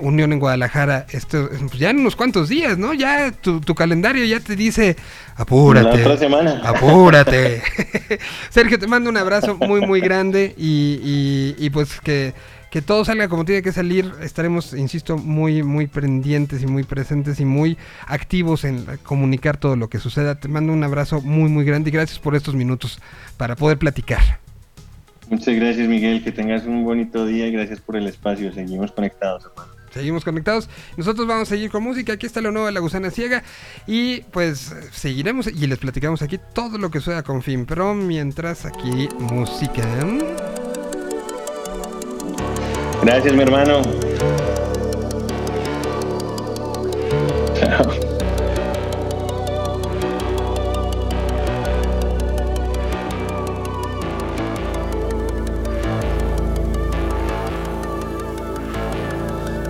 [0.00, 2.94] unión en Guadalajara esto, pues ya en unos cuantos días, ¿no?
[2.94, 4.96] Ya tu, tu calendario ya te dice,
[5.36, 5.96] apúrate.
[5.98, 6.60] La otra semana.
[6.64, 7.62] Apúrate.
[8.50, 12.34] Sergio, te mando un abrazo muy, muy grande y, y- y pues que,
[12.70, 14.12] que todo salga como tiene que salir.
[14.22, 17.76] Estaremos, insisto, muy, muy pendientes y muy presentes y muy
[18.06, 20.34] activos en comunicar todo lo que suceda.
[20.40, 22.98] Te mando un abrazo muy, muy grande y gracias por estos minutos
[23.36, 24.40] para poder platicar.
[25.28, 26.22] Muchas gracias, Miguel.
[26.22, 28.52] Que tengas un bonito día y gracias por el espacio.
[28.52, 29.72] Seguimos conectados, hermano.
[29.92, 30.68] Seguimos conectados.
[30.96, 32.12] Nosotros vamos a seguir con música.
[32.12, 33.42] Aquí está lo nuevo de La Gusana Ciega.
[33.86, 37.64] Y pues seguiremos y les platicamos aquí todo lo que suena con fin.
[37.64, 39.82] Pero mientras aquí, música.
[43.02, 43.82] Gracias, mi hermano.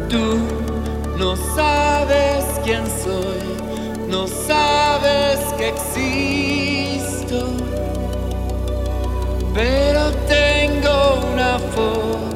[0.08, 0.38] Tú
[1.18, 7.48] no sabes quién soy, no sabes que existo,
[9.52, 12.35] pero tengo una voz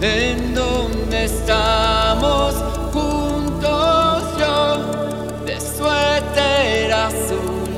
[0.00, 2.54] en donde estamos
[2.92, 4.76] juntos yo
[5.46, 7.68] de suéter azul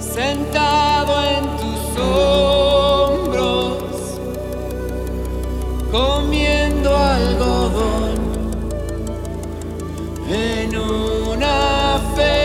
[0.00, 3.78] sentado en tus hombros
[5.90, 8.14] comiendo algodón
[10.30, 12.43] en una fe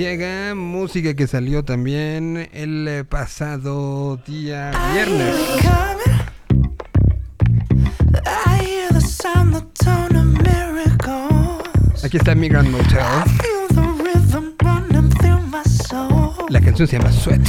[0.00, 5.36] Ciega, música que salió también el eh, pasado día viernes.
[12.02, 12.98] Aquí está Migrant Motel.
[16.48, 17.42] La canción se llama Sweat.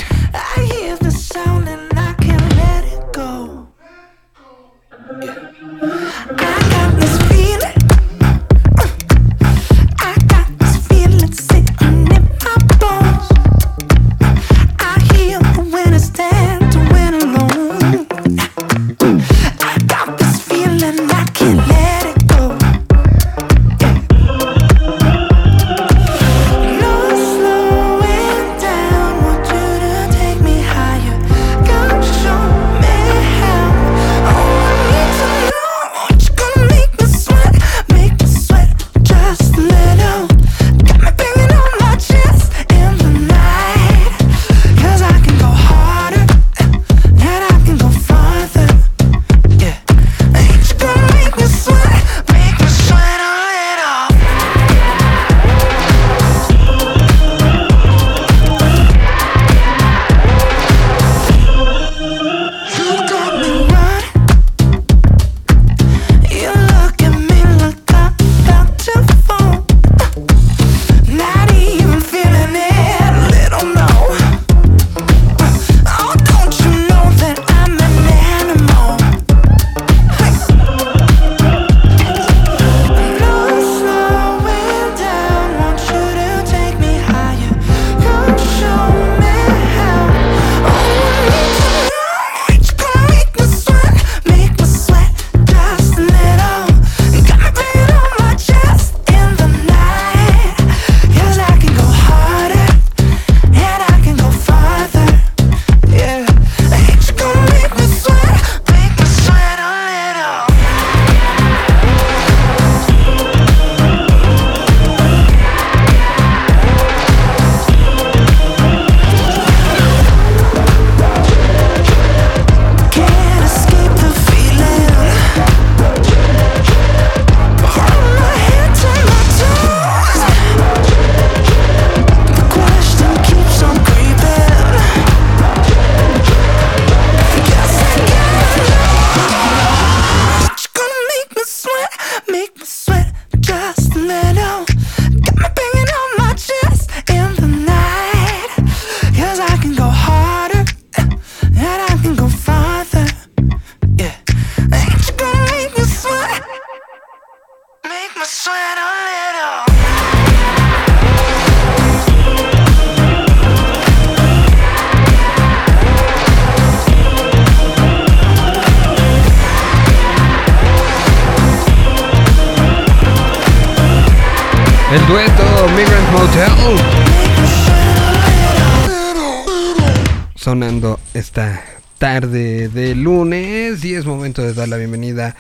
[184.72, 185.36] La bienvenida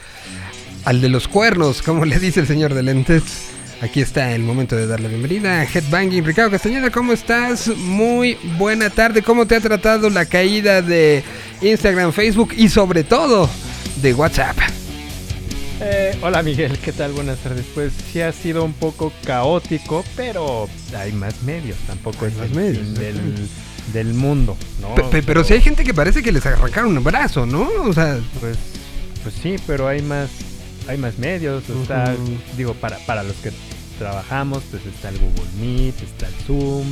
[0.85, 3.23] al de los cuernos, como le dice el señor de lentes.
[3.81, 6.23] Aquí está el momento de dar la bienvenida a Headbanging.
[6.23, 7.67] Ricardo Castañeda, ¿cómo estás?
[7.77, 9.23] Muy buena tarde.
[9.23, 11.23] ¿Cómo te ha tratado la caída de
[11.61, 13.49] Instagram, Facebook y sobre todo
[14.03, 14.55] de WhatsApp?
[15.83, 17.11] Eh, hola Miguel, ¿qué tal?
[17.13, 17.65] Buenas tardes.
[17.73, 22.47] Pues sí ha sido un poco caótico, pero hay más medios, tampoco Hay es más
[22.49, 23.47] el medios, fin del,
[23.93, 24.93] del mundo, ¿no?
[24.93, 27.67] Pe- pe- pero si hay gente que parece que les arrancaron un brazo, ¿no?
[27.83, 28.57] O sea, Pues,
[29.23, 30.29] pues sí, pero hay más,
[30.87, 32.37] hay más medios, está, Ujú.
[32.57, 33.51] digo, para, para los que
[33.99, 36.85] trabajamos, pues está el Google Meet, está el Zoom,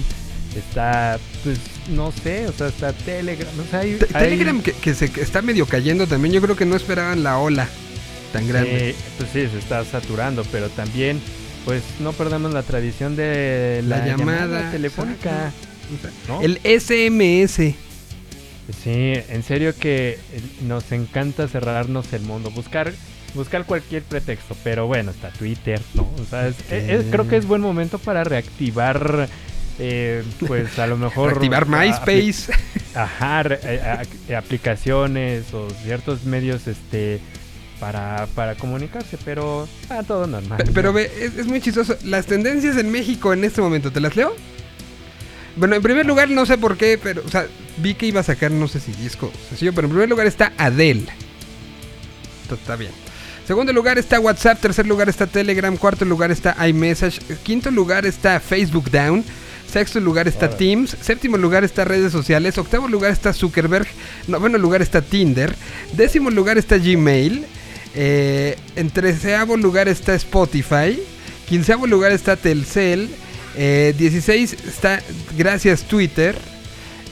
[0.56, 1.57] está, pues,
[1.89, 5.11] no sé, o sea, está Telegram, o sea, hay, Te- hay- Telegram que, que se
[5.11, 6.34] que está medio cayendo también.
[6.34, 7.68] Yo creo que no esperaban la ola
[8.34, 8.89] tan grande.
[8.91, 11.19] Eh, pues sí, se está saturando, pero también,
[11.65, 15.51] pues no perdamos la tradición de la, La llamada, llamada, telefónica.
[16.27, 16.41] ¿no?
[16.41, 17.73] El SMS.
[18.84, 22.91] Sí, en serio que eh, nos encanta cerrarnos el mundo, buscar
[23.36, 26.02] buscar cualquier pretexto, pero bueno, está Twitter, ¿no?
[26.02, 26.56] O sea, es-
[27.12, 29.30] creo que es buen momento para reactivar,
[29.78, 31.30] eh, pues a lo mejor...
[31.40, 32.52] Reactivar MySpace.
[32.96, 37.20] Ajá, eh, a- eh, aplicaciones o ciertos medios, este
[37.80, 40.58] para, para comunicarse, pero a todo normal.
[40.64, 41.96] Pe- Pero ve, es, es muy chistoso.
[42.04, 44.36] Las tendencias en México en este momento, ¿te las leo?
[45.56, 47.46] Bueno, en primer lugar, no sé por qué, pero, o sea,
[47.81, 50.53] vi que iba a sacar, no sé si disco sencillo, pero en primer lugar está
[50.57, 51.07] Adele.
[52.43, 52.91] Esto Está bien.
[53.49, 58.39] Segundo lugar está WhatsApp, tercer lugar está Telegram, cuarto lugar está iMessage, quinto lugar está
[58.39, 59.26] Facebook Down,
[59.68, 60.51] sexto lugar está.
[60.51, 63.88] Teams, séptimo lugar está redes sociales, octavo lugar está Zuckerberg,
[64.27, 65.56] noveno lugar está Tinder,
[65.93, 67.43] décimo lugar está Gmail,
[67.95, 70.99] eh, en treceavo lugar está Spotify,
[71.47, 73.10] quinceavo lugar está Telcel,
[73.56, 75.01] eh, 16 está
[75.35, 76.35] gracias Twitter,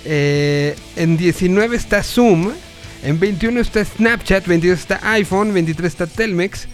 [0.09, 2.51] eh, en 19 está Zoom.
[3.03, 4.47] En 21 está Snapchat.
[4.47, 5.53] 22 está iPhone.
[5.53, 6.67] 23 está Telmex.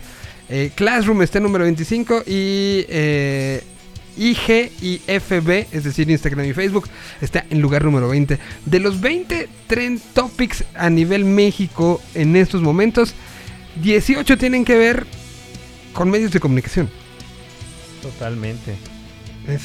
[0.49, 2.23] eh, Classroom está en número 25.
[2.27, 3.63] Y eh,
[4.15, 6.87] IG y FB, es decir, Instagram y Facebook,
[7.19, 8.37] está en lugar número 20.
[8.65, 13.15] De los 20 trend topics a nivel México en estos momentos,
[13.81, 15.07] 18 tienen que ver
[15.93, 16.89] con medios de comunicación.
[18.03, 18.75] Totalmente.
[19.47, 19.63] Es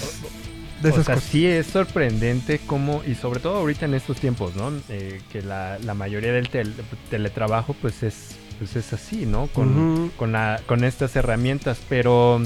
[0.83, 1.23] de o sea, cosas.
[1.25, 4.73] sí es sorprendente cómo, y sobre todo ahorita en estos tiempos, ¿no?
[4.89, 6.75] Eh, que la, la mayoría del tel-
[7.11, 9.47] teletrabajo pues es, pues es así, ¿no?
[9.49, 12.41] Con, con, la- con estas herramientas, pero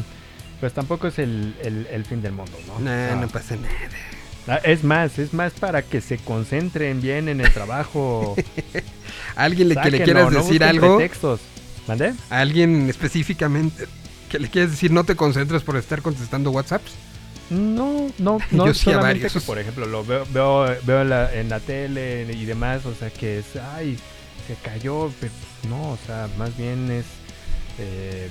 [0.60, 2.78] pues tampoco es el, el- el fin del mundo, ¿no?
[2.80, 3.68] Nah, O sea, no pasa nada.
[4.48, 8.34] ah, Es más, es más para que se concentren bien en el trabajo.
[9.36, 10.98] ¿Alguien le, que le quieras no decir algo?
[12.30, 13.86] ¿A alguien específicamente
[14.30, 16.92] que le quieres decir no te concentres por estar contestando WhatsApps?
[17.52, 19.32] No, no, no Yo sí a solamente varios.
[19.32, 22.94] que, por ejemplo, lo veo, veo, veo en, la, en la tele y demás, o
[22.94, 23.98] sea, que es, ay,
[24.46, 25.32] se cayó, pero
[25.68, 27.04] no, o sea, más bien es
[27.78, 28.28] eh,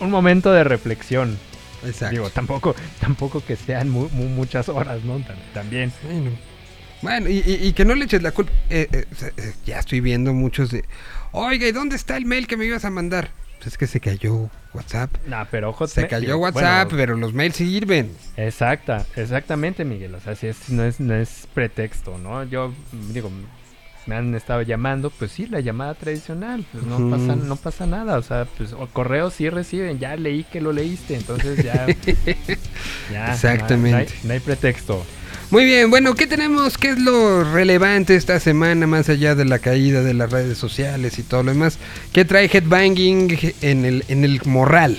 [0.00, 1.38] un momento de reflexión.
[1.84, 2.12] Exacto.
[2.12, 5.18] Digo, tampoco, tampoco que sean mu- mu- muchas horas, ¿no?
[5.18, 5.92] Tam- También.
[6.02, 6.30] Bueno,
[7.02, 8.52] Bueno, y, y- y que no le eches la culpa.
[8.70, 9.04] eh, eh,
[9.36, 10.84] eh, ya estoy viendo muchos de.
[11.32, 13.30] Oiga, ¿y dónde está el mail que me ibas a mandar?
[13.58, 15.10] Pues es que se cayó WhatsApp.
[15.26, 18.10] No, pero ojo, Se cayó WhatsApp, bueno, pero los mails sirven.
[18.36, 20.14] Exacta, exactamente, Miguel.
[20.14, 22.42] O sea, si es, no, es, no es pretexto, ¿no?
[22.44, 22.72] Yo
[23.12, 23.30] digo,
[24.06, 28.18] me han estado llamando, pues sí, la llamada tradicional, pues no pasa, no pasa nada.
[28.18, 31.86] O sea, pues o correos sí reciben, ya leí que lo leíste, entonces ya.
[33.12, 33.90] ya, no- Exactamente.
[33.90, 35.06] No hay, no hay pretexto.
[35.54, 36.76] Muy bien, bueno, ¿qué tenemos?
[36.76, 41.16] ¿Qué es lo relevante esta semana más allá de la caída de las redes sociales
[41.20, 41.78] y todo lo demás?
[42.12, 44.98] ¿Qué trae Headbanging en el, en el morral?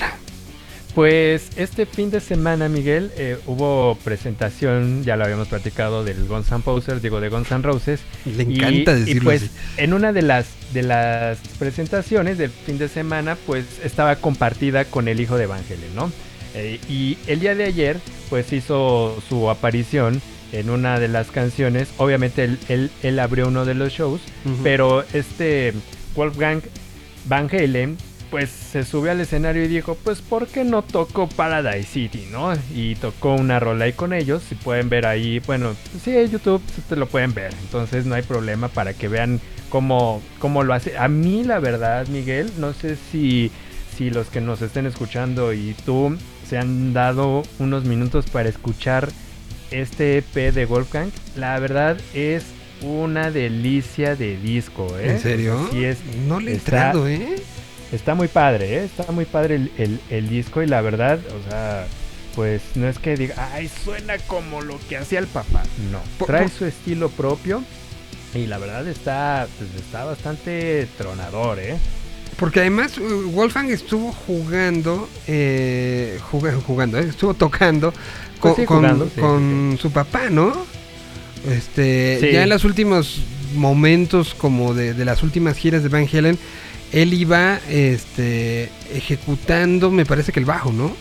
[0.94, 6.50] Pues este fin de semana, Miguel, eh, hubo presentación, ya lo habíamos platicado, del Guns
[6.50, 8.00] N' Roses, digo, de Guns N' Roses.
[8.24, 9.52] Le encanta y, decirlo y pues así.
[9.76, 15.10] en una de las, de las presentaciones del fin de semana, pues estaba compartida con
[15.10, 16.14] el hijo de Evangelion, ¿no?
[16.54, 18.00] Eh, y el día de ayer,
[18.30, 20.22] pues hizo su aparición
[20.52, 21.90] en una de las canciones.
[21.98, 24.22] Obviamente él, él, él abrió uno de los shows,
[24.64, 25.74] pero este
[26.16, 26.62] Wolfgang
[27.28, 27.98] Van Halen
[28.30, 32.54] pues se subió al escenario y dijo, pues ¿por qué no toco Paradise City, no?
[32.74, 35.74] Y tocó una rola ahí con ellos, si pueden ver ahí, bueno,
[36.04, 39.40] sí, YouTube te lo pueden ver, entonces no hay problema para que vean
[39.70, 40.98] cómo, cómo lo hace.
[40.98, 43.52] A mí la verdad, Miguel, no sé si,
[43.96, 46.18] si los que nos estén escuchando y tú
[46.48, 49.10] se han dado unos minutos para escuchar
[49.82, 52.44] este EP de Wolfgang, la verdad es
[52.82, 55.12] una delicia de disco, ¿eh?
[55.12, 55.68] ¿En serio?
[55.72, 55.98] Sí es,
[56.28, 57.36] No le he está- entrado, ¿eh?
[57.92, 58.84] Está muy padre, ¿eh?
[58.86, 61.88] Está muy padre el, el- el disco y la verdad, o sea,
[62.36, 65.64] pues no es que diga, ay, suena como lo que hacía el papá.
[65.92, 67.64] No, trae su estilo propio
[68.34, 71.78] y la verdad está, pues, está bastante tronador, ¿eh?
[72.38, 77.94] Porque además uh, Wolfgang estuvo jugando, eh, juga- jugando, eh, estuvo tocando
[78.42, 80.54] Pues con- jugando, sí, con su papá, ¿no?
[81.50, 83.20] Este, ya en los últimos
[83.56, 86.38] momentos como de, de las últimas giras de Van Halen,
[86.92, 90.92] él iba este, ejecutando, me parece que el bajo, ¿no?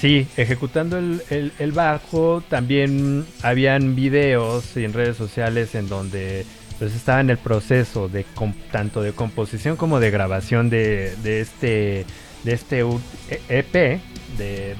[0.00, 6.44] Sí, ejecutando el, el- el bajo, también habían videos en redes sociales en donde
[6.78, 8.24] pues estaba en el proceso de
[8.72, 12.04] tanto de composición como de grabación de, de este
[12.42, 14.00] de este e- EP de,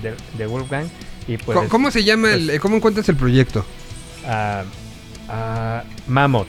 [0.03, 0.87] de, de Wolfgang
[1.29, 3.65] y pues ¿Cómo, cómo se llama, el, pues, cómo encuentras el proyecto?
[5.29, 6.47] ah, Mammoth.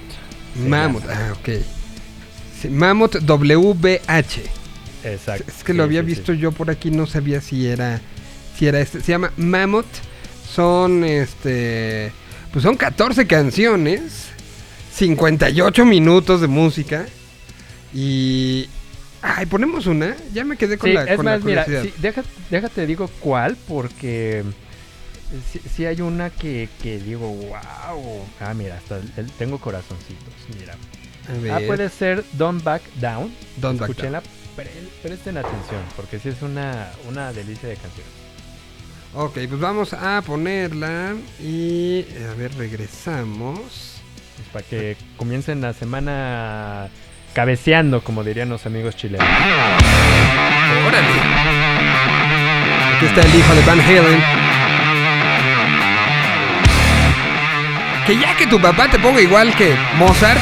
[0.55, 1.27] Mammoth, llama.
[1.29, 1.49] ah, ok.
[2.61, 4.41] Sí, Mammoth WBH.
[5.03, 5.45] Exacto.
[5.47, 7.99] Es que lo sí, había sí, visto yo por aquí, no sabía si era
[8.57, 9.01] si era este.
[9.01, 9.85] Se llama Mammoth.
[10.53, 12.11] Son este
[12.51, 14.27] pues son 14 canciones,
[14.93, 17.07] 58 minutos de música
[17.93, 18.69] y
[19.23, 20.15] ay, ponemos una.
[20.33, 21.91] Ya me quedé con Sí, la es con más, la mira, curiosidad.
[21.95, 24.43] sí, deja- déjate digo cuál, porque
[25.51, 28.25] sí, sí hay una que, que digo, wow.
[28.39, 30.75] Ah, mira, hasta el- tengo corazoncitos, mira.
[31.53, 33.33] Ah, puede ser Don't Back Down.
[33.57, 34.21] Don't Back Escúchenla,
[34.55, 34.69] pre-
[35.01, 38.05] presten atención, porque sí es una, una delicia de canción.
[39.15, 43.89] Ok, pues vamos a ponerla y a ver, regresamos.
[44.51, 46.89] Para que comiencen la semana
[47.33, 49.25] cabeceando, como dirían los amigos chilenos.
[50.87, 51.07] Órale.
[52.97, 54.52] Aquí está el hijo de Van Halen.
[58.05, 60.41] Que ya que tu papá te ponga igual que Mozart.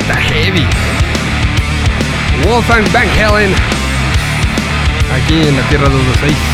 [0.00, 0.66] Está heavy.
[2.44, 3.54] Wolfgang Van Halen.
[5.16, 6.53] Aquí en la Tierra 226.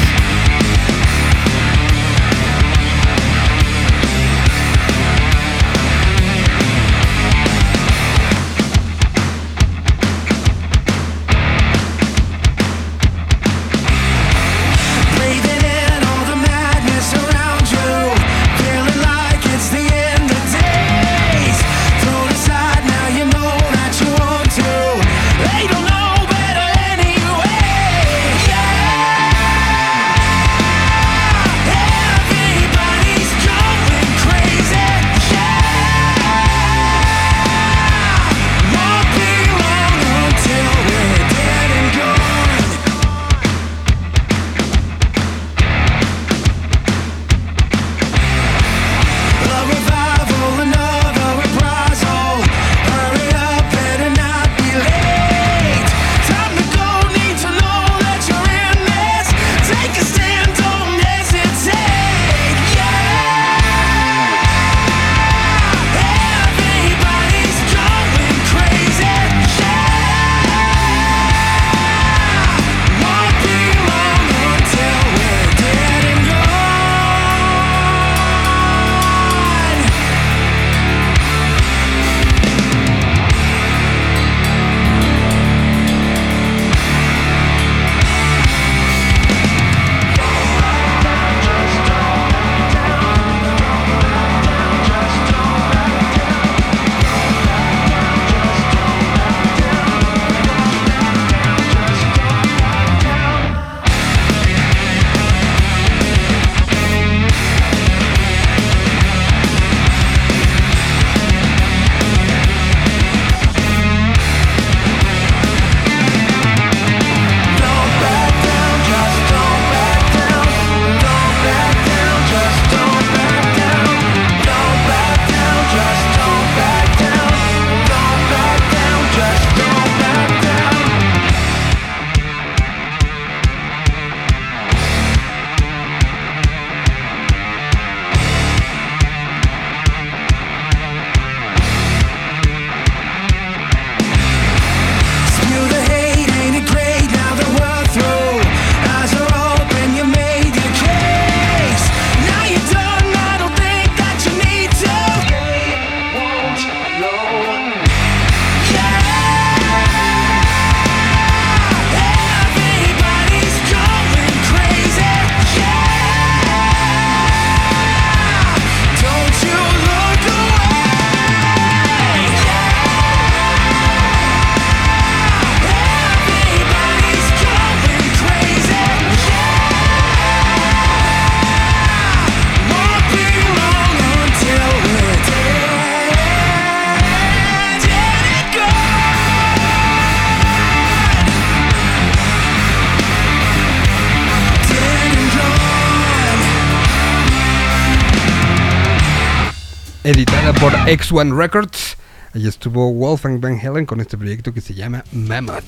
[200.11, 201.97] Editada por X1 Records.
[202.35, 205.65] Allí estuvo Wolfgang Van Halen con este proyecto que se llama Mammoth.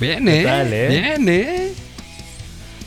[0.00, 0.44] Bien, ¿Qué ¿eh?
[0.44, 0.88] tal, eh?
[0.88, 1.72] Bien, ¿eh?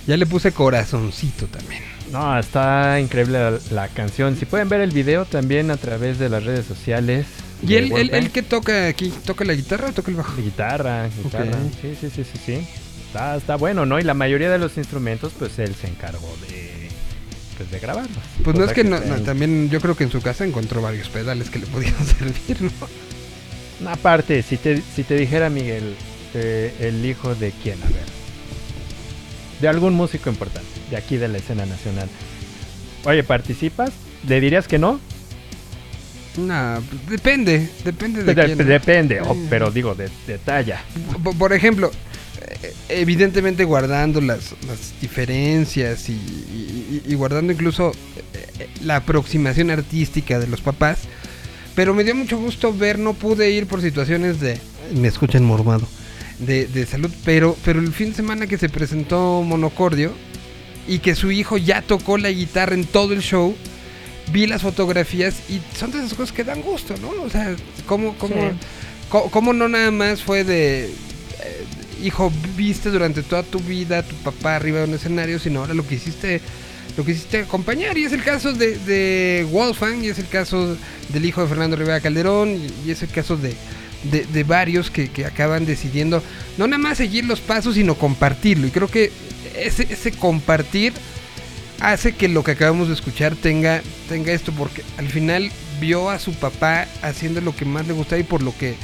[0.05, 1.83] Ya le puse corazoncito también.
[2.11, 4.35] No, está increíble la, la canción.
[4.35, 7.25] Si pueden ver el video también a través de las redes sociales.
[7.65, 9.13] ¿Y él, él, él qué toca aquí?
[9.25, 10.35] ¿Toca la guitarra o toca el bajo?
[10.35, 11.57] Guitarra, guitarra.
[11.81, 12.67] Sí, sí, sí, sí, sí.
[13.07, 13.99] Está, está bueno, ¿no?
[13.99, 16.62] Y la mayoría de los instrumentos, pues él se encargó de,
[17.57, 18.17] pues, de grabarlos.
[18.43, 21.49] Pues no es que no, también yo creo que en su casa encontró varios pedales
[21.49, 23.89] que le podían servir, ¿no?
[23.89, 25.95] Aparte, si te, si te dijera Miguel,
[26.33, 28.05] eh, el hijo de quién, a ver.
[29.61, 32.07] De algún músico importante, de aquí de la escena nacional.
[33.05, 33.91] Oye, ¿participas?
[34.27, 34.99] ¿Le dirías que no?
[36.37, 38.57] No, depende, depende de De- quién.
[38.67, 40.81] depende, pero digo, de, de talla.
[41.23, 41.91] Por, por ejemplo,
[42.63, 47.91] eh, evidentemente guardando las, las diferencias y, y- y guardando incluso
[48.59, 50.99] eh, la aproximación artística de los papás,
[51.75, 54.59] pero me dio mucho gusto ver, no pude ir por situaciones de...
[54.95, 55.87] Me escuchan mormado.
[56.39, 60.11] De, de salud, pero, pero el fin de semana que se presentó Monocordio
[60.87, 63.55] y que su hijo ya tocó la guitarra en todo el show,
[64.31, 67.09] vi las fotografías y son de esas cosas que dan gusto, ¿no?
[67.23, 67.55] O sea,
[67.85, 69.17] cómo, cómo, Sí.
[69.31, 70.91] cómo no nada más fue de, eh,
[72.03, 75.73] hijo, viste durante toda tu vida a tu papá arriba de un escenario, sino ahora
[75.73, 76.41] lo que hiciste,
[76.97, 77.97] lo que hiciste acompañar.
[77.97, 80.77] Y es el caso de, de Wolfgang, y es el caso
[81.09, 83.53] del hijo de Fernando Rivera Calderón, y, es el caso de,
[84.11, 86.21] de, de varios que, que acaban decidiendo
[86.57, 88.67] no nada más seguir los pasos, sino compartirlo.
[88.67, 89.11] Y creo que
[89.57, 90.93] ese, ese compartir
[91.79, 95.51] hace que lo que acabamos de escuchar tenga, tenga esto, porque al final
[95.81, 98.75] vio a su papá haciendo lo que más le gustaba y por lo que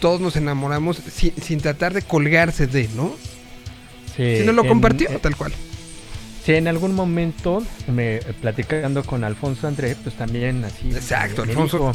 [0.00, 3.16] todos nos enamoramos sin, sin tratar de colgarse de, ¿no?
[4.16, 5.52] Sí, Si no lo en- compartió, eh, tal cual.
[6.44, 10.90] Sí, en algún momento, me platicando con Alfonso André, pues también así.
[10.90, 11.92] Exacto, me, me Alfonso.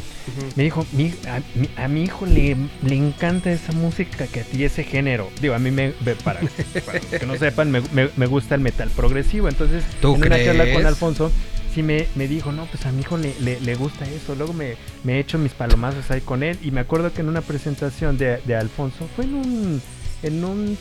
[0.55, 4.43] me dijo, "Mi- a, mi, a mi hijo le, le encanta esa música que a
[4.43, 5.29] ti, ese género.
[5.39, 5.91] Digo, a mí me,
[6.23, 6.39] para,
[6.85, 9.49] para que no sepan, me, me- me gusta el metal progresivo.
[9.49, 10.85] Entonces, ¿Tú en una charla con?
[10.87, 11.31] Alfonso,
[11.75, 14.33] sí me, me dijo, no, pues a mi hijo le, le- le gusta eso.
[14.33, 14.73] Luego me,
[15.03, 16.57] me he hecho mis palomazos ahí con él.
[16.63, 19.81] Y me acuerdo que en una presentación de, de Alfonso, fue en un,
[20.23, 20.75] en un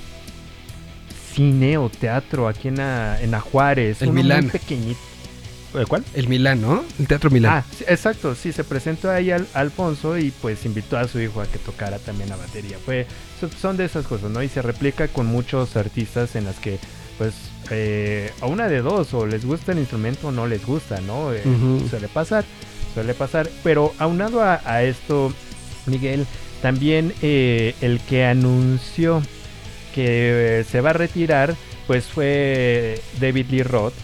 [1.39, 4.03] cine o teatro aquí en, a- en Ajuárez.
[4.03, 4.51] El muy Milán.
[4.51, 4.99] pequeñito.
[5.75, 6.03] ¿Eh, ¿Cuál?
[6.15, 6.83] El Milán, ¿no?
[6.99, 7.53] El Teatro Milán.
[7.59, 11.41] Ah, sí, exacto, sí, se presentó ahí al Alfonso y pues invitó a su hijo
[11.41, 12.77] a que tocara también la batería.
[12.85, 13.07] Fue,
[13.41, 14.43] so- son de esas cosas, ¿no?
[14.43, 16.79] Y se replica con muchos artistas en las que,
[17.19, 17.35] pues,
[17.71, 21.33] eh, a una de dos, o les gusta el instrumento o no les gusta, ¿no?
[21.33, 21.43] Eh.
[21.89, 22.45] Suele pasar,
[22.95, 23.49] suele pasar.
[23.63, 25.33] Pero aunado a, a esto,
[25.87, 26.27] Miguel,
[26.63, 29.23] también eh, el que anunció
[29.99, 31.57] que eh, se va a retirar,
[31.89, 33.95] pues fue David Lee Roth,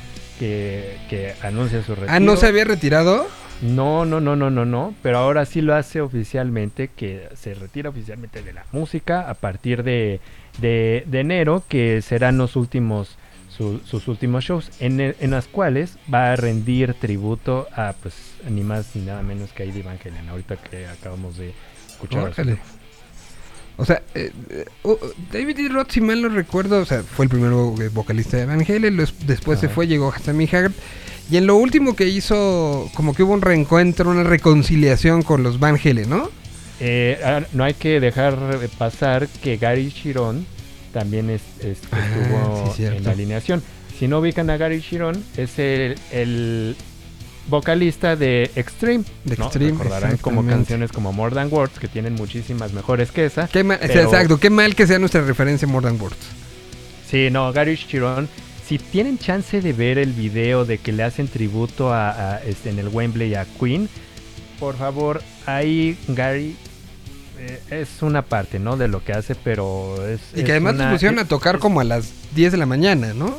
[0.40, 2.12] que, que anuncia su retiro.
[2.12, 3.28] ah, ¿no se había retirado?
[3.62, 4.92] No, no, no, no, no, no.
[5.04, 9.84] Pero ahora sí lo hace oficialmente, que se retira oficialmente de la música a partir
[9.84, 10.18] de,
[10.58, 13.16] de, de enero, que serán los últimos,
[13.56, 18.14] su- sus últimos shows, en, el- en las cuales va a rendir tributo a, pues,
[18.50, 21.52] ni más ni nada menos que a Eddie Van Halen, ahorita que acabamos de
[21.88, 22.24] escuchar.
[23.76, 24.94] O sea, eh, eh, uh,
[25.32, 28.46] David Lee Roth, si mal no recuerdo, o sea, fue el primer vo- vocalista de
[28.46, 28.96] Van Halen,
[29.26, 30.72] después se fue, llegó Sammy Haggard,
[31.30, 35.58] y en lo último que hizo, como que hubo un reencuentro, una reconciliación con los
[35.58, 36.30] Van Halen, ¿no?
[36.80, 40.46] Eh, ah, no hay que dejar de pasar que Gary Chiron
[40.92, 43.62] también es, es- Ah, estuvo sí, en la alineación.
[43.98, 46.76] Si no ubican a Gary Chiron, es el, el
[47.48, 49.04] vocalista de Extreme.
[49.24, 49.44] De ¿no?
[49.46, 53.48] Extreme, Recordarán como canciones como More Than Words, que tienen muchísimas mejores que esa.
[53.48, 56.16] Qué mal, pero- Exacto, qué mal que sea nuestra referencia More Than Words.
[57.10, 58.28] Sí, no, Gary Chiron.
[58.66, 62.70] Si tienen chance de ver el video de que le hacen tributo a, a, este,
[62.70, 63.88] en el Wembley a Queen,
[64.58, 66.56] por favor, ahí Gary
[67.38, 68.78] eh, es una parte, ¿no?
[68.78, 70.20] De lo que hace, pero es.
[70.34, 72.64] Y es que además una- pusieron a tocar es- como a las 10 de la
[72.64, 73.36] mañana, ¿no?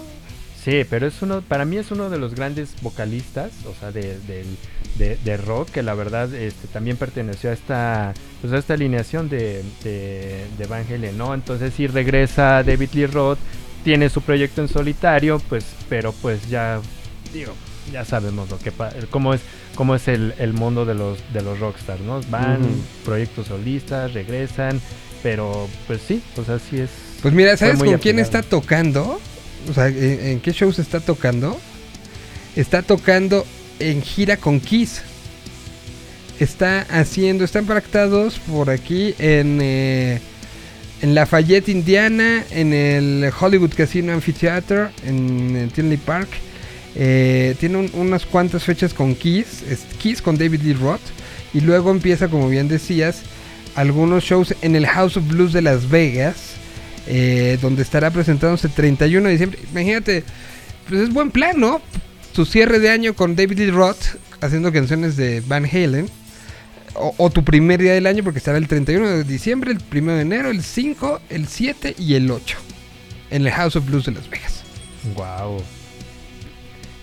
[0.66, 4.18] Sí, pero es uno, para mí es uno de los grandes vocalistas, o sea, de,
[4.28, 4.58] del-
[4.98, 9.30] de- de rock, que la verdad este, también perteneció a esta, pues a esta alineación
[9.30, 11.36] de, de, de Van Halen, ¿no?
[11.36, 13.38] Entonces sí regresa David Lee Roth,
[13.84, 16.80] tiene su proyecto en solitario, pues, pero pues ya,
[17.32, 17.54] digo,
[17.94, 18.72] ya sabemos lo que
[19.12, 19.42] cómo es,
[19.76, 22.22] cómo es el, el mundo de los, de los rockstars, ¿no?
[22.32, 22.62] Van,
[23.06, 24.82] proyectos solistas, regresan,
[25.22, 26.90] pero pues sí, pues así es.
[27.22, 29.20] Pues mira, ¿sabes con quién está tocando?
[29.70, 31.60] O sea, ¿en, qué shows está tocando?
[32.56, 33.46] Está tocando
[33.80, 35.02] en gira con Kiss.
[36.40, 40.20] Está haciendo, están pactados por aquí en, eh,
[41.02, 46.30] en Lafayette, Indiana, en el Hollywood Casino Amphitheater, en, Tinley Park.
[46.98, 51.02] Eh, tiene un- unas cuantas fechas con Kiss, es Kiss con David Lee Roth.
[51.54, 53.22] Y luego empieza, como bien decías,
[53.76, 56.36] algunos shows en el House of Blues de Las Vegas,
[57.08, 59.60] eh, donde estará presentándose el 31 de diciembre.
[59.72, 60.24] Imagínate,
[60.88, 61.82] pues es buen plan, ¿no?
[62.34, 66.10] Tu cierre de año con David Lee Roth haciendo canciones de Van Halen.
[66.98, 70.14] O, o tu primer día del año, porque estará el 31 de diciembre, el 1
[70.14, 72.58] de enero, el 5, el 7 y el 8.
[73.32, 74.64] En el House of Blues de Las Vegas.
[75.14, 75.62] Wow.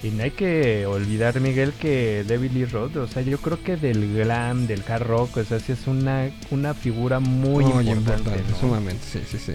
[0.02, 3.76] Y no hay que olvidar, Miguel, que David Lee Roth, o sea, yo creo que
[3.76, 7.90] del glam, del hard rock, o sea, sí es una, una figura muy, Muy importante.
[8.30, 8.58] importante, ¿no?
[8.58, 9.52] sumamente, sí, sí, sí.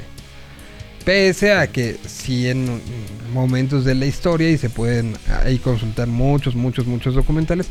[1.07, 2.81] Pese a que sí en
[3.33, 5.15] momentos de la historia y se pueden
[5.45, 7.67] ahí consultar muchos, muchos, muchos documentales,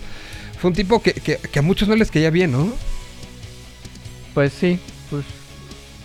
[0.59, 2.73] fue un tipo que, que- que a muchos no les caía bien, ¿no?
[4.33, 4.79] Pues sí,
[5.11, 5.27] pues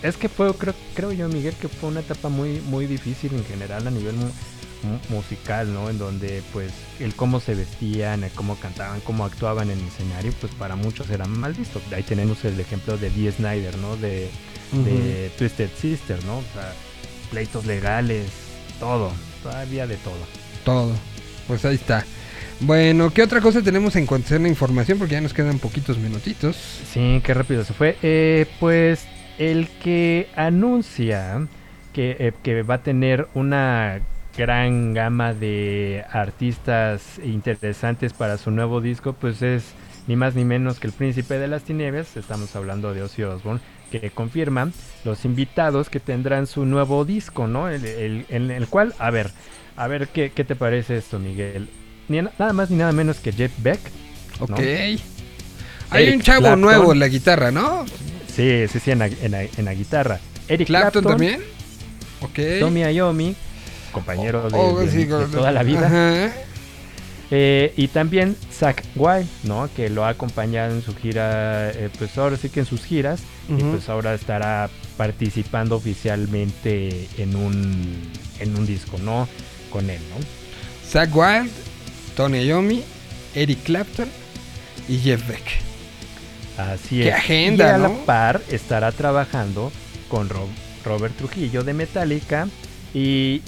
[0.04, 3.46] es que fue, creo, creo yo, Miguel, que fue una etapa muy, muy difícil en
[3.46, 4.26] general a nivel mu-
[4.84, 5.90] mu- musical, ¿no?
[5.90, 10.34] En donde, pues, el cómo se vestían, el cómo cantaban, cómo actuaban en el escenario,
[10.42, 11.82] pues para muchos era mal visto.
[11.96, 13.96] Ahí tenemos el ejemplo de Dee Snyder, ¿no?
[13.96, 14.28] De,
[14.84, 16.40] de Twisted Sister, ¿no?
[16.40, 16.74] O sea,
[17.32, 18.28] pleitos legales,
[18.80, 20.20] todo, todavía de todo.
[20.64, 20.94] Todo.
[21.48, 22.06] Pues ahí está.
[22.60, 25.00] Bueno, ¿qué otra cosa tenemos en cuanto a la información?
[25.00, 26.56] Porque ya nos quedan poquitos minutitos.
[26.56, 27.98] Sí, qué rápido se fue.
[28.04, 29.08] Eh, pues
[29.40, 31.48] el que anuncia
[31.94, 34.02] que, eh, que va a tener una
[34.38, 39.64] gran gama de artistas interesantes para su nuevo disco, pues es
[40.08, 42.16] ni más ni menos que el Príncipe de las Tinieblas.
[42.16, 44.72] Estamos hablando de Ozzy Osbourne, que confirma
[45.06, 47.70] los invitados que tendrán su nuevo disco, ¿no?
[47.70, 47.86] El,
[48.30, 49.30] el- el cual, a ver,
[49.76, 51.70] a ver qué, qué te parece esto, Miguel.
[52.08, 53.80] Ni, nada más ni nada menos que Jeff Beck.
[54.40, 54.56] ¿no?
[54.56, 54.60] Ok.
[54.60, 56.62] Hay Eric un chavo Clapton.
[56.62, 57.86] nuevo en la guitarra, ¿no?
[58.34, 60.20] Sí, sí, sí, en la, en la- en la guitarra.
[60.48, 61.42] Eric Clapton, Clapton, también.
[62.22, 62.60] Ok.
[62.60, 63.36] Tommy Iommi,
[63.92, 65.88] compañero de, Oh, de- sí, de con- toda la vida.
[65.88, 66.34] Ajá.
[67.34, 69.70] Eh, y también Zach Wild, ¿no?
[69.76, 73.22] Que lo ha acompañado en su gira, eh, pues ahora sí que en sus giras.
[73.50, 78.02] Y pues ahora estará participando oficialmente en un,
[78.40, 79.28] en un disco, ¿no?
[79.72, 80.24] Con él, ¿no?
[80.90, 81.50] Zach Wild,
[82.16, 82.84] Tony Iommi,
[83.36, 84.08] Eric Clapton
[84.88, 85.42] y Jeff Beck.
[86.58, 87.16] Así ¡Qué es.
[87.16, 89.72] agenda, y a la par estará trabajando
[90.10, 90.48] con Ro-
[90.86, 92.48] Robert Trujillo de Metallica
[92.94, 93.42] y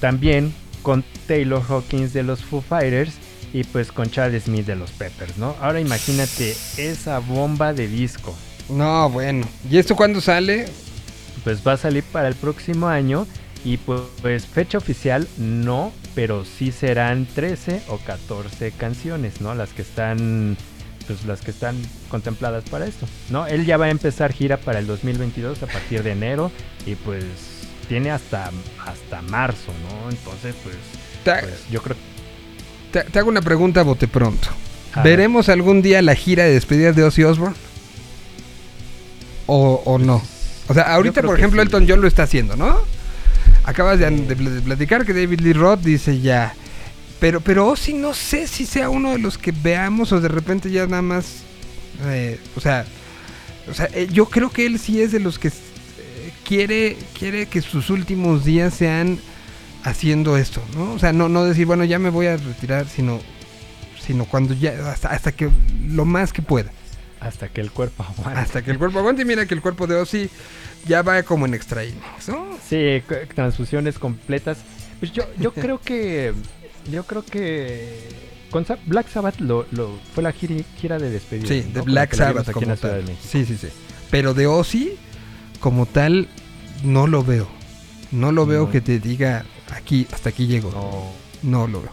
[0.00, 0.52] también
[0.82, 3.12] con Taylor Hawkins de los Foo Fighters
[3.54, 5.54] y pues con Charles Smith de los Peppers, ¿no?
[5.60, 8.34] Ahora imagínate esa bomba de disco.
[8.68, 9.46] No, bueno.
[9.70, 10.66] ¿Y esto cuándo sale?
[11.44, 13.28] Pues va a salir para el próximo año
[13.64, 19.54] y pues, pues, fecha oficial no, pero sí serán 13 o 14 canciones, ¿no?
[19.54, 20.56] Las que están
[21.06, 21.76] pues las que están
[22.08, 23.46] contempladas para esto, ¿no?
[23.46, 26.50] Él ya va a empezar gira para el 2022 a partir de enero
[26.86, 27.24] y pues
[27.88, 28.50] tiene hasta
[28.84, 30.10] hasta marzo, ¿no?
[30.10, 30.76] Entonces, pues,
[31.24, 31.96] pues, yo creo
[32.94, 34.48] Te, te hago una pregunta bote pronto.
[34.92, 35.16] A ver.
[35.18, 37.56] ¿Veremos algún día la gira de despedida de Ozzy Osbourne?
[39.46, 40.22] ¿O, o no?
[40.68, 41.66] O sea, ahorita, por ejemplo, sí.
[41.66, 42.80] Elton John lo está haciendo, ¿no?
[43.64, 46.54] Acabas de, de pl- de platicar que David Lee Roth dice ya.
[47.18, 50.70] Pero, pero Ozzy no sé si sea uno de los que veamos o de repente
[50.70, 51.42] ya nada más.
[52.06, 52.86] eh, o sea,
[53.68, 55.52] o sea eh, yo creo que él sí es de los que eh,
[56.46, 59.18] quiere, quiere que sus últimos días sean
[59.84, 60.92] haciendo esto, ¿no?
[60.94, 63.20] O sea, no, no decir, bueno, ya me voy a retirar, sino,
[64.04, 65.48] sino cuando ya, hasta, hasta que
[65.88, 66.70] lo más que pueda.
[67.20, 68.40] hasta que el cuerpo aguante.
[68.40, 70.28] Hasta que el cuerpo aguante y mira que el cuerpo de Ozzy
[70.86, 71.82] ya va como en extra
[72.28, 72.58] ¿no?
[72.68, 73.02] Sí,
[73.34, 74.58] transfusiones completas.
[75.00, 76.32] Pues yo, yo creo que.
[76.90, 77.98] Yo creo que.
[78.50, 81.48] Con Black Sabbath lo, lo- fue la gira, gira de despedida.
[81.48, 81.74] Sí, ¿no?
[81.74, 83.04] de Black Sabbath aquí en como la Ciudad tal.
[83.06, 83.28] de México.
[83.30, 83.68] Sí, sí, sí.
[84.10, 84.92] Pero de Ozzy,
[85.60, 86.28] como tal,
[86.84, 87.48] no lo veo.
[88.12, 88.70] No lo veo No.
[88.70, 90.70] que te diga aquí, hasta aquí llego.
[90.70, 91.24] No.
[91.42, 91.92] No lo veo.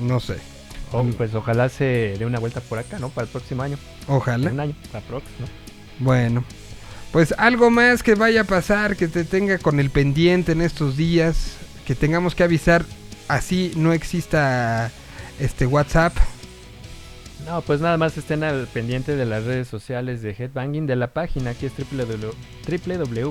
[0.00, 0.36] No sé.
[0.92, 3.10] Oh, pues ojalá se dé una vuelta por acá, ¿no?
[3.10, 3.78] Para el próximo año.
[4.08, 4.50] Ojalá.
[4.50, 5.46] Un año, la próxima.
[5.46, 6.04] ¿no?
[6.04, 6.44] Bueno,
[7.12, 10.96] pues algo más que vaya a pasar, que te tenga con el pendiente en estos
[10.96, 12.84] días, que tengamos que avisar,
[13.28, 14.90] así no exista
[15.38, 16.16] este WhatsApp.
[17.50, 21.08] No, pues nada más estén al pendiente de las redes sociales de Headbanging, de la
[21.08, 22.32] página que es www-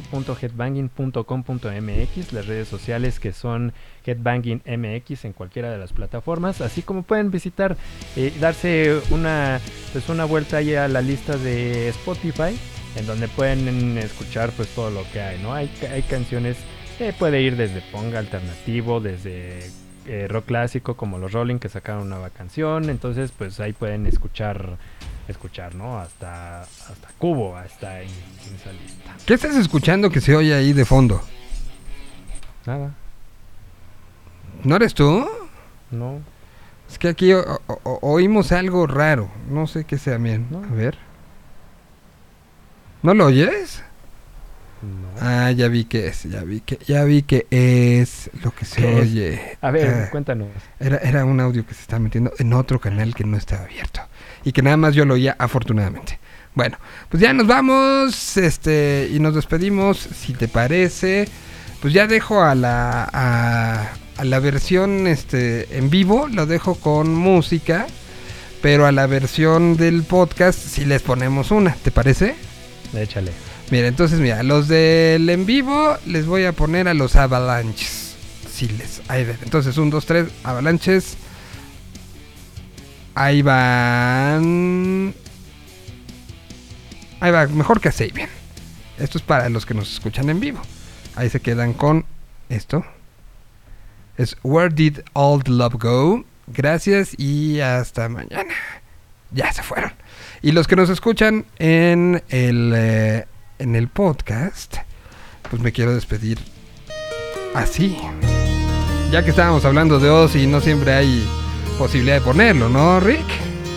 [0.04, 3.72] www.headbanging.com.mx, las redes sociales que son
[4.06, 7.78] Headbanging MX en cualquiera de las plataformas, así como pueden visitar,
[8.18, 9.62] eh, darse una,
[9.94, 12.60] pues una vuelta ahí a la lista de Spotify,
[12.98, 15.54] en donde pueden escuchar pues todo lo que hay, ¿no?
[15.54, 16.58] Hay, hay canciones,
[17.00, 19.62] eh, puede ir desde punk alternativo, desde
[20.10, 24.06] eh, rock clásico como los Rolling que sacaron una nueva canción, entonces pues ahí pueden
[24.08, 24.78] escuchar,
[25.28, 26.00] escuchar, ¿no?
[26.00, 29.16] Hasta, hasta Cubo, hasta en, en esa lista.
[29.26, 31.22] ¿Qué estás escuchando que se oye ahí de fondo?
[32.66, 32.92] Nada.
[34.64, 35.26] ¿No eres tú?
[35.92, 36.20] No.
[36.90, 37.60] Es que aquí o-
[38.02, 39.30] oímos algo raro.
[39.50, 40.48] No sé qué sea bien.
[40.70, 40.98] A ver.
[43.04, 43.84] ¿No lo oyes?
[45.20, 48.86] Ah, ya vi que es, ya vi que, ya vi que es lo que se
[48.86, 49.58] oye.
[49.62, 50.48] A ver, Ah, cuéntanos.
[50.80, 54.02] Era, era un audio que se estaba metiendo en otro canal que no estaba abierto.
[54.44, 56.20] Y que nada más yo lo oía afortunadamente.
[56.56, 56.78] Bueno,
[57.10, 61.28] pues ya nos vamos, este, y nos despedimos, si te parece.
[61.82, 63.88] Pues ya dejo a la, a,
[64.18, 67.86] a la versión, este, en vivo, lo dejo con música.
[68.62, 72.36] Pero a la versión del podcast si les ponemos una, ¿te parece?
[72.94, 73.32] Échale.
[73.72, 78.16] Mira, entonces mira, los del en vivo les voy a poner a los avalanches.
[78.52, 79.02] Sí, les.
[79.08, 79.38] Ahí ven.
[79.44, 81.18] Entonces, un, dos, tres, avalanches.
[83.14, 85.14] Ahí van.
[87.20, 88.30] Ahí va, mejor que así, bien.
[88.98, 90.62] Esto es para los que nos escuchan en vivo.
[91.16, 92.06] Ahí se quedan con
[92.50, 92.84] esto.
[94.18, 96.26] Es Where Did All the Love Go?
[96.48, 98.54] Gracias y hasta mañana.
[99.32, 99.94] Ya se fueron.
[100.42, 103.26] Y los que nos escuchan en el, eh,
[103.60, 104.78] en el podcast,
[105.50, 106.40] pues me quiero despedir
[107.54, 107.98] así.
[109.12, 111.28] Ya que estábamos hablando de Oz y no siempre hay
[111.78, 113.26] posibilidad de ponerlo, ¿no, Rick?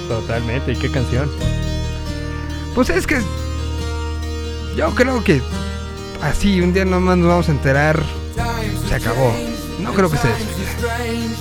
[0.09, 0.73] Totalmente.
[0.73, 1.31] ¿Y qué canción?
[2.75, 3.21] Pues es que
[4.77, 5.43] yo creo que
[6.23, 8.03] así un día nomás nos vamos a enterar.
[8.89, 9.35] Se acabó.
[9.81, 10.99] No creo que se despida.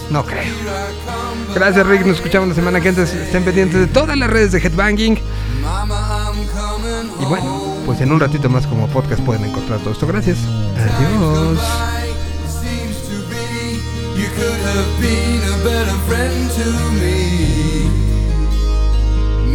[0.09, 0.43] No creo.
[1.53, 3.03] Gracias Rick, nos escuchamos la semana que entra.
[3.03, 5.19] Estén pendientes de todas las redes de Headbanging.
[7.19, 7.70] Y bueno,
[8.01, 10.07] en un ratito más como podcast pueden encontrar todo esto.
[10.07, 10.39] Gracias.
[10.75, 11.59] Adiós.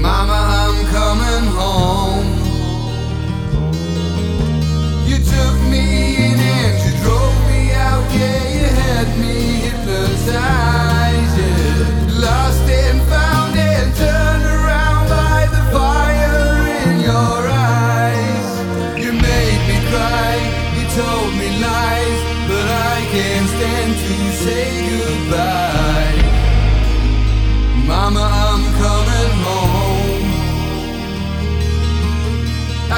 [0.06, 2.30] Mama, I'm coming home.
[5.04, 12.20] You took me in and you drove me out, yeah, you had me hypnotized, yeah.
[12.20, 12.95] Lost and
[24.46, 26.22] say goodbye.
[27.90, 30.26] Mama, I'm coming home.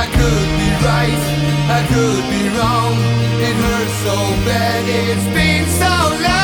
[0.03, 1.23] I could be right,
[1.79, 2.95] I could be wrong.
[3.47, 4.17] It hurts so
[4.49, 5.93] bad, it's been so
[6.25, 6.38] long.